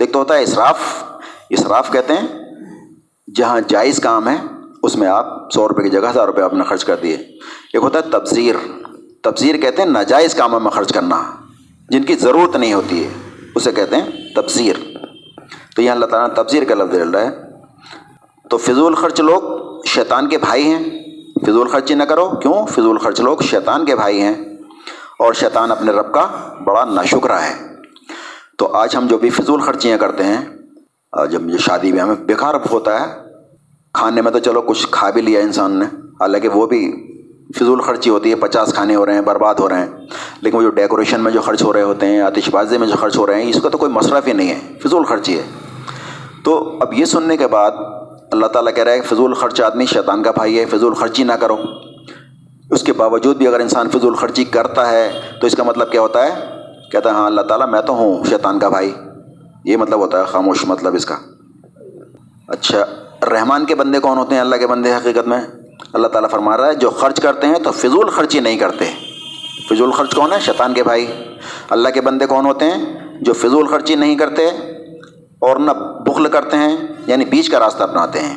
ایک 0.00 0.12
تو 0.12 0.18
ہوتا 0.18 0.34
ہے 0.34 0.42
اسراف۔ 0.42 1.04
اسراف 1.50 1.92
کہتے 1.92 2.14
ہیں، 2.14 2.54
جہاں 3.34 3.60
جائز 3.68 4.00
کام 4.00 4.28
ہے، 4.28 4.36
اس 4.82 4.96
میں 4.96 5.08
آپ 5.08 5.52
سو 5.54 5.68
روپے 5.68 5.82
کی 5.82 5.90
جگہ 5.90 6.10
ہزار 6.10 6.26
روپے 6.26 6.42
آپ 6.42 6.54
نے 6.54 6.64
خرچ 6.64 6.84
کر 6.84 6.96
دیے۔ 7.02 7.14
ایک 7.14 7.82
ہوتا 7.82 7.98
ہے 7.98 8.10
تبذیر۔ 8.10 8.54
تبذیر 9.22 9.56
کہتے 9.56 9.82
ہیں، 9.82 9.90
ناجائز 9.90 10.34
کاموں 10.34 10.60
میں 10.60 10.70
خرچ 10.70 10.92
کرنا، 10.92 11.22
جن 11.90 12.02
کی 12.02 12.14
ضرورت 12.14 12.56
نہیں 12.56 12.72
ہوتی 12.72 13.04
ہے، 13.04 13.10
اسے 13.54 13.72
کہتے 13.72 13.96
ہیں 13.96 14.34
تبذیر۔ 14.34 14.76
تو 15.76 15.82
یہ 15.82 15.90
اللہ 15.90 16.06
تعالیٰ 16.06 16.34
تبذیر 16.34 16.64
کا 16.64 16.74
لفظ 16.74 16.98
ڈل 16.98 17.10
رہا 17.10 17.20
ہے۔ 17.20 17.30
تو 18.50 18.56
فضول 18.56 18.94
خرچ 18.94 19.20
لوگ 19.20 19.42
شیطان 19.84 20.28
کے 20.28 20.38
بھائی 20.38 20.64
ہیں 20.64 21.07
فضول 21.46 21.68
خرچی 21.68 21.94
نہ 21.94 22.02
کرو۔ 22.02 22.28
کیوں؟ 22.28 22.66
فضول 22.66 22.98
خرچ 22.98 23.20
لوگ 23.20 23.38
شیطان 23.38 23.84
کے 23.84 23.96
بھائی 23.96 24.20
ہیں 24.20 24.34
اور 25.18 25.32
شیطان 25.32 25.70
اپنے 25.70 25.92
رب 25.92 26.12
کا 26.12 26.26
بڑا 26.64 26.84
ناشکرہ 26.84 27.32
ہے۔ 27.32 27.54
تو 28.58 28.72
آج 28.72 28.96
ہم 28.96 29.06
جو 29.06 29.18
بھی 29.18 29.30
فضول 29.30 29.60
خرچیاں 29.60 29.98
کرتے 29.98 30.24
ہیں 30.24 30.44
جب 31.30 31.50
یہ 31.50 31.58
شادی 31.58 31.92
میں 31.92 32.00
ہمیں 32.00 32.14
بیکار 32.14 32.54
ہوتا 32.72 33.00
ہے۔ 33.00 33.14
کھانے 33.94 34.22
میں 34.22 34.32
تو 34.32 34.38
چلو 34.38 34.62
کچھ 34.62 34.86
کھا 34.90 35.10
بھی 35.10 35.22
لیا 35.22 35.40
انسان 35.40 35.70
نے۔ 35.70 35.84
حالانکہ 36.20 36.48
وہ 36.48 36.66
بھی 36.66 37.04
فضول 37.60 37.80
خرچی 37.80 38.10
ہوتی 38.10 38.30
ہے۔ 38.30 38.34
پچاس 38.34 38.74
کھانے 38.74 38.94
ہو 38.94 39.06
رہے 39.06 39.14
ہیں، 39.14 39.20
برباد 39.20 39.54
ہو 39.54 39.68
رہے 39.68 39.78
ہیں۔ 39.78 39.86
لیکن 40.40 40.56
وہ 40.56 40.62
جو 40.62 40.70
ڈیکوریشن 40.70 41.20
میں 41.20 41.32
جو 41.32 41.40
خرچ 41.40 41.62
ہو 41.62 41.72
رہے 41.72 41.82
ہوتے 41.82 42.06
ہیں، 42.06 42.20
آتش 42.20 42.50
بازی 42.50 42.78
میں 42.78 42.88
جو 42.88 42.96
خرچ 42.96 43.16
ہو 43.16 43.26
رہے 43.26 43.42
ہیں، 43.42 43.50
اس 43.50 43.62
کا 43.62 43.68
تو 43.68 43.78
کوئی 43.78 43.92
مصرف 43.92 44.26
ہی 44.26 44.32
نہیں 44.32 44.48
ہے۔ 44.48 44.78
فضول 44.84 45.04
خرچی 45.04 45.38
ہے۔ 45.38 45.42
تو 46.44 46.78
اب 46.80 46.94
یہ 46.94 47.04
سننے 47.04 47.36
کے 47.36 47.46
بعد 47.46 47.70
اللہ 48.32 48.46
تعالیٰ 48.46 48.74
کہہ 48.74 48.84
رہا 48.84 48.92
ہے 48.92 49.00
فضول 49.00 49.34
خرچ 49.34 49.60
آدمی 49.60 49.86
شیطان 49.86 50.22
کا 50.22 50.30
بھائی 50.30 50.58
ہے، 50.58 50.64
فضول 50.64 50.94
خرچی 50.94 51.22
نہ 51.22 51.32
کرو۔ 51.32 51.56
اس 52.70 52.82
کے 52.82 52.92
باوجود 52.92 53.36
بھی 53.36 53.46
اگر 53.46 53.60
انسان 53.60 53.88
فضول 53.88 54.14
خرچی 54.14 54.44
کرتا 54.44 54.90
ہے، 54.90 55.20
تو 55.40 55.46
اس 55.46 55.54
کا 55.54 55.62
مطلب 55.62 55.90
کیا 55.90 56.00
ہوتا 56.00 56.26
ہے؟ 56.26 56.44
کہتا 56.92 57.10
ہے 57.10 57.14
ہاں 57.14 57.26
اللہ 57.26 57.40
تعالیٰ، 57.40 57.68
میں 57.68 57.82
تو 57.82 57.92
ہوں 57.92 58.24
شیطان 58.24 58.58
کا 58.58 58.68
بھائی۔ 58.68 58.94
یہ 59.64 59.76
مطلب 59.76 59.98
ہوتا 59.98 60.20
ہے، 60.20 60.24
خاموش 60.24 60.64
مطلب 60.64 60.94
اس 60.94 61.06
کا۔ 61.06 61.14
اچھا 62.48 62.84
رحمان 63.30 63.64
کے 63.64 63.74
بندے 63.74 63.98
کون 63.98 64.18
ہوتے 64.18 64.34
ہیں؟ 64.34 64.42
اللہ 64.42 64.56
کے 64.56 64.66
بندے 64.66 64.94
حقیقت 64.94 65.28
میں۔ 65.28 65.40
اللہ 65.92 66.08
تعالیٰ 66.08 66.30
فرما 66.30 66.56
رہا 66.56 66.66
ہے، 66.66 66.74
جو 66.74 66.90
خرچ 66.90 67.20
کرتے 67.20 67.46
ہیں 67.46 67.58
تو 67.58 67.70
فضول 67.70 68.08
خرچی 68.08 68.40
نہیں 68.40 68.58
کرتے۔ 68.58 68.84
فضول 69.70 69.90
خرچ 69.90 70.14
کون 70.14 70.32
ہے؟ 70.32 70.40
شیطان 70.40 70.74
کے 70.74 70.82
بھائی۔ 70.82 71.06
اللہ 71.70 71.88
کے 71.88 72.00
بندے 72.00 72.26
کون 72.26 72.46
ہوتے 72.46 72.64
ہیں؟ 72.64 73.08
جو 73.20 73.32
فضول 73.32 73.66
خرچی 73.66 73.94
نہیں 73.94 74.16
کرتے 74.16 74.48
اور 75.40 75.56
نہ 75.56 75.70
بخل 76.08 76.28
کرتے 76.28 76.56
ہیں 76.56 76.76
یعنی 77.06 77.24
بیچ 77.24 77.50
کا 77.50 77.58
راستہ 77.58 77.82
اپناتے 77.82 78.20
ہیں۔ 78.20 78.36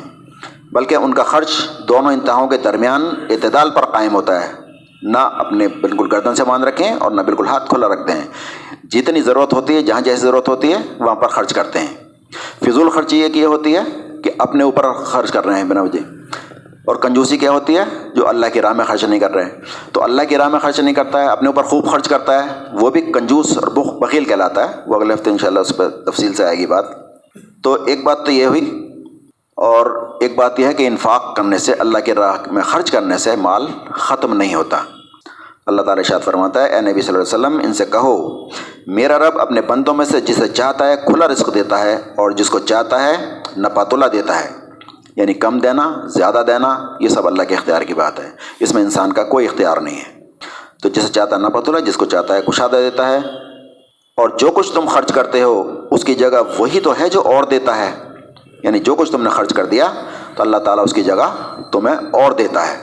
بلکہ 0.72 0.94
ان 0.94 1.14
کا 1.14 1.22
خرچ 1.22 1.48
دونوں 1.88 2.12
انتہاؤں 2.12 2.48
کے 2.48 2.56
درمیان 2.56 3.02
اعتدال 3.30 3.70
پر 3.70 3.82
قائم 3.82 4.14
ہوتا 4.14 4.42
ہے۔ 4.42 4.52
نہ 5.02 5.18
اپنے 5.18 5.68
بالکل 5.68 6.08
گردن 6.12 6.34
سے 6.34 6.44
باندھ 6.44 6.66
رکھیں 6.66 6.92
اور 7.00 7.10
نہ 7.10 7.20
بالکل 7.20 7.46
ہاتھ 7.46 7.68
کھلا 7.68 7.88
رکھتے 7.88 8.12
ہیں 8.12 8.28
جتنی 8.90 9.20
ضرورت 9.20 9.52
ہوتی 9.52 9.74
ہے، 9.74 9.82
جہاں 9.82 10.00
جیسی 10.00 10.20
ضرورت 10.20 10.48
ہوتی 10.48 10.72
ہے، 10.72 10.78
وہاں 10.98 11.14
پر 11.14 11.28
خرچ 11.28 11.54
کرتے 11.54 11.78
ہیں۔ 11.78 11.94
فضول 12.64 12.90
خرچی 12.90 13.20
یہ 13.20 13.28
یہ 13.34 13.46
ہوتی 13.46 13.76
ہے 13.76 13.82
کہ 14.24 14.30
اپنے 14.38 14.64
اوپر 14.64 14.92
خرچ 14.92 15.30
کر 15.30 15.46
رہے 15.46 15.56
ہیں 15.56 15.64
بنا 15.64 15.82
وجہ۔ 15.82 15.98
اور 16.86 16.96
کنجوسی 16.96 17.36
کیا 17.36 17.50
ہوتی 17.50 17.78
ہے، 17.78 17.84
جو 18.14 18.28
اللہ 18.28 18.46
کی 18.52 18.62
راہ 18.62 18.72
میں 18.72 18.84
خرچ 18.84 19.04
نہیں 19.04 19.20
کر 19.20 19.34
رہے۔ 19.34 19.44
ہیں 19.44 19.50
تو 19.92 20.02
اللہ 20.02 20.22
کی 20.22 20.36
راہ 20.36 20.48
میں 20.48 20.58
خرچ 20.58 20.80
نہیں 20.80 20.94
کرتا 20.94 21.20
ہے، 21.20 21.26
اپنے 21.26 21.48
اوپر 21.48 21.62
خوب 21.62 21.90
خرچ 21.90 22.08
کرتا 22.08 22.44
ہے، 22.44 22.48
وہ 22.72 22.90
بھی 22.90 23.00
کنجوس 23.00 23.58
اور 23.58 23.68
بخ 23.68 23.92
بخیل 23.92 24.24
کہلاتا 24.24 24.70
ہے۔ 24.70 24.74
وہ 24.86 24.96
اگلے 24.96 25.14
ہفتے 25.14 25.30
ان 25.30 25.38
شاء 25.38 25.48
اللہ 25.48 25.60
اس 25.60 25.76
پہ 25.76 25.88
تفصیل 25.88 26.34
سے 26.34 26.44
آئے 26.44 26.58
گی 26.58 26.66
بات۔ 26.66 27.01
تو 27.62 27.84
ایک 27.86 28.04
بات 28.04 28.26
تو 28.26 28.32
یہ 28.32 28.46
ہوئی 28.46 28.88
اور 29.56 30.16
ایک 30.20 30.36
بات 30.36 30.60
یہ 30.60 30.66
ہے 30.66 30.74
کہ 30.74 30.86
انفاق 30.86 31.36
کرنے 31.36 31.58
سے 31.58 31.72
اللہ 31.72 31.98
کے 31.98 32.14
راہ 32.14 32.36
میں 32.50 32.62
خرچ 32.62 32.90
کرنے 32.90 33.18
سے 33.18 33.36
مال 33.36 33.66
ختم 33.90 34.36
نہیں 34.36 34.54
ہوتا۔ 34.54 34.82
اللہ 35.66 35.82
تعالیٰ 35.82 36.04
شاد 36.04 36.20
فرماتا 36.20 36.62
ہے، 36.62 36.74
اے 36.74 36.80
نبی 36.80 37.02
صلی 37.02 37.14
اللہ 37.14 37.36
علیہ 37.36 37.46
وسلم، 37.46 37.66
ان 37.66 37.74
سے 37.74 37.84
کہو، 37.84 38.48
میرا 38.86 39.18
رب 39.18 39.40
اپنے 39.40 39.60
بندوں 39.60 39.94
میں 39.94 40.04
سے 40.04 40.20
جسے 40.20 40.48
چاہتا 40.48 40.88
ہے 40.88 40.96
کھلا 40.96 41.28
رزق 41.28 41.54
دیتا 41.54 41.80
ہے 41.80 41.94
اور 41.94 42.30
جس 42.30 42.50
کو 42.50 42.58
چاہتا 42.58 43.02
ہے 43.02 43.42
نپاتولہ 43.56 44.06
دیتا 44.06 44.44
ہے۔ 44.44 44.50
یعنی 45.16 45.34
کم 45.34 45.58
دینا، 45.58 45.92
زیادہ 46.06 46.42
دینا، 46.46 46.84
یہ 47.00 47.08
سب 47.08 47.26
اللہ 47.26 47.42
کے 47.42 47.54
اختیار 47.54 47.82
کی 47.82 47.94
بات 47.94 48.20
ہے۔ 48.20 48.30
اس 48.60 48.74
میں 48.74 48.82
انسان 48.82 49.12
کا 49.12 49.22
کوئی 49.22 49.46
اختیار 49.46 49.76
نہیں 49.76 49.96
ہے۔ 49.96 50.24
تو 50.82 50.88
جسے 50.88 51.08
چاہتا 51.08 51.36
ہے 51.36 51.40
نپاتولہ، 51.40 51.80
جس 51.80 51.96
کو 51.96 52.04
چاہتا 52.04 52.34
ہے 52.34 52.42
کشادہ 52.42 52.70
دیتا 52.70 53.08
ہے 53.08 53.51
اور 54.16 54.28
جو 54.28 54.50
کچھ 54.50 54.72
تم 54.72 54.84
خرچ 54.88 55.12
کرتے 55.12 55.42
ہو، 55.42 55.74
اس 55.90 56.04
کی 56.04 56.14
جگہ 56.14 56.42
وہی 56.58 56.80
تو 56.80 56.92
ہے 57.00 57.08
جو 57.08 57.20
اور 57.20 57.44
دیتا 57.44 57.76
ہے۔ 57.76 57.90
یعنی 58.62 58.78
جو 58.78 58.94
کچھ 58.94 59.12
تم 59.12 59.22
نے 59.22 59.28
خرچ 59.28 59.54
کر 59.54 59.66
دیا، 59.66 59.88
تو 60.36 60.42
اللہ 60.42 60.56
تعالیٰ 60.56 60.84
اس 60.84 60.92
کی 60.92 61.02
جگہ 61.02 61.54
تمہیں 61.72 61.96
اور 62.10 62.32
دیتا 62.32 62.66
ہے۔ 62.68 62.82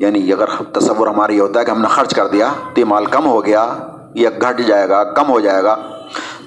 یعنی 0.00 0.32
اگر 0.32 0.62
تصور 0.72 1.06
ہماری 1.06 1.36
یہ 1.36 1.40
ہوتا 1.40 1.60
ہے 1.60 1.64
کہ 1.64 1.70
ہم 1.70 1.80
نے 1.80 1.88
خرچ 1.88 2.14
کر 2.14 2.26
دیا، 2.26 2.52
تو 2.74 2.80
یہ 2.80 2.84
مال 2.84 3.06
کم 3.06 3.26
ہو 3.26 3.46
گیا 3.46 3.76
یا 4.14 4.30
گھٹ 4.40 4.60
جائے 4.66 4.88
گا، 4.88 5.04
کم 5.04 5.28
ہو 5.28 5.40
جائے 5.40 5.62
گا۔ 5.62 5.76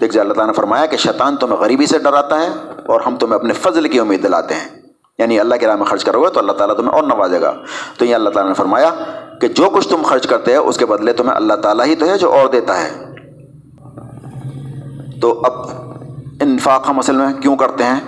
دیکھ 0.02 0.14
جائے 0.14 0.22
اللہ 0.22 0.34
تعالیٰ 0.34 0.54
نے 0.54 0.56
فرمایا 0.56 0.86
کہ 0.86 0.98
شیطان 0.98 1.36
تمہیں 1.36 1.58
غریبی 1.58 1.86
سے 1.86 2.00
ڈراتا 2.00 2.42
ہے 2.42 2.48
اور 2.88 3.02
ہم 3.02 3.16
تمہیں 3.16 3.36
اپنے 3.36 3.54
فضل 3.54 3.88
کی 3.88 4.00
امید 4.00 4.24
دلاتے 4.24 4.54
ہیں۔ 4.54 4.70
یعنی 5.18 5.40
اللہ 5.40 5.56
کے 5.56 5.68
راہ 5.68 5.76
میں 5.76 5.86
خرچ 5.86 6.04
کرو 6.04 6.22
گے 6.22 6.30
تو 6.30 6.40
اللہ 6.40 6.52
تعالیٰ 6.52 6.76
تمہیں 6.76 6.92
اور 6.92 7.04
نوازے 7.04 7.42
گا۔ 7.42 7.54
تو 7.98 8.06
یہ 8.06 8.16
اللہ 8.16 8.30
تعالیٰ 8.30 8.50
نے 8.50 8.56
فرمایا 8.56 8.90
کہ 9.42 9.48
جو 9.48 9.70
کچھ 9.70 9.90
تم 9.90 10.02
خرچ 10.04 10.28
کرتے 10.28 10.56
ہو، 10.56 10.70
اس 10.70 10.78
کے 10.78 10.86
بدلے 10.86 11.14
تمہیں 11.14 11.36
اللہ 11.36 11.54
تعالیٰ 11.54 11.86
ہی 11.86 11.96
تو 11.96 12.06
ہے 12.06 12.18
جو 12.18 12.34
اور 12.34 12.48
دیتا 12.48 12.82
ہے۔ 12.82 13.09
تو 15.22 15.42
اب 15.46 15.70
انفاق 16.42 16.90
ہم 16.90 17.00
اصل 17.00 17.16
میں 17.16 17.34
کیوں 17.34 17.56
کرتے 17.56 17.84
ہیں؟ 17.84 18.00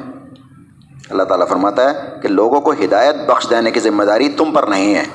اللہ 1.10 1.24
تعالیٰ 1.24 1.48
فرماتا 1.48 1.90
ہے 1.90 2.20
کہ 2.22 2.28
لوگوں 2.28 2.62
کو 2.62 2.72
ہدایت 2.72 3.16
بخش 3.28 3.50
دینے 3.50 3.72
کی 3.72 3.80
ذمہ 3.80 4.04
داری 4.04 4.30
تم 4.30 4.52
پر 4.52 4.64
نہیں 4.64 4.96
ہے۔ 4.96 5.06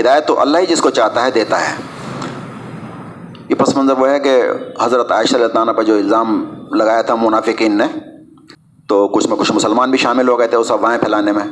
ہدایت 0.00 0.26
تو 0.26 0.40
اللہ 0.40 0.58
ہی 0.58 0.66
جس 0.66 0.80
کو 0.80 0.90
چاہتا 0.90 1.24
ہے 1.24 1.30
دیتا 1.30 1.60
ہے۔ 1.60 1.74
یہ 3.48 3.54
پس 3.54 3.76
منظر 3.76 3.98
وہ 3.98 4.08
ہے 4.08 4.20
کہ 4.20 4.42
حضرت 4.80 5.12
عائشہ 5.12 5.34
اللہ 5.34 5.46
تعالیٰ 5.46 5.76
پر 5.76 5.82
جو 5.82 5.96
الزام 5.96 6.44
لگایا 6.72 7.02
تھا 7.02 7.14
منافقین 7.14 7.78
نے، 7.78 7.84
تو 8.88 9.08
کچھ 9.08 9.28
میں 9.28 9.36
کچھ 9.36 9.52
مسلمان 9.52 9.90
بھی 9.90 9.98
شامل 9.98 10.28
ہو 10.28 10.38
گئے 10.38 10.48
تھے 10.48 10.56
اس 10.56 10.70
افواہیں 10.70 10.98
پھیلانے 10.98 11.32
میں۔ 11.32 11.44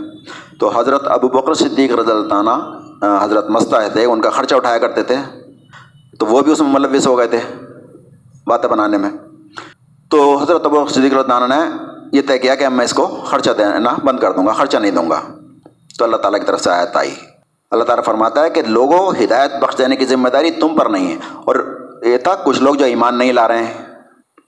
تو 0.60 0.78
حضرت 0.78 1.02
ابو 1.06 1.28
بکر 1.28 1.54
صدیق 1.54 1.96
رضی 1.96 2.10
اللہ 2.10 2.28
تعالیٰ 2.28 2.58
حضرت 3.22 3.50
مستہ 3.50 3.76
تھے، 3.92 4.04
ان 4.04 4.20
کا 4.20 4.30
خرچہ 4.30 4.54
اٹھایا 4.54 4.78
کرتے 4.78 5.02
تھے۔ 5.02 5.16
تو 6.18 6.26
وہ 6.26 6.40
بھی 6.40 6.52
اس 6.52 6.60
میں 6.60 6.68
ملوث 6.68 7.06
ہو 7.06 7.18
گئے 7.18 7.26
تھے۔ 7.26 7.40
باتیں 8.46 8.68
بنانے 8.68 8.98
میں۔ 8.98 9.11
تو 10.11 10.37
حضرت 10.37 10.64
ابو 10.64 10.87
صدیق 10.87 11.14
رضی 11.14 11.46
نے 11.48 11.85
یہ 12.12 12.22
طے 12.26 12.38
کیا 12.38 12.54
کہ 12.54 12.68
میں 12.68 12.85
اس 12.85 12.92
کو 12.92 13.07
خرچہ 13.07 13.50
دینا 13.59 13.90
بند 14.04 14.18
کر 14.18 14.33
دوں 14.33 14.46
گا، 14.46 14.52
خرچہ 14.52 14.76
نہیں 14.76 14.90
دوں 14.90 15.11
گا۔ 15.11 15.20
تو 15.98 16.04
اللہ 16.04 16.16
تعالیٰ 16.16 16.40
کی 16.40 16.46
طرف 16.46 16.61
سے 16.61 16.70
آیت 16.70 16.96
آئی۔ 16.96 17.14
اللہ 17.70 17.85
تعالیٰ 17.85 18.04
فرماتا 18.04 18.44
ہے 18.44 18.50
کہ 18.50 18.62
لوگوں 18.66 19.12
ہدایت 19.24 19.52
بخش 19.61 19.78
دینے 19.78 19.96
کی 19.96 20.04
ذمہ 20.04 20.28
داری 20.28 20.50
تم 20.50 20.78
پر 20.78 20.87
نہیں 20.87 21.12
ہے۔ 21.12 21.18
اور 21.35 21.80
یہ 22.02 22.16
تھا، 22.16 22.35
کچھ 22.35 22.62
لوگ 22.62 22.74
جو 22.74 22.85
ایمان 22.85 23.18
نہیں 23.18 23.33
لا 23.33 23.48
رہے 23.48 23.64
ہیں، 23.64 23.74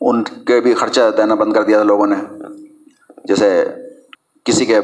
ان 0.01 0.25
کے 0.25 0.61
بھی 0.61 0.75
خرچہ 0.75 1.01
دینا 1.17 1.35
بند 1.35 1.53
کر 1.53 1.63
دیا 1.63 1.77
تھا 1.77 1.85
لوگوں 1.85 2.07
نے۔ 2.07 2.17
جیسے 3.25 3.65
کسی 4.45 4.67
کے 4.67 4.79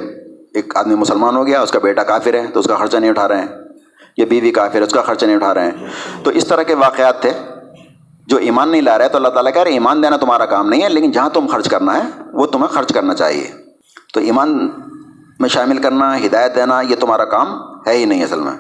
ایک 0.55 0.77
آدمی 0.77 0.95
مسلمان 0.95 1.37
ہو 1.37 1.47
گیا، 1.47 1.61
اس 1.61 1.71
کا 1.71 1.79
بیٹا 1.79 2.03
کافر 2.03 2.35
ہے، 2.35 2.47
تو 2.47 2.61
اس 2.61 2.67
کا 2.67 2.77
خرچہ 2.77 2.97
نہیں 2.97 3.11
اٹھا 3.11 3.29
رہے 3.29 3.41
ہیں۔ 3.41 3.49
یا 4.17 4.27
بیوی 4.31 4.51
کافر 4.51 4.79
ہے، 4.79 4.87
اس 4.87 4.93
کا 4.93 5.03
خرچہ 5.03 5.27
نہیں 5.27 5.37
اٹھا 5.37 5.55
رہے 5.55 5.65
ہیں۔ 5.65 5.89
تو 6.25 6.31
اس 6.31 6.47
طرح 6.47 6.63
کے 6.63 6.75
واقعات 6.75 7.21
تھے۔ 7.21 7.31
جو 8.27 8.37
ایمان 8.37 8.69
نہیں 8.69 8.83
لا 8.83 8.99
رہے 8.99 9.09
تو 9.09 9.17
اللہ 9.17 9.29
تعالیٰ 9.29 9.53
کہہ 9.53 9.63
رہے 9.63 9.71
ایمان 9.71 10.03
دینا 10.03 10.17
تمہارا 10.17 10.47
کام 10.47 10.69
نہیں 10.69 10.83
ہے، 10.83 10.89
لیکن 10.89 11.11
جہاں 11.11 11.29
تم 11.29 11.47
خرچ 11.47 11.69
کرنا 11.69 12.05
ہے، 12.05 12.23
وہ 12.33 12.47
تمہیں 12.47 12.69
خرچ 12.69 12.93
کرنا 12.93 13.15
چاہیے۔ 13.15 13.51
تو 14.15 14.21
ایمان 14.21 14.71
میں 15.41 15.49
شامل 15.49 15.79
کرنا، 15.79 16.17
ہدایت 16.17 16.57
دینا، 16.57 16.81
یہ 16.81 16.97
تمہارا 17.01 17.25
کام 17.25 17.57
ہے 17.87 17.93
ہی 17.93 18.05
نہیں 18.05 18.25
اصل 18.25 18.41
میں۔ 18.41 18.53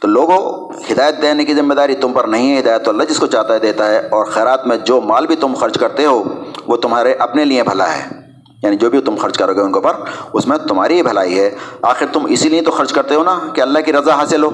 تو 0.00 0.08
لوگوں، 0.08 0.72
ہدایت 0.92 1.22
دینے 1.22 1.44
کی 1.44 1.54
ذمہ 1.54 1.74
داری 1.74 1.94
تم 1.94 2.12
پر 2.12 2.24
نہیں 2.24 2.54
ہے، 2.54 2.60
ہدایت 2.60 2.84
تو 2.84 2.90
اللہ 2.90 3.02
جس 3.04 3.18
کو 3.18 3.26
چاہتا 3.26 3.54
ہے 3.54 3.58
دیتا 3.58 3.90
ہے۔ 3.90 3.98
اور 3.98 4.24
خیرات 4.24 4.66
میں 4.66 4.76
جو 4.76 5.00
مال 5.00 5.26
بھی 5.26 5.36
تم 5.36 5.54
خرچ 5.54 5.78
کرتے 5.78 6.04
ہو، 6.04 6.24
وہ 6.66 6.76
تمہارے 6.76 7.14
اپنے 7.14 7.44
لیے 7.44 7.62
بھلا 7.62 7.96
ہے۔ 7.96 8.20
یعنی 8.62 8.76
جو 8.76 8.90
بھی 8.90 9.00
تم 9.00 9.14
خرچ 9.16 9.38
کرو 9.38 9.54
گے 9.54 9.60
ان 9.60 9.72
کے 9.72 9.78
اوپر، 9.78 9.92
اس 10.32 10.46
میں 10.46 10.58
تمہاری 10.58 10.96
ہی 10.96 11.02
بھلائی 11.02 11.40
ہے۔ 11.40 11.54
آخر 11.82 12.06
تم 12.12 12.26
اسی 12.28 12.48
لیے 12.48 12.62
تو 12.62 12.70
خرچ 12.70 12.92
کرتے 12.92 13.14
ہو 13.14 13.24
نا 13.24 13.38
کہ 13.54 13.60
اللہ 13.60 13.78
کی 13.78 13.92
رضا 13.92 14.14
حاصل 14.14 14.44
ہو۔ 14.44 14.50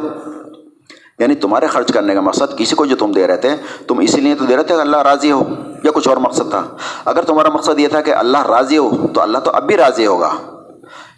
یعنی 1.23 1.35
تمہارے 1.35 1.67
خرچ 1.67 1.93
کرنے 1.93 2.15
کا 2.15 2.21
مقصد 2.21 2.59
کسی 2.59 2.77
کو 2.77 2.87
جو 2.87 2.97
تم 2.97 3.13
دے 3.13 3.27
رہے 3.27 3.37
تھے، 3.37 3.57
تم 3.89 3.99
اسی 3.99 4.21
لیے 4.21 4.35
تو 4.35 4.45
دے 4.45 4.57
رہے 4.57 4.63
تھے 4.63 4.75
کہ 4.75 4.81
اللہ 4.81 4.97
راضی 4.97 5.33
ہو، 5.33 5.43
یا 5.85 5.91
کچھ 5.91 6.09
اور 6.09 6.17
مقصد 6.17 6.51
تھا۔ 6.51 6.63
اگر 7.05 7.23
تمہارا 7.23 7.49
مقصد 7.49 7.81
یہ 7.81 7.89
تھا 7.89 8.01
کہ 8.01 8.15
اللہ 8.15 8.47
راضی 8.47 8.79
ہو، 8.79 9.07
تو 9.07 9.21
اللہ 9.21 9.39
تو 9.39 9.51
اب 9.51 9.67
بھی 9.67 9.77
راضی 9.77 10.07
ہوگا۔ 10.07 10.35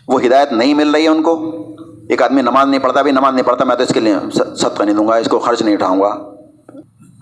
وہ 0.08 0.24
ہدایت 0.24 0.52
نہیں 0.52 0.74
مل 0.74 0.90
رہی 0.90 1.02
ہے 1.02 1.08
ان 1.08 1.22
کو۔ 1.22 1.50
ایک 2.08 2.22
آدمی 2.22 2.42
نماز 2.42 2.66
نہیں 2.66 2.80
پڑھتا 2.80 3.02
بھی 3.02 3.10
نماز 3.10 3.34
نہیں 3.34 3.44
پڑھتا، 3.44 3.64
میں 3.64 3.76
تو 3.76 3.82
اس 3.82 3.88
کے 3.94 4.00
لیے 4.00 4.16
صدقہ 4.56 4.82
نہیں 4.82 4.94
دوں 4.94 5.08
گا، 5.08 5.16
اس 5.16 5.28
کو 5.28 5.38
خرچ 5.38 5.62
نہیں 5.62 5.74
اٹھاؤں 5.74 6.00
گا۔ 6.00 6.16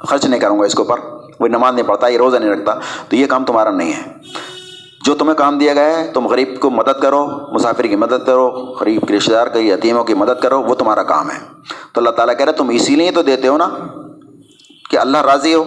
خرچ 0.09 0.25
نہیں 0.25 0.41
کروں 0.41 0.61
گا 0.61 0.65
اس 0.65 0.75
کے 0.75 0.83
اوپر۔ 0.83 1.01
وہ 1.41 1.49
نماز 1.49 1.75
نہیں 1.75 1.87
پڑھتا، 1.87 2.07
یہ 2.07 2.19
روزہ 2.19 2.37
نہیں 2.37 2.51
رکھتا۔ 2.51 2.75
تو 3.09 3.17
یہ 3.17 3.27
کام 3.27 3.45
تمہارا 3.45 3.71
نہیں 3.71 3.93
ہے۔ 3.93 4.13
جو 5.05 5.15
تمہیں 5.15 5.35
کام 5.35 5.59
دیا 5.59 5.75
گیا 5.75 5.99
ہے، 5.99 6.11
تم 6.15 6.27
غریب 6.27 6.49
کو 6.61 6.71
مدد 6.71 7.03
کرو، 7.03 7.27
مسافر 7.53 7.85
کی 7.85 7.97
مدد 7.97 8.27
کرو، 8.27 8.49
غریب 8.51 9.09
کے 9.09 9.17
رشتے 9.17 9.33
دار 9.33 9.47
کی، 9.47 9.71
یتیموں 9.71 10.05
کی 10.05 10.15
مدد 10.15 10.43
کرو، 10.43 10.63
وہ 10.63 10.75
تمہارا 10.75 11.03
کام 11.03 11.31
ہے۔ 11.31 11.39
تو 11.93 12.01
اللہ 12.01 12.11
تعالیٰ 12.11 12.37
کہہ 12.37 12.45
رہے 12.45 12.53
تم 12.53 12.69
اسی 12.69 12.97
لیے 12.97 13.11
تو 13.11 13.23
دیتے 13.23 13.49
ہو 13.49 13.57
نا 13.57 13.69
کہ 14.91 14.99
اللہ 14.99 15.19
راضی 15.19 15.55
ہو۔ 15.55 15.65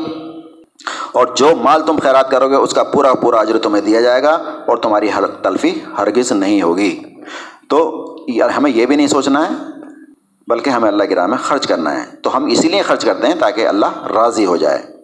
اور 1.12 1.28
جو 1.36 1.50
مال 1.62 1.82
تم 1.86 2.00
خیرات 2.04 2.32
کرو 2.32 2.50
گے، 2.50 2.56
اس 2.56 2.74
کا 2.74 2.84
پورا 2.84 3.14
پورا 3.14 3.40
اجر 3.40 3.58
تمہیں 3.58 3.82
دیا 3.82 4.02
جائے 4.02 4.24
گا 4.24 4.32
اور 4.68 4.78
تمہاری 4.78 5.10
ہر 5.16 5.28
تلفی 5.28 5.80
ہرگز 5.98 6.32
نہیں 6.32 6.62
ہوگی۔ 6.62 7.00
تو 7.70 8.06
ہمیں 8.58 8.72
یہ 8.72 8.86
بھی 8.86 8.96
نہیں 8.96 9.08
سوچنا 9.08 9.50
ہے، 9.50 9.54
بلکہ 10.48 10.70
ہمیں 10.70 10.88
اللہ 10.88 11.04
کی 11.04 11.16
راہ 11.16 11.28
میں 11.28 11.38
خرچ 11.38 11.68
کرنا 11.68 12.04
ہے۔ 12.04 12.16
تو 12.24 12.38
ہم 12.38 12.46
اسی 12.46 12.70
لیے 12.70 12.82
خرچ 12.82 13.06
کرتے 13.06 13.28
ہیں 13.28 13.36
تاکہ 13.40 13.68
اللہ 13.68 14.08
راضی 14.08 14.46
ہو 14.46 14.58
جائے۔ 14.58 14.95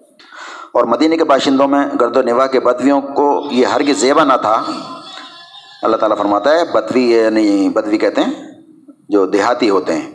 اور 0.73 0.83
مدینہ 0.83 1.15
کے 1.15 1.23
باشندوں 1.23 1.67
میں 1.67 1.85
گرد 2.01 2.17
و 2.17 2.21
نواح 2.21 2.47
کے 2.47 2.59
بدویوں 2.59 3.01
کو 3.01 3.47
یہ 3.51 3.65
ہرگز 3.65 3.97
زیبا 3.97 4.23
نہ 4.23 4.33
تھا۔ 4.41 4.63
اللہ 5.81 5.97
تعالیٰ 5.97 6.17
فرماتا 6.17 6.49
ہے، 6.49 6.63
بدوی 6.73 7.11
یعنی 7.11 7.69
بدوی 7.69 7.97
کہتے 7.97 8.21
ہیں، 8.21 8.51
جو 9.09 9.25
دیہاتی 9.25 9.69
ہوتے 9.69 9.93
ہیں۔ 9.93 10.11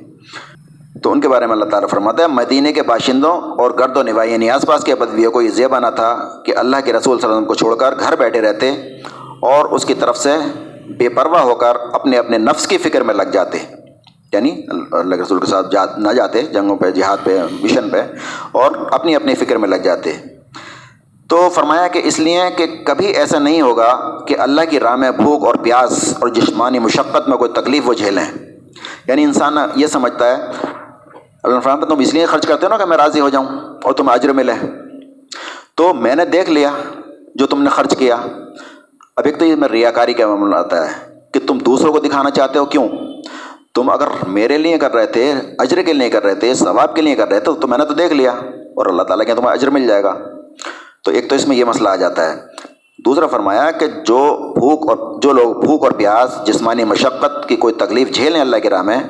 تو 1.02 1.12
ان 1.12 1.20
کے 1.20 1.28
بارے 1.28 1.46
میں 1.46 1.52
اللہ 1.52 1.64
تعالیٰ 1.64 1.88
فرماتا 1.88 2.22
ہے، 2.22 2.28
مدینہ 2.28 2.68
کے 2.68 2.82
باشندوں 2.82 3.32
اور 3.32 3.70
گرد 3.78 3.96
و 3.96 4.02
نواح 4.02 4.24
یعنی 4.24 4.50
آس 4.50 4.62
پاس 4.62 4.84
کے 4.84 4.94
بدویوں 4.94 5.30
کو 5.30 5.42
یہ 5.42 5.48
زیبا 5.48 5.78
نہ 5.78 5.86
تھا 5.94 6.18
کہ 6.44 6.56
اللہ 6.56 6.76
کے 6.84 6.92
رسول 6.92 7.02
صلی 7.02 7.12
اللہ 7.12 7.24
علیہ 7.24 7.36
وسلم 7.36 7.44
کو 7.44 7.54
چھوڑ 7.54 7.74
کر 7.74 7.94
گھر 8.00 8.16
بیٹھے 8.16 8.40
رہتے 8.40 8.70
اور 9.42 9.64
اس 9.64 9.84
کی 9.84 9.94
طرف 9.94 10.16
سے 10.16 10.36
بے 10.98 11.08
پرواہ 11.08 11.42
ہو 11.42 11.54
کر 11.54 11.76
اپنے 11.92 12.18
اپنے 12.18 12.38
نفس 12.38 12.66
کی 12.66 12.78
فکر 12.78 13.00
میں 13.00 13.14
لگ 13.14 13.22
جاتے۔ 13.22 13.58
یعنی 14.32 14.62
اللہ 14.92 15.14
کے 15.14 15.22
رسول 15.22 15.40
کے 15.40 15.46
ساتھ 15.46 15.70
جا 15.70 15.84
نہ 15.98 16.12
جاتے، 16.12 16.42
جنگوں 16.42 16.76
پہ، 16.76 16.90
جہاد 16.90 17.16
پہ، 17.24 17.42
مشن 17.60 17.90
پہ، 17.90 18.02
اور 18.52 18.70
اپنی 18.90 19.16
اپنی 19.16 19.34
فکر 19.34 19.56
میں 19.56 19.68
لگ 19.68 19.76
جاتے۔ 19.76 20.35
تو 21.28 21.48
فرمایا 21.48 21.88
کہ 21.88 22.00
اس 22.04 22.18
لیے 22.18 22.40
کہ 22.56 22.66
کبھی 22.86 23.06
ایسا 23.06 23.38
نہیں 23.38 23.60
ہوگا 23.60 24.18
کہ 24.26 24.36
اللہ 24.38 24.60
کی 24.70 24.80
راہ 24.80 24.96
میں 24.96 25.10
بھوک 25.10 25.46
اور 25.46 25.54
پیاس 25.54 26.14
اور 26.20 26.28
جسمانی 26.28 26.78
مشقت 26.78 27.28
میں 27.28 27.38
کوئی 27.38 27.50
تکلیف 27.50 27.88
وہ 27.88 27.94
جھیلیں۔ 27.94 28.24
یعنی 29.06 29.24
انسان 29.24 29.56
یہ 29.76 29.86
سمجھتا 29.86 30.36
ہے۔ 30.36 30.42
اللہ 31.42 31.60
فرماتا 31.60 31.94
تم 31.94 31.98
اس 31.98 32.14
لیے 32.14 32.26
خرچ 32.26 32.46
کرتے 32.46 32.66
ہو 32.66 32.70
نا 32.70 32.76
کہ 32.76 32.84
میں 32.84 32.96
راضی 32.96 33.20
ہو 33.20 33.28
جاؤں 33.28 33.46
اور 33.82 33.92
تم 33.92 34.08
اجر 34.08 34.32
ملے 34.32 34.52
تو 35.74 35.94
میں 35.94 36.14
نے 36.14 36.24
دیکھ 36.24 36.50
لیا 36.50 36.70
جو 37.34 37.46
تم 37.46 37.62
نے 37.62 37.70
خرچ 37.70 37.96
کیا۔ 37.96 38.16
اب 39.16 39.24
ایک 39.24 39.38
تو 39.38 39.44
یہ 39.44 39.56
میں 39.56 39.68
ریا 39.68 39.90
کاری 39.90 40.12
کا 40.12 40.26
معاملہ 40.26 40.56
آتا 40.56 40.90
ہے 40.90 41.14
کہ 41.34 41.40
تم 41.46 41.58
دوسروں 41.58 41.92
کو 41.92 41.98
دکھانا 41.98 42.30
چاہتے 42.30 42.58
ہو 42.58 42.64
کیوں؟ 42.64 42.88
تم 43.74 43.90
اگر 43.90 44.08
میرے 44.28 44.58
لیے 44.58 44.78
کر 44.78 44.94
رہے 44.94 45.06
تھے، 45.06 45.32
اجر 45.58 45.82
کے 45.82 45.92
لیے 45.92 46.10
کر 46.10 46.24
رہے 46.24 46.34
تھے، 46.34 46.54
ثواب 46.54 46.96
کے 46.96 47.02
لیے 47.02 47.14
کر 47.14 47.28
رہے 47.28 47.40
تھے، 47.40 47.52
تو 47.60 47.68
میں 47.68 47.78
نے 47.78 47.84
تو 47.84 47.94
دیکھ 47.94 48.12
لیا 48.12 48.30
اور 48.30 48.86
اللہ 48.86 49.02
تعالیٰ 49.02 49.26
کے 49.26 49.34
تمہیں 49.34 49.52
اجر 49.52 49.70
مل 49.70 49.86
جائے 49.86 50.02
گا۔ 50.02 50.35
تو 51.06 51.12
ایک 51.12 51.28
تو 51.28 51.34
اس 51.34 51.48
میں 51.48 51.56
یہ 51.56 51.64
مسئلہ 51.64 51.88
آ 51.88 51.96
جاتا 51.96 52.32
ہے۔ 52.32 52.40
دوسرا 53.04 53.26
فرمایا 53.26 53.70
کہ 53.70 53.86
جو 53.86 54.52
بھوک 54.54 54.90
اور 54.90 55.20
جو 55.20 55.32
لوگ 55.32 55.54
بھوک 55.54 55.84
اور 55.84 55.92
پیاس، 55.92 56.46
جسمانی 56.46 56.84
مشقت 56.84 57.48
کی 57.48 57.56
کوئی 57.56 57.74
تکلیف 57.74 58.12
جھیلیں 58.12 58.40
اللہ 58.40 58.56
کے 58.56 58.70
راہ 58.70 58.82
میں، 58.82 59.00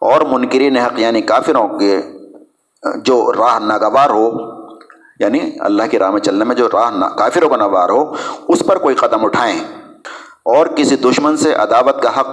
اور 0.00 0.20
منکرین 0.20 0.76
حق 0.76 1.00
یعنی 1.00 1.20
کافروں 1.20 1.68
کے، 1.68 2.00
جو 2.96 3.32
راہ 3.32 3.58
ناگوار 3.58 4.10
ہو 4.10 4.30
یعنی 5.20 5.38
اللہ 5.60 5.82
کی 5.90 5.98
راہ 5.98 6.10
میں 6.10 6.20
چلنے 6.20 6.44
میں 6.44 6.56
جو 6.56 6.68
راہ 6.72 6.90
نا، 6.90 7.08
کافروں 7.08 7.48
کا 7.48 7.56
نوار 7.56 7.88
ہو، 7.88 8.12
اس 8.48 8.62
پر 8.66 8.78
کوئی 8.78 8.94
قدم 8.94 9.24
اٹھائیں۔ 9.24 9.58
اور 10.44 10.66
کسی 10.66 10.96
دشمن 10.96 11.36
سے 11.36 11.54
عداوت 11.54 12.02
کا 12.02 12.20
حق 12.20 12.28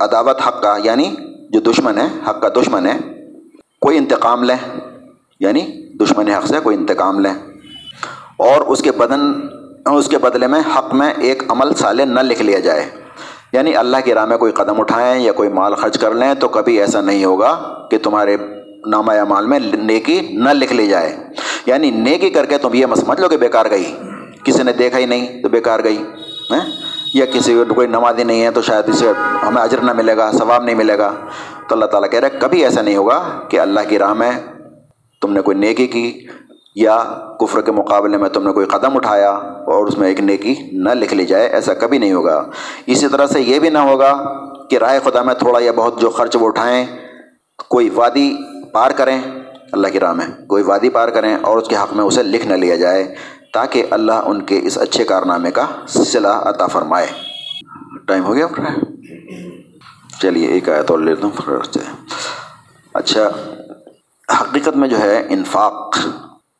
عداوت 0.00 0.36
حق 0.46 0.62
کا 0.62 0.76
یعنی 0.84 1.14
جو 1.50 1.60
دشمن 1.60 1.98
ہے، 1.98 2.08
حق 2.28 2.40
کا 2.42 2.48
دشمن 2.48 2.86
ہے، 2.86 2.98
کوئی 3.80 3.98
انتقام 3.98 4.42
لیں۔ 4.42 4.80
یعنی 5.40 5.96
دشمن 5.98 6.28
حق 6.28 6.46
سے 6.46 6.60
کوئی 6.62 6.76
انتقام 6.76 7.20
لیں۔ 7.20 7.51
اور 8.42 8.60
اس 8.60 8.82
کے 8.82 8.92
بدن 8.92 9.32
اس 9.86 10.08
کے 10.08 10.18
بدلے 10.18 10.46
میں 10.46 10.60
حق 10.78 10.94
میں 10.94 11.14
ایک 11.16 11.42
عمل 11.48 11.74
سالے 11.74 12.04
نہ 12.04 12.20
لکھ 12.20 12.42
لیا 12.42 12.58
جائے۔ 12.58 12.90
یعنی 13.52 13.76
اللہ 13.76 13.96
کی 14.04 14.14
راہ 14.14 14.26
میں 14.26 14.36
کوئی 14.36 14.52
قدم 14.52 14.80
اٹھائیں 14.80 15.22
یا 15.22 15.32
کوئی 15.32 15.48
مال 15.48 15.74
خرچ 15.74 15.98
کر 15.98 16.14
لیں 16.14 16.34
تو 16.34 16.48
کبھی 16.48 16.80
ایسا 16.80 17.00
نہیں 17.00 17.24
ہوگا 17.24 17.74
کہ 17.90 17.98
تمہارے 17.98 18.36
نامہ 18.86 19.12
یا 19.14 19.24
مال 19.24 19.46
میں 19.46 19.58
نیکی 19.58 20.20
نہ 20.20 20.50
لکھ 20.50 20.72
لی 20.72 20.86
جائے۔ 20.86 21.16
یعنی 21.66 21.90
نیکی 21.90 22.30
کر 22.30 22.46
کے 22.46 22.58
تم 22.58 22.68
یہ 22.72 22.86
سمجھ 22.96 23.20
لو 23.20 23.28
کہ 23.28 23.36
بیکار 23.36 23.66
گئی۔ 23.70 23.96
کسی 24.44 24.62
نے 24.62 24.72
دیکھا 24.72 24.98
ہی 24.98 25.06
نہیں 25.06 25.42
تو 25.42 25.48
بیکار 25.48 25.80
گئی 25.84 26.04
یا 27.14 27.26
کسی 27.26 27.62
کوئی 27.74 27.86
نمازی 27.86 28.24
نہیں 28.24 28.42
ہے 28.42 28.50
تو 28.50 28.62
شاید 28.62 28.88
اسے 28.88 29.12
ہمیں 29.42 29.62
اجر 29.62 29.78
نہ 29.82 29.92
ملے 29.92 30.16
گا، 30.16 30.30
ثواب 30.32 30.62
نہیں 30.62 30.74
ملے 30.74 30.98
گا۔ 30.98 31.12
تو 31.68 31.74
اللہ 31.74 31.84
تعالیٰ 31.84 32.10
کہہ 32.10 32.20
رہے 32.20 32.28
کبھی 32.38 32.64
ایسا 32.64 32.82
نہیں 32.82 32.96
ہوگا 32.96 33.40
کہ 33.48 33.60
اللہ 33.60 33.80
کی 33.88 33.98
راہ 33.98 34.14
میں 34.14 34.30
تم 35.20 35.32
نے 35.32 35.40
کوئی 35.40 35.56
نیکی 35.56 35.86
کی 35.86 36.26
یا 36.74 36.96
کفر 37.40 37.60
کے 37.60 37.72
مقابلے 37.72 38.16
میں 38.16 38.28
تم 38.28 38.46
نے 38.46 38.52
کوئی 38.52 38.66
قدم 38.66 38.96
اٹھایا 38.96 39.30
اور 39.30 39.86
اس 39.86 39.98
میں 39.98 40.08
ایک 40.08 40.20
نیکی 40.20 40.54
نہ 40.72 40.90
لکھ 40.90 41.14
لی 41.14 41.26
جائے، 41.26 41.46
ایسا 41.48 41.74
کبھی 41.74 41.98
نہیں 41.98 42.12
ہوگا۔ 42.12 42.42
اسی 42.86 43.08
طرح 43.08 43.26
سے 43.26 43.40
یہ 43.40 43.58
بھی 43.58 43.70
نہ 43.70 43.78
ہوگا 43.78 44.12
کہ 44.70 44.78
رائے 44.78 45.00
خدا 45.04 45.22
میں 45.22 45.34
تھوڑا 45.34 45.60
یا 45.62 45.72
بہت 45.72 46.00
جو 46.00 46.10
خرچ 46.10 46.36
وہ 46.36 46.46
اٹھائیں، 46.46 46.84
کوئی 47.68 47.90
وادی 47.94 48.36
پار 48.72 48.90
کریں، 48.90 49.20
اللہ 49.72 49.88
کی 49.88 50.00
راہ 50.00 50.12
میں 50.12 50.26
کوئی 50.46 50.62
وادی 50.62 50.88
پار 50.88 51.08
کریں 51.08 51.36
اور 51.42 51.58
اس 51.58 51.68
کے 51.68 51.76
حق 51.76 51.92
میں 51.92 52.04
اسے 52.04 52.22
لکھ 52.22 52.46
نہ 52.46 52.54
لیا 52.54 52.76
جائے 52.76 53.14
تاکہ 53.54 53.86
اللہ 53.90 54.12
ان 54.12 54.42
کے 54.42 54.60
اس 54.62 54.78
اچھے 54.78 55.04
کارنامے 55.04 55.50
کا 55.50 55.66
سلسلہ 55.88 56.28
عطا 56.28 56.66
فرمائے۔ 56.66 57.06
ٹائم 58.06 58.24
ہو 58.24 58.34
گیا 58.34 58.46
چلیے، 60.20 60.46
ایک 60.46 60.68
آیت 60.68 60.90
اور 60.90 60.98
لیتا 60.98 61.26
ہوں 61.26 61.58
اچھا 62.94 63.28
حقیقت 64.40 64.76
میں 64.76 64.88
جو 64.88 64.98
ہے، 64.98 65.26
انفاق۔ 65.28 65.98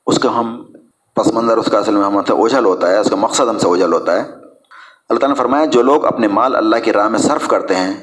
اس 0.06 0.18
کا 0.18 0.38
ہم 0.38 0.64
پس 1.16 1.34
منظر 1.34 1.56
اس 1.56 1.66
کا 1.66 1.78
اصل 1.78 1.94
میں 1.94 2.04
ہم 2.04 2.18
اوجھل 2.18 2.64
ہوتا 2.64 2.90
ہے، 2.90 2.98
اس 2.98 3.10
کا 3.10 3.16
مقصد 3.16 3.48
ہم 3.48 3.58
سے 3.58 3.66
اوجھل 3.66 3.92
ہوتا 3.92 4.12
ہے۔ 4.12 4.18
اللہ 4.18 5.18
تعالیٰ 5.18 5.28
نے 5.28 5.34
فرمایا، 5.34 5.64
جو 5.64 5.82
لوگ 5.82 6.04
اپنے 6.04 6.28
مال 6.28 6.56
اللہ 6.56 6.76
کی 6.84 6.92
راہ 6.92 7.08
میں 7.08 7.18
صرف 7.18 7.48
کرتے 7.48 7.74
ہیں، 7.74 7.94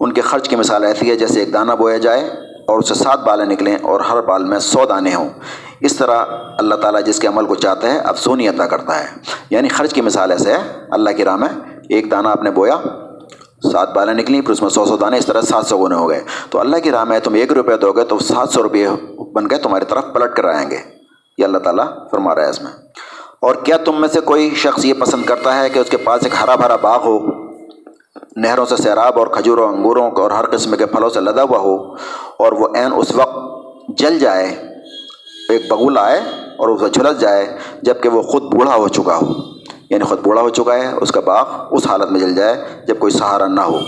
ان 0.00 0.12
کے 0.12 0.20
خرچ 0.20 0.48
کی 0.48 0.56
مثال 0.56 0.84
ایسی 0.84 1.10
ہے 1.10 1.16
جیسے 1.16 1.40
ایک 1.40 1.52
دانہ 1.52 1.72
بویا 1.72 1.98
جائے 1.98 2.24
اور 2.68 2.78
اس 2.78 2.88
سے 2.88 2.94
سات 2.94 3.24
بالیں 3.24 3.46
نکلیں 3.46 3.76
اور 3.82 4.00
ہر 4.00 4.20
بال 4.20 4.44
میں 4.44 4.58
سو 4.58 4.84
دانے 4.88 5.14
ہوں۔ 5.14 5.28
اس 5.80 5.96
طرح 5.96 6.24
اللہ 6.58 6.74
تعالیٰ 6.74 7.04
جس 7.04 7.18
کے 7.18 7.28
عمل 7.28 7.44
کو 7.44 7.54
چاہتا 7.54 7.92
ہے 7.92 7.98
افسونی 7.98 8.48
عطا 8.48 8.66
کرتا 8.66 9.00
ہے۔ 9.00 9.06
یعنی 9.50 9.68
خرچ 9.68 9.92
کی 9.92 10.00
مثال 10.00 10.30
ایسے 10.30 10.52
ہے، 10.52 10.86
اللہ 10.90 11.10
کی 11.10 11.24
راہ 11.24 11.36
میں 11.36 11.48
ایک 11.88 12.10
دانہ 12.10 12.28
آپ 12.28 12.42
نے 12.42 12.50
بویا، 12.50 12.76
سات 13.72 13.94
بالیں 13.94 14.14
نکلیں، 14.14 14.40
پھر 14.40 14.50
اس 14.50 14.62
میں 14.62 14.70
سو 14.70 14.84
سو 14.84 14.96
دانے، 14.96 15.18
اس 15.18 15.26
طرح 15.26 15.40
سات 15.40 15.66
سو 15.66 15.78
گنے 15.78 15.94
ہو 15.94 16.08
گئے۔ 16.08 16.24
تو 16.50 16.60
اللہ 16.60 16.76
کی 16.76 16.90
راہ 16.90 17.04
میں 17.04 17.18
تم 17.18 17.34
ایک 17.34 17.52
روپے 17.52 17.76
دو 17.76 17.92
گے 17.92 18.04
تو 18.04 18.18
سات 18.18 18.48
سو 18.48 18.62
روپئے 18.62 18.88
بن 19.32 19.48
کے 19.48 19.56
تمہاری 19.56 19.84
طرف 19.84 20.04
پلٹ 20.14 20.36
کر 20.36 20.44
آئیں 20.44 20.70
گے۔ 20.70 20.95
یہ 21.38 21.44
اللہ 21.44 21.58
تعالیٰ 21.58 21.86
فرما 22.10 22.34
رہا 22.34 22.44
ہے 22.44 22.50
اس 22.50 22.62
میں۔ 22.62 22.72
اور 23.40 23.54
کیا 23.54 23.76
تم 23.76 24.00
میں 24.00 24.08
سے 24.08 24.20
کوئی 24.20 24.50
شخص 24.54 24.84
یہ 24.84 24.94
پسند 24.94 25.24
کرتا 25.24 25.60
ہے 25.60 25.68
کہ 25.68 25.78
اس 25.78 25.90
کے 25.90 25.96
پاس 25.96 26.20
ایک 26.24 26.32
ہرا 26.42 26.54
بھرا 26.54 26.76
باغ 26.76 27.04
ہو؟ 27.04 27.18
نہروں 28.36 28.66
سے 28.66 28.76
سیراب 28.76 29.18
اور 29.18 29.26
کھجوروں، 29.26 29.68
انگوروں 29.68 30.10
اور 30.10 30.30
ہر 30.30 30.44
قسم 30.44 30.76
کے 30.76 30.86
پھلوں 30.86 31.08
سے 31.08 31.20
لدا 31.20 31.42
ہوا 31.42 31.58
ہو 31.58 31.92
اور 32.36 32.52
وہ 32.52 32.68
عین 32.74 32.92
اس 32.96 33.14
وقت 33.14 33.36
جل 33.98 34.18
جائے، 34.18 34.46
ایک 35.48 35.70
بغول 35.70 35.98
آئے 35.98 36.20
اور 36.56 36.68
اسے 36.68 36.88
جھلس 36.88 37.20
جائے 37.20 37.56
جبکہ 37.82 38.08
وہ 38.08 38.22
خود 38.22 38.42
بوڑھا 38.42 38.74
ہو 38.74 38.88
چکا 38.88 39.16
ہو۔ 39.16 39.32
یعنی 39.90 40.04
خود 40.04 40.18
بوڑھا 40.20 40.42
ہو 40.42 40.48
چکا 40.48 40.74
ہے، 40.74 40.92
اس 41.00 41.12
کا 41.12 41.20
باغ 41.20 41.44
اس 41.70 41.86
حالت 41.86 42.10
میں 42.10 42.20
جل 42.20 42.34
جائے 42.34 42.64
جب 42.88 42.98
کوئی 42.98 43.12
سہارا 43.12 43.46
نہ 43.46 43.60
ہو۔ 43.60 43.78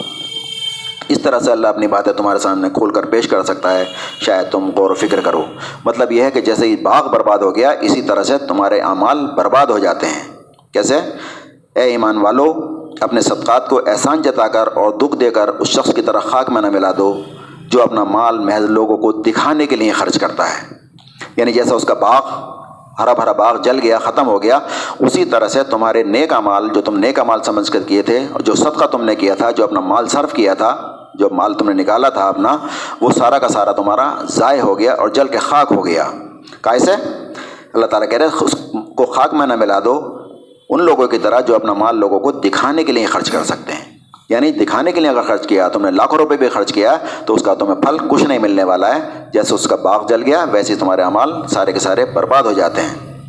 اس 1.08 1.22
طرح 1.22 1.38
سے 1.38 1.52
اللہ 1.52 1.68
اپنی 1.68 1.86
باتیں 1.86 2.12
تمہارے 2.12 2.38
سامنے 2.38 2.68
کھول 2.70 2.90
کر 2.90 3.04
پیش 3.04 3.28
کر 3.28 3.42
سکتا 3.42 3.78
ہے۔ 3.78 3.84
شاید 4.20 4.52
تم 4.52 4.70
غور 4.76 4.90
و 4.90 4.94
فکر 4.94 5.20
کرو۔ 5.20 5.42
مطلب 5.84 6.12
یہ 6.12 6.22
ہے 6.22 6.30
کہ 6.30 6.40
جیسے 6.40 6.66
ہی 6.66 6.76
باغ 6.76 7.08
برباد 7.08 7.38
ہو 7.38 7.56
گیا، 7.56 7.70
اسی 7.70 8.02
طرح 8.02 8.22
سے 8.22 8.38
تمہارے 8.38 8.80
اعمال 8.80 9.26
برباد 9.26 9.66
ہو 9.66 9.78
جاتے 9.78 10.06
ہیں۔ 10.06 10.32
کیسے؟ 10.72 10.96
اے 11.74 11.82
ایمان 11.82 12.18
والو، 12.18 12.54
اپنے 13.00 13.20
صدقات 13.20 13.68
کو 13.68 13.80
احسان 13.86 14.22
جتا 14.22 14.48
کر 14.48 14.68
اور 14.74 14.90
دکھ 14.90 15.16
دے 15.16 15.30
کر 15.30 15.48
اس 15.48 15.68
شخص 15.68 15.94
کی 15.94 16.02
طرح 16.02 16.18
خاک 16.18 16.50
میں 16.50 16.62
نہ 16.62 16.70
ملا 16.70 16.90
دو، 16.98 17.20
جو 17.68 17.82
اپنا 17.82 18.04
مال، 18.04 18.38
محض 18.38 18.64
لوگوں 18.64 18.96
کو 18.96 19.12
دکھانے 19.12 19.66
کے 19.66 19.76
لیے 19.76 19.92
خرچ 19.92 20.20
کرتا 20.20 20.44
ہے۔ 20.44 20.74
یعنی 21.36 21.52
جیسا 21.52 21.74
اس 21.74 21.84
کا 21.84 21.94
باغ، 21.94 22.22
ہرا 22.98 23.12
بھرا 23.12 23.32
باغ 23.32 23.62
جل 23.62 23.78
گیا، 23.82 23.98
ختم 23.98 24.26
ہو 24.26 24.42
گیا، 24.42 24.58
اسی 24.98 25.24
طرح 25.24 25.48
سے 25.48 25.62
تمہارے 25.62 26.02
نیک 26.02 26.32
مال 26.32 26.68
جو 26.74 26.80
تم 26.80 26.98
نیک 26.98 27.20
مال 27.20 27.42
سمجھ 27.42 27.70
کر 27.70 27.80
کیے 27.86 28.02
تھے 28.02 28.26
جو 28.40 28.54
صدقہ 28.54 28.84
تم 28.84 29.04
نے 29.04 29.14
کیا 29.14 29.34
تھا، 29.34 29.50
جو 29.50 29.64
اپنا 29.64 29.80
مال 29.80 30.08
صرف 30.08 30.32
کیا 30.32 30.54
تھا 30.54 30.97
جو 31.18 31.28
مال 31.32 31.54
تم 31.54 31.70
نے 31.70 31.82
نکالا 31.82 32.08
تھا 32.08 32.28
اپنا، 32.28 32.56
وہ 33.00 33.10
سارا 33.18 33.38
کا 33.38 33.48
سارا 33.48 33.72
تمہارا 33.72 34.14
ضائع 34.30 34.62
ہو 34.62 34.78
گیا 34.78 34.92
اور 34.92 35.08
جل 35.08 35.26
کے 35.26 35.38
خاک 35.38 35.72
ہو 35.72 35.86
گیا۔ 35.86 36.10
کیسے 36.62 36.92
اللہ 37.72 37.86
تعالیٰ 37.86 38.10
کہہ 38.10 38.18
رہے 38.18 38.26
اس 38.40 38.54
کو 38.96 39.06
خاک 39.06 39.34
میں 39.34 39.46
نہ 39.46 39.56
ملا 39.56 39.78
دو۔ 39.84 40.18
ان 40.70 40.82
لوگوں 40.82 41.06
کی 41.08 41.18
طرح 41.18 41.40
جو 41.40 41.54
اپنا 41.54 41.72
مال 41.72 41.96
لوگوں 41.96 42.20
کو 42.20 42.32
دکھانے 42.32 42.84
کے 42.84 42.92
لیے 42.92 43.06
خرچ 43.06 43.30
کر 43.30 43.44
سکتے 43.44 43.72
ہیں۔ 43.72 43.98
یعنی 44.28 44.50
دکھانے 44.50 44.92
کے 44.92 45.00
لیے 45.00 45.10
اگر 45.10 45.22
خرچ 45.22 45.46
کیا، 45.46 45.68
تم 45.68 45.84
نے 45.84 45.90
لاکھوں 45.90 46.18
روپے 46.18 46.36
بھی 46.36 46.48
خرچ 46.48 46.72
کیا، 46.72 46.96
تو 47.26 47.34
اس 47.34 47.42
کا 47.42 47.54
تمہیں 47.54 47.74
پھل 47.74 47.96
کچھ 48.08 48.24
نہیں 48.24 48.38
ملنے 48.38 48.64
والا 48.64 48.94
ہے۔ 48.94 49.24
جیسے 49.32 49.54
اس 49.54 49.66
کا 49.66 49.76
باغ 49.76 50.06
جل 50.06 50.22
گیا، 50.22 50.44
ویسے 50.52 50.72
ہی 50.72 50.78
تمہارے 50.78 51.02
اعمال 51.02 51.32
سارے 51.48 51.72
کے 51.72 51.78
سارے 51.78 52.04
برباد 52.04 52.42
ہو 52.42 52.52
جاتے 52.52 52.80
ہیں۔ 52.80 53.22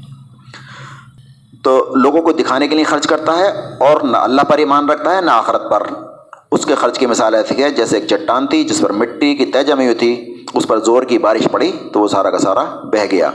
تو 1.64 1.86
لوگوں 1.96 2.22
کو 2.22 2.32
دکھانے 2.32 2.68
کے 2.68 2.76
لیے 2.76 2.84
خرچ 2.84 3.08
کرتا 3.08 3.38
ہے 3.38 3.48
اور 3.80 4.02
نہ 4.02 4.18
اللہ 4.18 4.42
پر 4.42 4.58
ایمان 4.58 4.90
رکھتا 4.90 5.16
ہے، 5.16 5.22
نہ 5.22 5.32
آخرت 5.32 5.70
پر۔ 5.70 6.09
اس 6.52 6.66
کے 6.66 6.76
خرچ 6.76 7.00
کی 7.00 7.06
مثال 7.06 7.36
ایسی 7.36 7.64
ہے، 7.64 7.70
جیسے 7.70 7.98
ایک 7.98 8.08
چٹان 8.08 8.48
تھی، 8.48 8.64
جس 8.64 8.82
پر 8.82 8.92
مٹی 8.92 9.36
کی 9.36 9.46
طے 9.46 9.64
جمی 9.64 9.84
ہوئی 9.84 9.96
تھی، 9.96 10.44
اس 10.54 10.68
پر 10.68 10.80
زور 10.80 11.04
کی 11.04 11.18
بارش 11.18 11.48
پڑی 11.52 11.72
تو 11.94 12.00
وہ 12.00 12.08
سارا 12.08 12.30
کا 12.30 12.38
سارا 12.38 12.64
بہہ 12.64 13.06
گیا۔ 13.12 13.32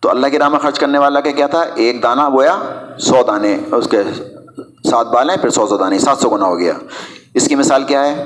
تو 0.00 0.10
اللہ 0.10 0.26
کی 0.26 0.38
راہ 0.38 0.48
میں 0.48 0.58
خرچ 0.58 0.78
کرنے 0.78 0.98
والا 0.98 1.20
کیا 1.20 1.46
تھا؟ 1.46 1.64
ایک 1.74 2.02
دانہ 2.02 2.20
بویا 2.32 2.56
سو 2.98 3.16
دانے، 3.26 3.56
اس 3.72 3.88
کے 3.88 4.02
سات 4.90 5.06
بالیں، 5.06 5.36
پھر 5.36 5.50
سو 5.50 5.66
سو 5.66 5.76
دانے، 5.76 5.98
سات 5.98 6.18
سو 6.18 6.28
گنا 6.28 6.46
ہو 6.46 6.58
گیا۔ 6.58 6.72
اس 7.34 7.48
کی 7.48 7.54
مثال 7.54 7.84
کیا 7.84 8.08
ہے؟ 8.08 8.24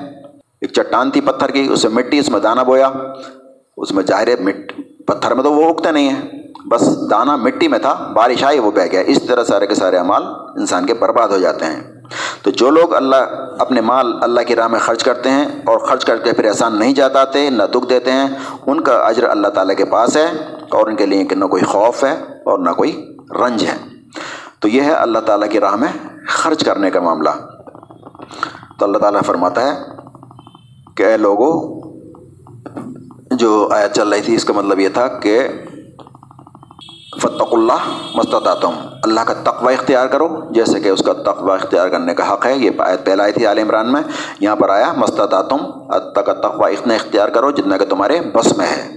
ایک 0.60 0.72
چٹان 0.72 1.10
تھی 1.10 1.20
پتھر 1.20 1.48
کی، 1.48 1.68
اس 1.70 1.84
میں 1.84 1.92
مٹی، 1.92 2.18
اس 2.18 2.28
میں 2.28 2.40
دانہ 2.40 2.60
بویا۔ 2.60 2.90
اس 3.76 3.92
میں 3.92 4.04
ظاہر 4.04 4.40
مٹ، 4.40 4.72
پتھر 5.06 5.34
میں 5.34 5.44
تو 5.44 5.52
وہ 5.52 5.70
اگتے 5.70 5.90
نہیں 5.90 6.08
ہیں 6.08 6.22
بس 6.68 7.10
دانہ 7.10 7.36
مٹی 7.36 7.68
میں 7.68 7.78
تھا، 7.78 8.12
بارش 8.14 8.44
آئی، 8.44 8.58
وہ 8.58 8.70
بہ 8.70 8.86
گیا۔ 8.92 9.00
اس 9.00 9.18
طرح 9.28 9.44
سارے 9.44 9.66
کے 9.66 9.74
سارے 9.74 9.96
اعمال 9.96 10.22
انسان 10.56 10.86
کے 10.86 10.94
برباد 10.94 11.28
ہو 11.28 11.38
جاتے 11.38 11.64
ہیں۔ 11.64 11.94
تو 12.42 12.50
جو 12.50 12.70
لوگ 12.70 12.94
اللہ 12.94 13.41
اپنے 13.58 13.80
مال 13.80 14.12
اللہ 14.22 14.40
کی 14.40 14.56
راہ 14.56 14.68
میں 14.68 14.80
خرچ 14.80 15.04
کرتے 15.04 15.30
ہیں 15.30 15.44
اور 15.44 15.78
خرچ 15.78 16.04
کر 16.04 16.16
کے 16.16 16.32
پھر 16.32 16.44
احسان 16.44 16.78
نہیں 16.78 16.94
جاتاتے، 16.94 17.50
نہ 17.50 17.62
دکھ 17.62 17.88
دیتے 17.90 18.12
ہیں۔ 18.12 18.28
ان 18.66 18.80
کا 18.80 18.92
اجر 18.92 19.28
اللہ 19.28 19.48
تعالیٰ 19.48 19.76
کے 19.76 19.84
پاس 19.84 20.16
ہے 20.16 20.26
اور 20.70 20.86
ان 20.86 20.96
کے 20.96 21.06
لیے 21.06 21.24
کہ 21.24 21.36
نہ 21.36 21.44
کوئی 21.44 21.62
خوف 21.62 22.04
ہے 22.04 22.12
اور 22.20 22.58
نہ 22.58 22.70
کوئی 22.70 23.16
رنج 23.30 23.64
ہے۔ 23.64 23.76
تو 24.60 24.68
یہ 24.68 24.82
ہے 24.82 24.92
اللہ 24.92 25.18
تعالیٰ 25.18 25.48
کی 25.50 25.60
راہ 25.60 25.76
میں 25.76 26.08
خرچ 26.28 26.64
کرنے 26.64 26.90
کا 26.90 27.00
معاملہ۔ 27.00 27.30
تو 28.78 28.84
اللہ 28.84 28.98
تعالیٰ 28.98 29.20
فرماتا 29.26 29.66
ہے 29.66 29.82
کہ 30.94 31.02
اے 31.02 31.16
لوگوں 31.16 31.82
جو 33.30 33.68
آیت 33.72 33.92
چل 33.92 34.08
رہی 34.08 34.20
تھی، 34.20 34.34
اس 34.34 34.44
کا 34.44 34.52
مطلب 34.52 34.80
یہ 34.80 34.88
تھا 34.88 35.06
کہ 35.06 35.48
فتق 37.20 37.52
اللہ 37.52 37.88
مستطم 38.14 38.70
اللہ 39.02 39.20
کا 39.20 39.34
تقوی 39.50 39.74
اختیار 39.74 40.06
کرو، 40.06 40.28
جیسے 40.50 40.80
کہ 40.80 40.88
اس 40.88 41.02
کا 41.02 41.12
تقوی 41.12 41.52
اختیار 41.52 41.88
کرنے 41.88 42.14
کا 42.14 42.32
حق 42.32 42.46
ہے۔ 42.46 42.56
یہ 42.56 42.70
آیت 42.78 43.04
پہلا 43.04 43.22
آئی 43.22 43.32
تھی 43.32 43.46
عال 43.46 43.58
عمران 43.58 43.92
میں۔ 43.92 44.02
یہاں 44.40 44.56
پر 44.56 44.68
آیا 44.68 44.92
مستطم 44.96 45.56
کا 46.14 46.32
تقوی 46.32 46.72
اتنا 46.72 46.94
اختیار 46.94 47.28
کرو 47.28 47.50
جتنا 47.50 47.76
کہ 47.76 47.84
تمہارے 47.84 48.20
بس 48.20 48.58
میں 48.58 48.66
ہے۔ 48.66 48.94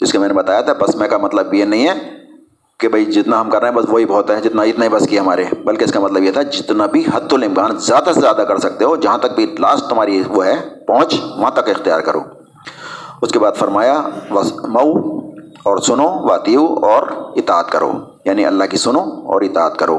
جس 0.00 0.12
کے 0.12 0.18
میں 0.18 0.28
نے 0.28 0.34
بتایا 0.34 0.60
تھا، 0.60 0.72
بس 0.72 0.96
میں 0.96 1.08
کا 1.08 1.16
مطلب 1.16 1.54
یہ 1.54 1.64
نہیں 1.64 1.88
ہے 1.88 1.94
کہ 2.80 2.88
بھائی 2.88 3.04
جتنا 3.04 3.40
ہم 3.40 3.50
کر 3.50 3.60
رہے 3.60 3.68
ہیں، 3.68 3.76
بس 3.76 3.84
وہی 3.88 4.06
بہت 4.06 4.30
ہے 4.30 4.40
جتنا 4.40 4.62
اتنا 4.62 4.84
ہی 4.84 4.90
بس 4.90 5.06
کی 5.08 5.18
ہمارے۔ 5.18 5.44
بلکہ 5.64 5.84
اس 5.84 5.92
کا 5.92 6.00
مطلب 6.00 6.22
یہ 6.22 6.32
تھا، 6.32 6.42
جتنا 6.42 6.86
بھی 6.86 7.04
حد 7.14 7.32
الامکان 7.32 7.76
زیادہ 7.76 8.12
سے 8.14 8.20
زیادہ 8.20 8.42
کر 8.48 8.58
سکتے 8.58 8.84
ہو، 8.84 8.96
جہاں 8.96 9.18
تک 9.18 9.34
بھی 9.36 9.56
لاسٹ 9.58 9.90
تمہاری 9.90 10.22
وہ 10.28 10.46
ہے، 10.46 10.54
پہنچ، 10.86 11.20
وہاں 11.36 11.50
تک 11.50 11.68
اختیار 11.68 12.00
کرو۔ 12.00 12.20
اس 13.22 13.32
کے 13.32 13.38
بعد 13.38 13.52
فرمایا 13.52 14.00
مئو 14.30 15.16
اور 15.66 15.78
سنو 15.78 16.28
واتیو 16.28 16.64
اور 16.64 17.02
اطاعت 17.36 17.70
کرو۔ 17.70 17.92
یعنی 18.24 18.46
اللہ 18.46 18.64
کی 18.64 18.76
سنو 18.76 19.00
اور 19.00 19.40
اطاعت 19.40 19.76
کرو۔ 19.76 19.98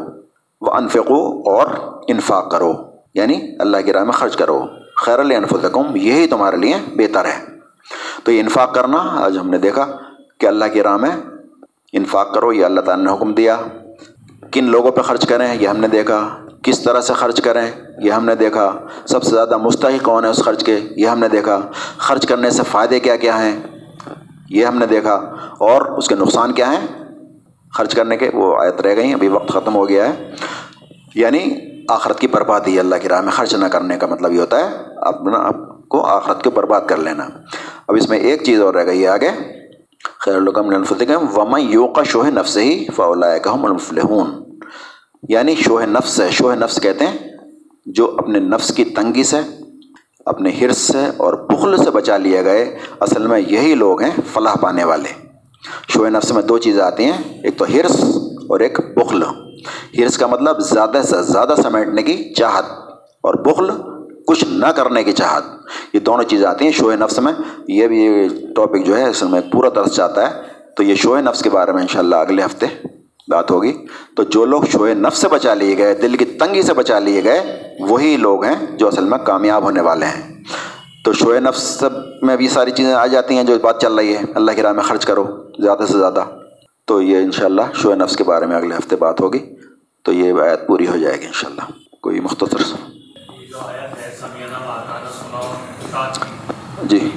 وہ 0.62 0.72
انفقو 0.72 1.52
اور 1.52 1.68
انفاق 2.08 2.52
کرو۔ 2.52 2.74
یعنی 3.14 3.42
اللہ 3.60 3.78
کی 3.86 3.94
راہ 3.94 4.04
میں 4.04 4.12
خرچ 4.12 4.36
کرو۔ 4.36 4.66
خیر 4.96 5.20
الفظم 5.20 5.96
یہی 5.96 6.28
تمہارے 6.28 6.58
لیے 6.58 6.74
بہتر 6.96 7.26
ہے۔ 7.26 7.46
تو 8.24 8.32
یہ 8.32 8.40
انفاق 8.40 8.74
کرنا 8.74 8.98
آج 8.98 9.38
ہم 9.38 9.50
نے 9.50 9.58
دیکھا 9.58 9.86
کہ 10.40 10.46
اللہ 10.46 10.66
کی 10.74 10.84
راہ 10.84 10.98
میں 10.98 11.10
انفاق 11.94 12.34
کرو، 12.34 12.54
یہ 12.54 12.66
اللہ 12.66 12.82
تعالیٰ 12.82 13.06
نے 13.06 13.14
حکم 13.14 13.34
دیا۔ 13.34 13.58
کن 14.52 14.64
لوگوں 14.64 14.92
پہ 14.92 15.02
خرچ 15.02 15.28
کریں، 15.28 15.56
یہ 15.60 15.68
ہم 15.68 15.78
نے 15.78 15.88
دیکھا۔ 15.88 16.38
کس 16.64 16.84
طرح 16.84 17.02
سے 17.02 17.14
خرچ 17.14 17.42
کریں، 17.42 17.72
یہ 18.02 18.12
ہم 18.12 18.26
نے 18.26 18.36
دیکھا۔ 18.36 18.72
سب 19.06 19.24
سے 19.24 19.30
زیادہ 19.30 19.58
مستحق 19.58 20.04
کون 20.04 20.26
ہے 20.26 20.30
اس 20.30 20.44
خرچ 20.44 20.64
کے؟ 20.64 20.80
یہ 20.98 21.08
ہم 21.08 21.20
نے 21.20 21.28
دیکھا۔ 21.28 21.60
خرچ 21.98 22.28
کرنے 22.28 22.50
سے 22.50 22.64
فائدے 22.72 23.00
کیا 23.00 23.16
کیا 23.16 23.44
ہیں؟ 23.44 23.77
یہ 24.50 24.66
ہم 24.66 24.78
نے 24.78 24.86
دیکھا۔ 24.86 25.14
اور 25.58 25.82
اس 25.82 26.08
کے 26.08 26.16
نقصان 26.16 26.52
کیا 26.52 26.72
ہیں؟ 26.72 26.88
خرچ 27.74 27.96
کرنے 27.96 28.18
کے 28.18 28.30
وہ 28.34 28.58
آیت 28.62 28.82
رہ 28.82 28.96
گئی، 28.96 29.14
ابھی 29.14 29.28
وقت 29.28 29.50
ختم 29.50 29.76
ہو 29.76 29.90
گیا 29.90 30.10
ہے۔ 30.10 30.32
یعنی 31.16 31.56
آخرت 31.90 32.20
کی 32.20 32.28
بربادی 32.28 32.80
اللہ 32.80 32.96
کی 33.02 33.10
راہ 33.10 33.22
میں 33.22 33.32
خرچ 33.32 33.56
نہ 33.56 33.66
کرنے 33.66 33.98
کا 33.98 34.08
مطلب 34.08 34.32
یہ 34.32 34.40
ہوتا 34.40 34.58
ہے۔ 34.58 34.76
اپنا 34.96 35.38
آپ 35.38 35.90
کو 35.90 36.06
آخرت 36.06 36.44
کو 36.44 36.52
برباد 36.52 36.82
کر 36.88 36.98
لینا۔ 36.98 37.28
اب 37.88 37.96
اس 37.96 38.10
میں 38.10 38.18
ایک 38.18 38.44
چیز 38.44 38.62
اور 38.62 38.74
رہ 38.74 38.86
گئی 38.86 39.04
ہے 39.04 39.08
آگے۔ 39.08 39.30
خیر 40.20 40.36
الکم 40.36 40.74
وم 41.36 41.58
یو 41.60 41.88
کا 41.88 42.04
شوہ 42.04 42.26
نفس 42.26 42.58
ہی 42.58 42.86
فولا 42.96 43.34
المفلحون۔ 43.46 44.60
یعنی 45.30 45.56
شوہ 45.56 45.86
نفس 45.86 46.20
ہے، 46.20 46.30
شوہ 46.30 46.56
نفس 46.56 46.82
کہتے 46.82 47.06
ہیں 47.06 47.18
جو 47.86 48.16
اپنے 48.18 48.40
نفس 48.40 48.74
کی 48.74 48.86
تنگی 48.86 49.24
سے 49.24 49.38
اپنے 50.28 50.50
حرص 50.50 50.78
سے 50.78 51.06
اور 51.18 51.34
بخل 51.34 51.78
سے 51.78 51.92
بچا 51.92 52.18
لیے 52.18 52.46
گئے۔ 52.46 52.78
اصل 53.00 53.28
میں 53.28 53.40
یہی 53.40 53.76
لوگ 53.76 54.02
ہیں 54.02 54.12
فلاح 54.34 54.56
پانے 54.56 54.84
والے۔ 54.84 55.28
شوہ 55.90 56.10
نفس 56.10 56.32
میں 56.32 56.42
دو 56.42 56.58
چیزیں 56.58 56.84
آتی 56.84 57.06
ہیں، 57.06 57.42
ایک 57.44 57.58
تو 57.58 57.66
حرص 57.66 58.02
اور 58.50 58.60
ایک 58.60 58.80
بخل۔ 58.96 59.24
حرص 60.00 60.18
کا 60.18 60.28
مطلب 60.28 60.60
زیادہ 60.60 61.02
سے 61.04 61.22
زیادہ 61.22 61.54
سمیٹنے 61.64 62.04
کی 62.04 62.34
چاہت 62.34 62.66
اور 63.24 63.34
بخل 63.34 63.70
کچھ 64.28 64.46
نہ 64.48 64.68
کرنے 64.68 65.04
کی 65.04 65.12
چاہت۔ 65.12 65.44
یہ 65.94 66.00
دونوں 66.00 66.24
چیزیں 66.24 66.48
آتی 66.48 66.66
ہیں 66.66 66.72
شوہ 66.72 66.96
نفس 66.96 67.20
میں۔ 67.20 67.34
یہ 67.68 67.88
بھی 67.88 68.28
ٹاپک 68.56 68.86
جو 68.86 68.98
ہے، 68.98 69.04
اصل 69.04 69.28
میں 69.28 69.42
پورا 69.52 69.70
درس 69.76 69.96
چاہتا 69.96 70.30
ہے۔ 70.30 70.42
تو 70.78 70.84
یہ 70.84 70.96
شوہ 70.96 71.22
نفس 71.22 71.42
کے 71.42 71.50
بارے 71.50 71.72
میں 71.72 71.82
انشاءاللہ 71.82 72.16
اگلے 72.16 72.44
ہفتے 72.46 72.66
بات 73.28 73.52
ہوگی۔ 73.52 73.86
تو 74.16 74.24
جو 74.24 74.46
لوگ 74.46 74.62
شوہ 74.72 74.90
نفس 74.94 75.18
سے 75.18 75.28
بچا 75.28 75.54
لیے 75.54 75.78
گئے 75.78 75.94
دل 75.94 76.18
کی 76.18 76.26
تنگی 76.26 76.62
سے 76.62 76.74
بچا 76.74 77.00
لیے 77.00 77.24
گئے 77.24 77.64
وہی 77.80 78.18
لوگ 78.18 78.44
ہیں 78.44 78.78
جو 78.78 78.88
اصل 78.88 79.04
میں 79.04 79.18
کامیاب 79.18 79.64
ہونے 79.64 79.82
والے 79.82 80.06
ہیں۔ 80.06 80.44
تو 81.06 81.14
شوہ 81.14 81.40
نفس 81.40 81.84
میں 82.22 82.38
بھی 82.38 82.50
ساری 82.50 82.72
چیزیں 82.72 82.94
آ 82.94 83.08
جاتی 83.08 83.36
ہیں 83.36 83.44
جو 83.44 83.60
بات 83.60 83.82
چل 83.82 83.94
رہی 83.94 84.16
ہے۔ 84.16 84.22
اللہ 84.36 84.52
کی 84.52 84.62
راہ 84.62 84.72
میں 84.72 84.84
خرچ 84.84 85.06
کرو 85.06 85.24
زیادہ 85.60 85.86
سے 85.88 85.98
زیادہ۔ 85.98 86.24
تو 86.86 87.02
یہ 87.02 87.18
انشاءاللہ 87.18 87.62
شاء 87.74 87.96
نفس 87.96 88.16
کے 88.16 88.24
بارے 88.24 88.46
میں 88.46 88.56
اگلے 88.56 88.76
ہفتے 88.76 88.96
بات 88.96 89.22
ہوگی۔ 89.22 89.40
تو 90.04 90.14
یہ 90.14 90.34
آیت 90.42 90.68
پوری 90.68 90.88
ہو 90.88 90.98
جائے 90.98 91.22
گی 91.22 91.26
انشاءاللہ۔ 91.26 91.62
کوئی 92.02 92.20
مختصر 92.20 92.58
جی۔ 96.84 97.10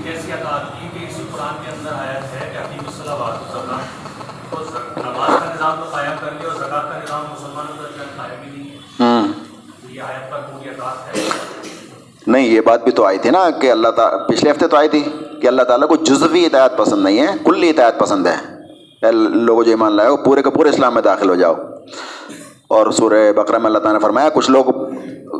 نہیں 12.27 12.47
یہ 12.47 12.61
بات 12.61 12.85
بھی 12.85 12.93
تو 12.93 13.05
آئی 13.05 13.19
تھی 13.19 13.31
نا 13.31 13.51
کہ 13.51 13.71
اللہ 13.71 13.89
تعالیٰ 13.89 14.29
پچھلے 14.29 14.51
ہفتے 14.51 14.67
تو 14.67 14.77
آئی 14.77 14.89
تھی 14.89 15.01
کہ 15.43 15.47
اللہ 15.47 15.63
تعالیٰ 15.63 15.89
کو 15.89 15.97
جزوی 15.97 16.47
ہدایت 16.47 16.77
پسند 16.77 17.03
نہیں 17.03 17.21
ہے 17.21 17.27
کلی 17.45 17.71
ہدایت 17.71 17.99
پسند 17.99 18.27
ہے۔ 18.27 18.61
لوگوں 19.29 19.65
جو 19.65 19.71
ایمان 19.71 19.93
لائے 19.93 20.09
ہو 20.09 20.17
پورے 20.17 20.43
کے 20.43 20.51
پورے 20.51 20.69
اسلام 20.69 20.95
میں 20.95 21.03
داخل 21.03 21.31
ہو 21.31 21.35
جاؤ۔ 21.35 21.55
اور 22.69 22.91
سورہ 22.91 23.33
بقرہ 23.33 23.59
میں 23.59 23.67
اللہ 23.67 23.79
تعالیٰ 23.79 24.01
نے 24.01 24.03
فرمایا 24.03 24.29
کچھ 24.29 24.51
لوگ 24.51 24.65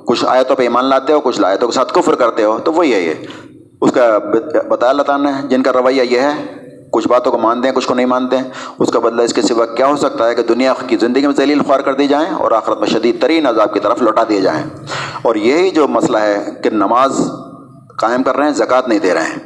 کچھ 0.07 0.25
آیتوں 0.29 0.57
پہ 0.57 0.63
ایمان 0.63 0.85
لاتے 0.85 1.13
ہو 1.13 1.21
کچھ 1.21 1.41
آیتوں 1.43 1.69
کے 1.69 1.75
ساتھ 1.75 1.93
کفر 1.95 2.15
کرتے 2.15 2.45
ہو 2.45 2.59
تو 2.59 2.73
وہی 2.73 2.95
ہے 2.95 3.01
یہ۔ 3.01 3.15
اس 3.81 3.93
کا 3.93 4.19
بتایا 4.69 4.91
اللہ 4.91 5.03
تعالیٰ 5.03 5.33
نے 5.33 5.49
جن 5.49 5.63
کا 5.63 5.73
رویہ 5.73 6.03
یہ 6.03 6.21
ہے 6.21 6.60
کچھ 6.91 7.09
باتوں 7.09 7.33
کو 7.33 7.39
مانتے 7.39 7.69
ہیں، 7.69 7.75
کچھ 7.75 7.89
کو 7.89 7.95
نہیں 7.95 8.07
مانتے 8.07 8.37
ہیں۔ 8.37 8.45
اس 8.79 8.91
کا 8.93 8.99
بدلہ 8.99 9.23
اس 9.23 9.33
کے 9.33 9.43
سوا 9.43 9.67
کیا 9.67 9.87
ہو 9.87 9.97
سکتا 9.97 10.29
ہے 10.29 10.35
کہ 10.35 10.43
دنیا 10.43 10.73
کی 10.87 10.97
زندگی 10.97 11.27
میں 11.27 11.35
ذلیل 11.37 11.63
خوار 11.63 11.81
کر 11.81 11.95
دی 11.95 12.07
جائیں 12.07 12.31
اور 12.35 12.53
آخرت 12.53 12.79
میں 12.79 12.89
شدید 12.89 13.21
ترین 13.23 13.47
عذاب 13.47 13.75
کی 13.75 13.81
طرف 13.81 14.03
لوٹا 14.03 14.23
دیے 14.29 14.41
جائیں۔ 14.41 14.63
اور 15.23 15.35
یہی 15.35 15.71
جو 15.71 15.89
مسئلہ 15.89 16.19
ہے 16.19 16.45
کہ 16.65 16.71
نماز 16.71 17.21
قائم 17.99 18.23
کر 18.23 18.37
رہے 18.37 18.45
ہیں، 18.45 18.55
زکوٰۃ 18.55 18.89
نہیں 18.89 18.99
دے 18.99 19.15
رہے 19.15 19.23
ہیں۔ 19.23 19.39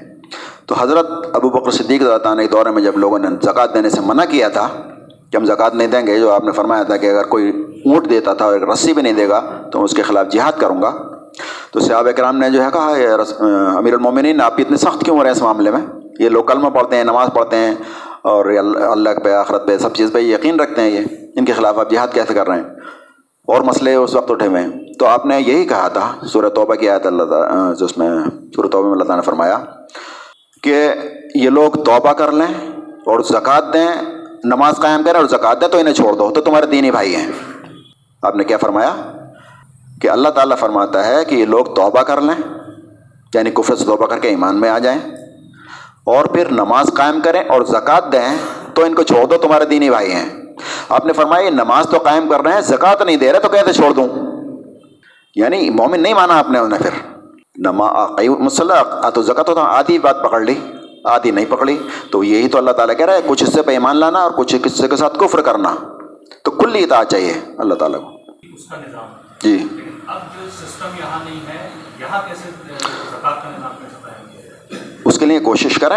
تو 0.67 0.75
حضرت 0.79 1.11
ابو 1.33 1.51
بکر 1.51 1.71
صدیق 1.71 2.03
عنہ 2.03 2.41
ایک 2.41 2.53
دورے 2.53 2.71
میں 2.71 2.83
جب 2.83 2.99
لوگوں 2.99 3.19
نے 3.19 3.29
زکوٰۃ 3.43 3.75
دینے 3.75 3.91
سے 3.91 4.01
منع 4.01 4.25
کیا 4.25 4.49
تھا، 4.49 4.69
کہ 5.31 5.37
ہم 5.37 5.45
زکوٰۃ 5.45 5.75
نہیں 5.75 5.89
دیں 5.89 6.07
گے، 6.07 6.19
جو 6.19 6.33
آپ 6.33 6.45
نے 6.45 6.53
فرمایا 6.53 6.83
تھا 6.83 6.97
کہ 6.97 7.11
اگر 7.11 7.25
کوئی 7.25 7.51
اونٹ 7.85 8.11
دیتا 8.11 8.35
تھا 8.35 8.45
اور 8.45 8.53
ایک 8.53 8.63
رسی 8.73 8.93
بھی 8.93 9.03
نہیں 9.03 9.13
دے 9.13 9.29
گا، 9.29 9.41
تو 9.73 9.79
میں 9.79 9.85
اس 9.85 9.95
کے 9.95 10.03
خلاف 10.03 10.27
جہاد 10.33 10.61
کروں 10.61 10.83
گا۔ 10.83 10.93
تو 11.73 11.81
صحابہ 11.81 12.11
کرام 12.11 12.37
نے 12.39 12.51
جو 12.51 12.65
ہے 12.65 12.69
کہا 12.73 12.89
امیر 13.77 13.93
المومنین، 13.93 14.41
آپ 14.41 14.55
اتنے 14.59 14.77
سخت 14.77 15.05
کیوں 15.05 15.17
ہو 15.17 15.23
رہے 15.23 15.31
ہیں 15.31 15.37
اس 15.37 15.43
معاملے 15.43 15.71
میں؟ 15.71 15.81
یہ 16.19 16.29
لوگ 16.29 16.45
کلمہ 16.45 16.69
پڑھتے 16.69 16.97
ہیں، 16.97 17.05
نماز 17.05 17.29
پڑھتے 17.35 17.57
ہیں 17.57 17.75
اور 18.23 18.47
اللہ 18.91 19.11
پہ، 19.25 19.33
آخرت 19.33 19.67
پہ 19.67 19.79
سب 19.79 19.95
چیز 19.95 20.11
پہ 20.13 20.19
یقین 20.19 20.61
رکھتے 20.61 20.81
ہیں 20.81 20.91
یہ، 20.91 21.01
ان 21.37 21.45
کے 21.45 21.53
خلاف 21.53 21.79
آپ 21.79 21.91
جہاد 21.91 22.09
کیسے 22.13 22.35
کر 22.35 22.47
رہے 22.47 22.57
ہیں؟ 22.57 22.65
اور 23.47 23.61
مسئلے 23.61 23.95
اس 23.95 24.15
وقت 24.15 24.31
اٹھے 24.31 24.47
ہوئے 24.47 24.63
ہیں۔ 24.63 24.71
تو 24.99 25.07
آپ 25.07 25.27
نے 25.27 25.41
یہی 25.41 25.65
کہا 25.65 25.89
تھا 25.89 26.15
سورہ 26.27 26.49
توبہ 26.49 26.75
کی 26.75 26.91
آیت 26.91 27.07
اللہ 27.07 27.23
تعالیٰ 27.23 27.75
جس 27.77 27.99
میں 27.99 28.11
سورہ 28.57 28.67
توبہ 28.67 28.85
میں 28.85 28.93
اللہ 28.93 29.05
تعالیٰ 29.05 29.17
نے 29.17 29.27
فرمایا 29.27 29.59
کہ 30.63 30.89
یہ 31.35 31.51
لوگ 31.51 31.73
توبہ 31.73 32.13
کر 32.13 32.33
لیں 32.33 32.69
اور 33.07 33.21
زکوٰۃ 33.21 33.73
دیں، 33.73 33.89
نماز 34.45 34.75
قائم 34.77 35.03
کریں 35.03 35.21
اور 35.21 35.29
زکوٰۃ 35.29 35.55
دیں 35.61 35.69
تو 35.69 35.79
انہیں 35.79 35.95
چھوڑ 35.95 36.13
دو، 36.13 36.31
تو 36.31 36.41
تمہارے 36.41 36.67
دینی 36.67 36.91
بھائی 36.91 37.17
ہیں۔ 37.17 37.33
آپ 38.23 38.37
نے 38.37 38.45
کیا 38.45 38.57
فرمایا؟ 38.57 38.95
کہ 40.03 40.11
اللہ 40.11 40.29
تعالیٰ 40.29 40.57
فرماتا 40.59 41.07
ہے 41.07 41.25
کہ 41.25 41.35
یہ 41.35 41.45
لوگ 41.45 41.65
توبہ 41.65 42.03
کر 42.03 42.21
لیں 42.21 42.43
یعنی 43.35 43.51
کفر 43.51 43.75
سے 43.75 43.85
توبہ 43.85 44.07
کر 44.07 44.19
کے 44.19 44.29
ایمان 44.29 44.61
میں 44.61 44.71
آ 44.71 44.79
جائیں۔ 44.79 45.01
اور 46.07 46.25
پھر 46.25 46.51
نماز 46.51 46.87
قائم 46.95 47.21
کریں 47.21 47.45
اور 47.49 47.63
زکوٰۃ 47.63 48.13
دیں 48.13 48.37
تو 48.75 48.85
ان 48.85 48.95
کو 48.95 49.03
چھوڑ 49.03 49.25
دو 49.25 49.37
تمہارے 49.37 49.65
دینی 49.65 49.91
بھائی 49.91 50.13
ہیں۔ 50.13 50.29
آپ 50.89 51.07
نے 51.07 51.13
فرمایا 51.13 51.51
نماز 51.51 51.87
تو 51.91 51.99
قائم 51.99 52.29
کر 52.29 52.41
رہے 52.41 52.53
ہیں 52.53 52.61
زکوٰۃ 52.61 53.05
نہیں 53.05 53.17
دے 53.17 53.33
رہے 53.33 53.41
تو 53.41 53.49
کیسے 53.49 53.73
چھوڑ 53.73 53.93
دوں؟ 53.93 54.09
یعنی 55.35 55.71
مومن 55.71 56.01
نہیں 56.01 56.15
مانا 56.15 56.39
آپ 56.39 56.51
نے 56.51 56.59
انہیں 56.59 56.81
پھر۔ 56.81 57.15
مسلح 58.39 59.11
تو 59.11 59.23
زکوٰۃ 59.23 59.45
ہوتا 59.49 59.61
آدھی 59.61 59.99
بات 59.99 60.23
پکڑ 60.23 60.41
لی 60.41 60.55
آدھی 61.05 61.31
نہیں 61.31 61.45
پکڑی 61.49 61.79
تو 62.13 62.25
یہی 62.25 62.49
تو 62.49 62.59
اللہ 62.59 62.71
تعالیٰ 62.71 62.97
کہہ 62.97 63.07
رہا 63.07 63.15
ہے 63.15 63.21
کچھ 63.27 63.45
حصے 63.45 63.63
پہ 63.63 63.71
ایمان 63.71 63.97
لانا 63.97 64.19
اور 64.19 64.31
کچھ 64.31 64.57
حصے 64.67 64.89
کے 64.89 64.97
ساتھ 64.97 65.19
کفر 65.19 65.43
کرنا۔ 65.43 65.75
تو 66.45 66.51
کل 66.51 66.71
اطاعت 66.75 67.11
چاہیے 67.11 67.35
اللہ 67.59 67.75
تعالیٰ 67.75 68.01
کو۔ 68.01 68.11
جی۔ 69.43 69.67
اس 73.67 74.04
کے 75.25 75.29
لیے 75.29 75.39
کوشش 75.41 75.79
کریں۔ 75.79 75.97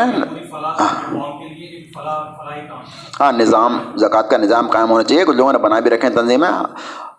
ہاں۔ 3.20 3.32
نظام 3.32 3.78
زکوٰۃ 3.96 4.30
کا 4.30 4.38
نظام 4.38 4.68
قائم 4.68 4.90
ہونا 4.90 5.04
چاہیے۔ 5.04 5.26
کچھ 5.26 5.38
لوگوں 5.38 5.54
نے 5.54 5.60
بنا 5.60 5.80
بھی 5.80 5.92
رکھے 5.92 6.08
ہیں 6.08 6.16
تنظیمیں۔ 6.16 6.50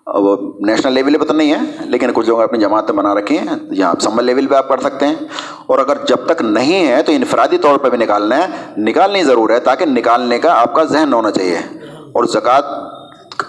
وہ 0.07 0.37
نیشنل 0.61 0.93
لیول 0.93 1.19
پہ 1.19 1.25
تو 1.25 1.35
نہیں 1.35 1.53
ہے 1.53 1.59
لیکن 1.81 2.11
کچھ 2.15 2.29
لوگ 2.29 2.41
اپنی 2.41 2.59
جماعتیں 2.59 2.95
بنا 2.95 3.15
رکھی 3.15 3.39
ہیں۔ 3.39 3.47
یہاں 3.71 3.95
سمبل 4.01 4.25
لیول 4.25 4.47
پہ 4.47 4.55
آپ 4.55 4.69
کر 4.69 4.81
سکتے 4.81 5.07
ہیں۔ 5.07 5.15
اور 5.67 5.79
اگر 5.79 5.97
جب 6.09 6.17
تک 6.27 6.43
نہیں 6.43 6.87
ہے 6.87 7.03
تو 7.03 7.13
انفرادی 7.13 7.59
طور 7.59 7.79
پہ 7.79 7.89
بھی 7.89 7.99
نکالنا 7.99 8.39
ہے۔ 8.39 8.47
نکالنی 8.77 9.23
ضرور 9.23 9.51
ہے 9.51 9.61
تاکہ 9.61 9.87
نکالنے 9.87 10.39
کا 10.39 10.61
آپ 10.61 10.75
کا 10.75 10.85
ذہن 10.85 11.13
ہونا 11.13 11.31
چاہیے۔ 11.31 11.59
اور 11.89 12.25
زکوٰۃ 12.25 12.91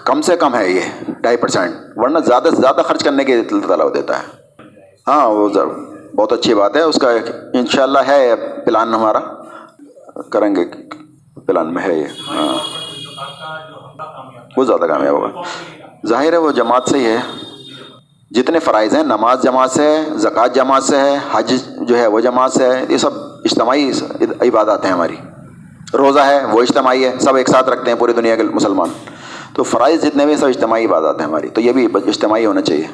کم 0.04 0.22
سے 0.22 0.36
کم 0.36 0.54
ہے 0.54 0.70
یہ 0.70 0.80
ڈھائی 1.08 1.36
پرسینٹ۔ 1.36 1.74
ورنہ 1.96 2.18
زیادہ 2.18 2.48
سے 2.50 2.56
زیادہ 2.56 2.80
خرچ 2.84 3.04
کرنے 3.04 3.24
کی 3.24 3.42
تعالیٰ 3.42 3.94
دیتا 3.94 4.18
ہے۔ 4.18 4.22
ہاں 5.08 5.28
وہ 5.28 5.48
بہت 6.14 6.32
اچھی 6.32 6.54
بات 6.54 6.76
ہے، 6.76 6.82
اس 6.82 6.96
کا 6.96 7.10
ان 7.54 7.66
شاء 7.66 7.82
اللہ 7.82 7.98
ہے 7.98 8.34
پلان 8.66 8.94
ہمارا، 8.94 9.20
کریں 10.30 10.56
گے، 10.56 10.64
پلان 11.46 11.74
میں 11.74 11.82
ہے 11.82 11.98
یہ 11.98 12.04
ہاں۔ 12.28 12.54
وہ 14.56 14.64
زیادہ 14.64 14.80
کامیاب 14.80 15.14
ہوگا۔ 15.14 15.42
ظاہر 16.06 16.32
ہے 16.32 16.38
وہ 16.38 16.52
جماعت 16.52 16.88
سے 16.88 16.98
ہی 16.98 17.04
ہے۔ 17.04 17.16
جتنے 18.30 18.58
فرائض 18.58 18.96
ہیں، 18.96 19.02
نماز 19.02 19.42
جماعت 19.42 19.70
سے 19.70 19.82
ہے، 19.82 20.04
زکوٰۃ 20.10 20.48
جماعت 20.54 20.82
سے 20.82 20.96
ہے، 20.96 21.18
حج 21.32 21.54
جو 21.80 21.98
ہے 21.98 22.06
وہ 22.06 22.20
جماعت 22.20 22.52
سے 22.52 22.66
ہے، 22.66 22.86
یہ 22.88 22.96
سب 22.96 23.10
اجتماعی 23.44 23.90
عبادات 24.40 24.84
ہیں 24.84 24.92
ہماری۔ 24.92 25.16
روزہ 25.94 26.20
ہے، 26.20 26.44
وہ 26.44 26.62
اجتماعی 26.62 27.04
ہے، 27.04 27.12
سب 27.20 27.36
ایک 27.36 27.48
ساتھ 27.48 27.68
رکھتے 27.68 27.90
ہیں 27.90 27.98
پوری 27.98 28.12
دنیا 28.12 28.36
کے 28.36 28.42
مسلمان۔ 28.42 28.88
تو 29.54 29.62
فرائض 29.62 30.04
جتنے 30.04 30.26
بھی 30.26 30.36
سب 30.36 30.46
اجتماعی 30.46 30.86
عبادات 30.86 31.20
ہیں 31.20 31.26
ہماری۔ 31.26 31.48
تو 31.48 31.60
یہ 31.60 31.72
بھی 31.72 31.88
اجتماعی 31.94 32.46
ہونا 32.46 32.60
چاہیے۔ 32.60 32.86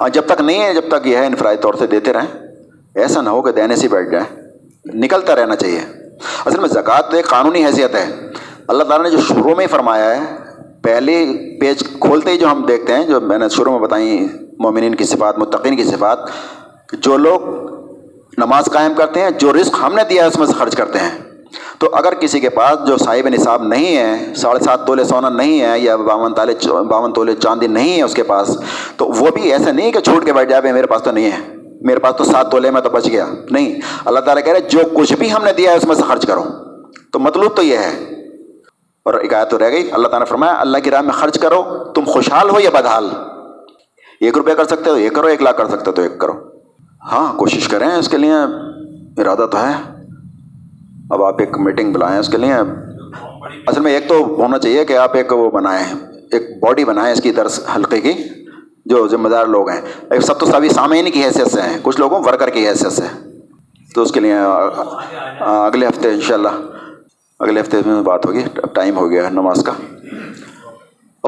ہاں 0.00 0.08
جب 0.08 0.22
تک 0.26 0.40
نہیں 0.40 0.62
ہے، 0.62 0.74
جب 0.74 0.82
تک 0.88 1.06
یہ 1.06 1.16
ہے، 1.16 1.26
انفرادی 1.26 1.58
طور 1.58 1.74
سے 1.74 1.86
دیتے 1.86 2.12
رہیں۔ 2.12 2.38
ایسا 2.94 3.20
نہ 3.20 3.28
ہو 3.28 3.42
کہ 3.42 3.52
دینے 3.52 3.76
سے 3.76 3.88
بیٹھ 3.88 4.10
جائیں۔ 4.10 4.42
نکلتا 4.94 5.36
رہنا 5.36 5.56
چاہیے۔ 5.56 5.80
اصل 6.46 6.60
میں 6.60 6.68
زکوٰۃ 6.68 7.14
ایک 7.14 7.26
قانونی 7.26 7.64
حیثیت 7.64 7.94
ہے۔ 7.94 8.30
اللہ 8.68 8.84
تعالیٰ 8.84 9.10
نے 9.10 9.10
جو 9.10 9.22
شروع 9.28 9.54
میں 9.54 9.60
ہی 9.60 9.66
فرمایا 9.66 10.16
ہے، 10.16 10.36
پہلے 10.82 11.24
پیج 11.60 11.78
کھولتے 12.00 12.30
ہی 12.30 12.38
جو 12.38 12.46
ہم 12.46 12.64
دیکھتے 12.68 12.94
ہیں، 12.94 13.06
جو 13.06 13.20
میں 13.20 13.38
نے 13.38 13.48
شروع 13.48 13.72
میں 13.72 13.80
بتائیں 13.80 14.28
مومنین 14.58 14.94
کی 14.94 15.04
صفات، 15.04 15.38
متقین 15.38 15.76
کی 15.76 15.84
صفات، 15.84 16.18
جو 16.92 17.16
لوگ 17.16 17.40
نماز 18.38 18.64
قائم 18.64 18.92
کرتے 18.94 19.20
ہیں، 19.20 19.30
جو 19.30 19.52
رزق 19.52 19.74
ہم 19.82 19.94
نے 19.94 20.02
دیا 20.10 20.22
ہے، 20.22 20.28
اس 20.28 20.38
میں 20.38 20.46
سے 20.46 20.52
خرچ 20.52 20.76
کرتے 20.76 20.98
ہیں۔ 20.98 21.29
تو 21.80 21.88
اگر 21.92 22.14
کسی 22.14 22.40
کے 22.40 22.50
پاس 22.50 22.88
جو 22.88 22.96
صاحب 22.96 23.28
نصاب 23.28 23.62
نہیں 23.62 23.96
ہے، 23.96 24.34
ساڑھے 24.34 24.64
سات 24.64 24.86
تولے 24.86 25.04
سونا 25.04 25.28
نہیں 25.28 25.60
ہے 25.60 25.78
یا 25.78 25.96
باون 25.96 26.34
تالے 26.34 26.54
باون 26.88 27.12
تولے 27.12 27.34
چاندی 27.36 27.66
نہیں 27.66 27.96
ہے 27.96 28.02
اس 28.02 28.14
کے 28.14 28.22
پاس، 28.22 28.56
تو 28.96 29.06
وہ 29.06 29.30
بھی 29.34 29.52
ایسا 29.52 29.72
نہیں 29.72 29.92
کہ 29.92 30.00
چھوٹ 30.00 30.24
کے 30.24 30.32
بیٹھ 30.32 30.50
جائے، 30.50 30.72
میرے 30.72 30.86
پاس 30.86 31.02
تو 31.02 31.10
نہیں 31.10 31.30
ہے۔ 31.30 31.56
میرے 31.80 31.98
پاس 31.98 32.16
تو 32.16 32.24
سات 32.24 32.50
تولے 32.50 32.70
میں 32.70 32.80
تو 32.80 32.90
بچ 32.90 33.06
گیا۔ 33.06 33.26
نہیں۔ 33.50 33.80
اللہ 34.04 34.20
تعالیٰ 34.20 34.44
کہہ 34.44 34.52
رہے 34.52 34.60
جو 34.60 34.78
کچھ 34.94 35.12
بھی 35.12 35.32
ہم 35.32 35.44
نے 35.44 35.52
دیا 35.52 35.70
ہے، 35.70 35.76
اس 35.76 35.84
میں 35.84 35.94
سے 35.94 36.02
خرچ 36.02 36.26
کرو۔ 36.26 36.44
تو 37.12 37.18
مطلوب 37.18 37.56
تو 37.56 37.62
یہ 37.62 37.76
ہے۔ 37.76 38.04
اور 39.04 39.14
اکایت 39.14 39.50
تو 39.50 39.58
رہ 39.58 39.70
گئی۔ 39.70 39.88
اللہ 39.92 40.08
تعالیٰ 40.08 40.18
نے 40.18 40.24
فرمایا، 40.24 40.54
اللہ 40.60 40.78
کی 40.78 40.90
راہ 40.90 41.00
میں 41.00 41.12
خرچ 41.12 41.38
کرو، 41.38 41.62
تم 41.94 42.04
خوشحال 42.04 42.50
ہو 42.50 42.60
یا 42.60 42.70
بدحال؟ 42.70 43.10
ایک 44.20 44.36
روپیہ 44.36 44.54
کر 44.54 44.64
سکتے 44.64 44.90
ہو، 44.90 44.94
ایک 44.94 45.12
کرو، 45.12 45.26
ایک 45.26 45.42
لاکھ 45.42 45.58
کر 45.58 45.68
سکتے 45.68 45.84
ہو 45.86 45.92
تو 45.92 46.02
ایک 46.02 46.18
کرو۔ 46.18 46.32
ہاں 47.12 47.38
کوشش 47.38 47.68
کریں 47.68 47.88
اس 47.88 48.08
کے 48.08 48.16
لیے، 48.16 48.32
ارادہ 49.20 49.46
تو 49.50 49.58
ہے۔ 49.58 49.99
اب 51.10 51.22
آپ 51.24 51.40
ایک 51.40 51.58
میٹنگ 51.58 51.92
بلائیں، 51.92 52.18
اس 52.18 52.28
کے 52.28 52.36
لیے 52.36 52.52
اصل 53.66 53.80
میں 53.80 53.92
ایک 53.92 54.08
تو 54.08 54.18
ہونا 54.38 54.58
چاہیے 54.58 54.84
کہ 54.84 54.96
آپ 54.96 55.16
ایک 55.16 55.32
وہ 55.32 55.50
بنائیں، 55.50 55.84
ایک 56.32 56.42
باڈی 56.62 56.84
بنائیں 56.84 57.12
اس 57.12 57.22
کی 57.22 57.32
درس 57.32 57.60
حلقے 57.76 58.00
کی، 58.00 58.12
جو 58.86 59.06
ذمہ 59.08 59.28
دار 59.28 59.46
لوگ 59.46 59.68
ہیں۔ 59.70 59.80
ایک 60.10 60.22
سب 60.22 60.38
تو 60.38 60.46
سبھی 60.46 60.68
سامعین 60.68 61.10
کی 61.10 61.24
حیثیت 61.24 61.46
سے 61.46 61.60
ہیں، 61.60 61.78
کچھ 61.82 62.00
لوگوں 62.00 62.20
ورکر 62.24 62.50
کی 62.50 62.66
حیثیت 62.68 62.92
سے۔ 62.92 63.06
تو 63.94 64.02
اس 64.02 64.12
کے 64.12 64.20
لیے 64.20 64.34
اگلے 65.40 65.86
ہفتے 65.86 66.10
انشاءاللہ، 66.10 66.48
اگلے 67.40 67.60
ہفتے 67.60 67.76
میں 67.86 68.02
بات 68.02 68.26
ہوگی 68.26 68.42
اب 68.62 68.74
ٹائم 68.74 68.98
ہو 68.98 69.10
گیا 69.10 69.24
ہے 69.24 69.30
نماز 69.30 69.62
کا۔ 69.64 69.72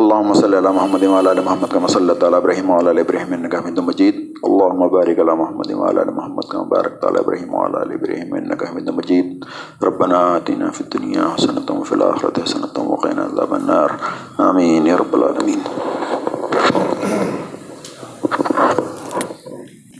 اللهم 0.00 0.34
صل 0.34 0.54
اللہ 0.54 0.72
محمد 0.72 1.02
وعلى 1.02 1.30
ال 1.30 1.40
محمد 1.44 1.72
کا 1.72 1.88
صليت 1.88 2.22
على 2.24 2.36
ابراهيم 2.36 2.70
وعلى 2.70 2.90
ال 2.90 2.98
ابراهيم 2.98 3.32
انك 3.32 3.56
حميد 3.56 3.78
مجيد 3.78 4.20
اللهم 4.44 4.88
بارك 4.88 5.18
على 5.18 5.34
محمد 5.40 5.72
وعلى 5.72 6.02
ال 6.02 6.10
محمد 6.10 6.48
کا 6.52 6.62
باركت 6.62 7.04
على 7.04 7.18
ابراهيم 7.18 7.54
وعلى 7.54 7.82
ال 7.82 7.92
ابراهيم 7.92 8.34
انك 8.34 8.64
حميد 8.64 8.88
مجيد 8.90 9.44
ربنا 9.82 10.22
آتنا 10.36 10.70
في 10.70 10.80
الدنيا 10.80 11.28
حسنة 11.34 11.80
وفي 11.80 11.92
الآخرة 11.92 12.42
حسنة 12.42 12.88
وقنا 12.88 13.24
عذاب 13.24 13.54
النار 13.54 13.96
آمين 14.48 14.86
يا 14.86 14.96
رب 14.96 15.14
العالمين 15.14 15.60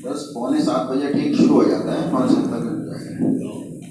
بس 0.03 0.33
پونے 0.35 0.61
سات 0.61 0.91
بجے 0.91 1.13
ٹھیک 1.13 1.37
شروع 1.37 1.57
ہو 1.57 1.69
جاتا 1.69 1.91
ہے، 1.93 2.11
پانچ 2.13 2.33
سات 2.33 2.51
تک۔ 2.51 3.62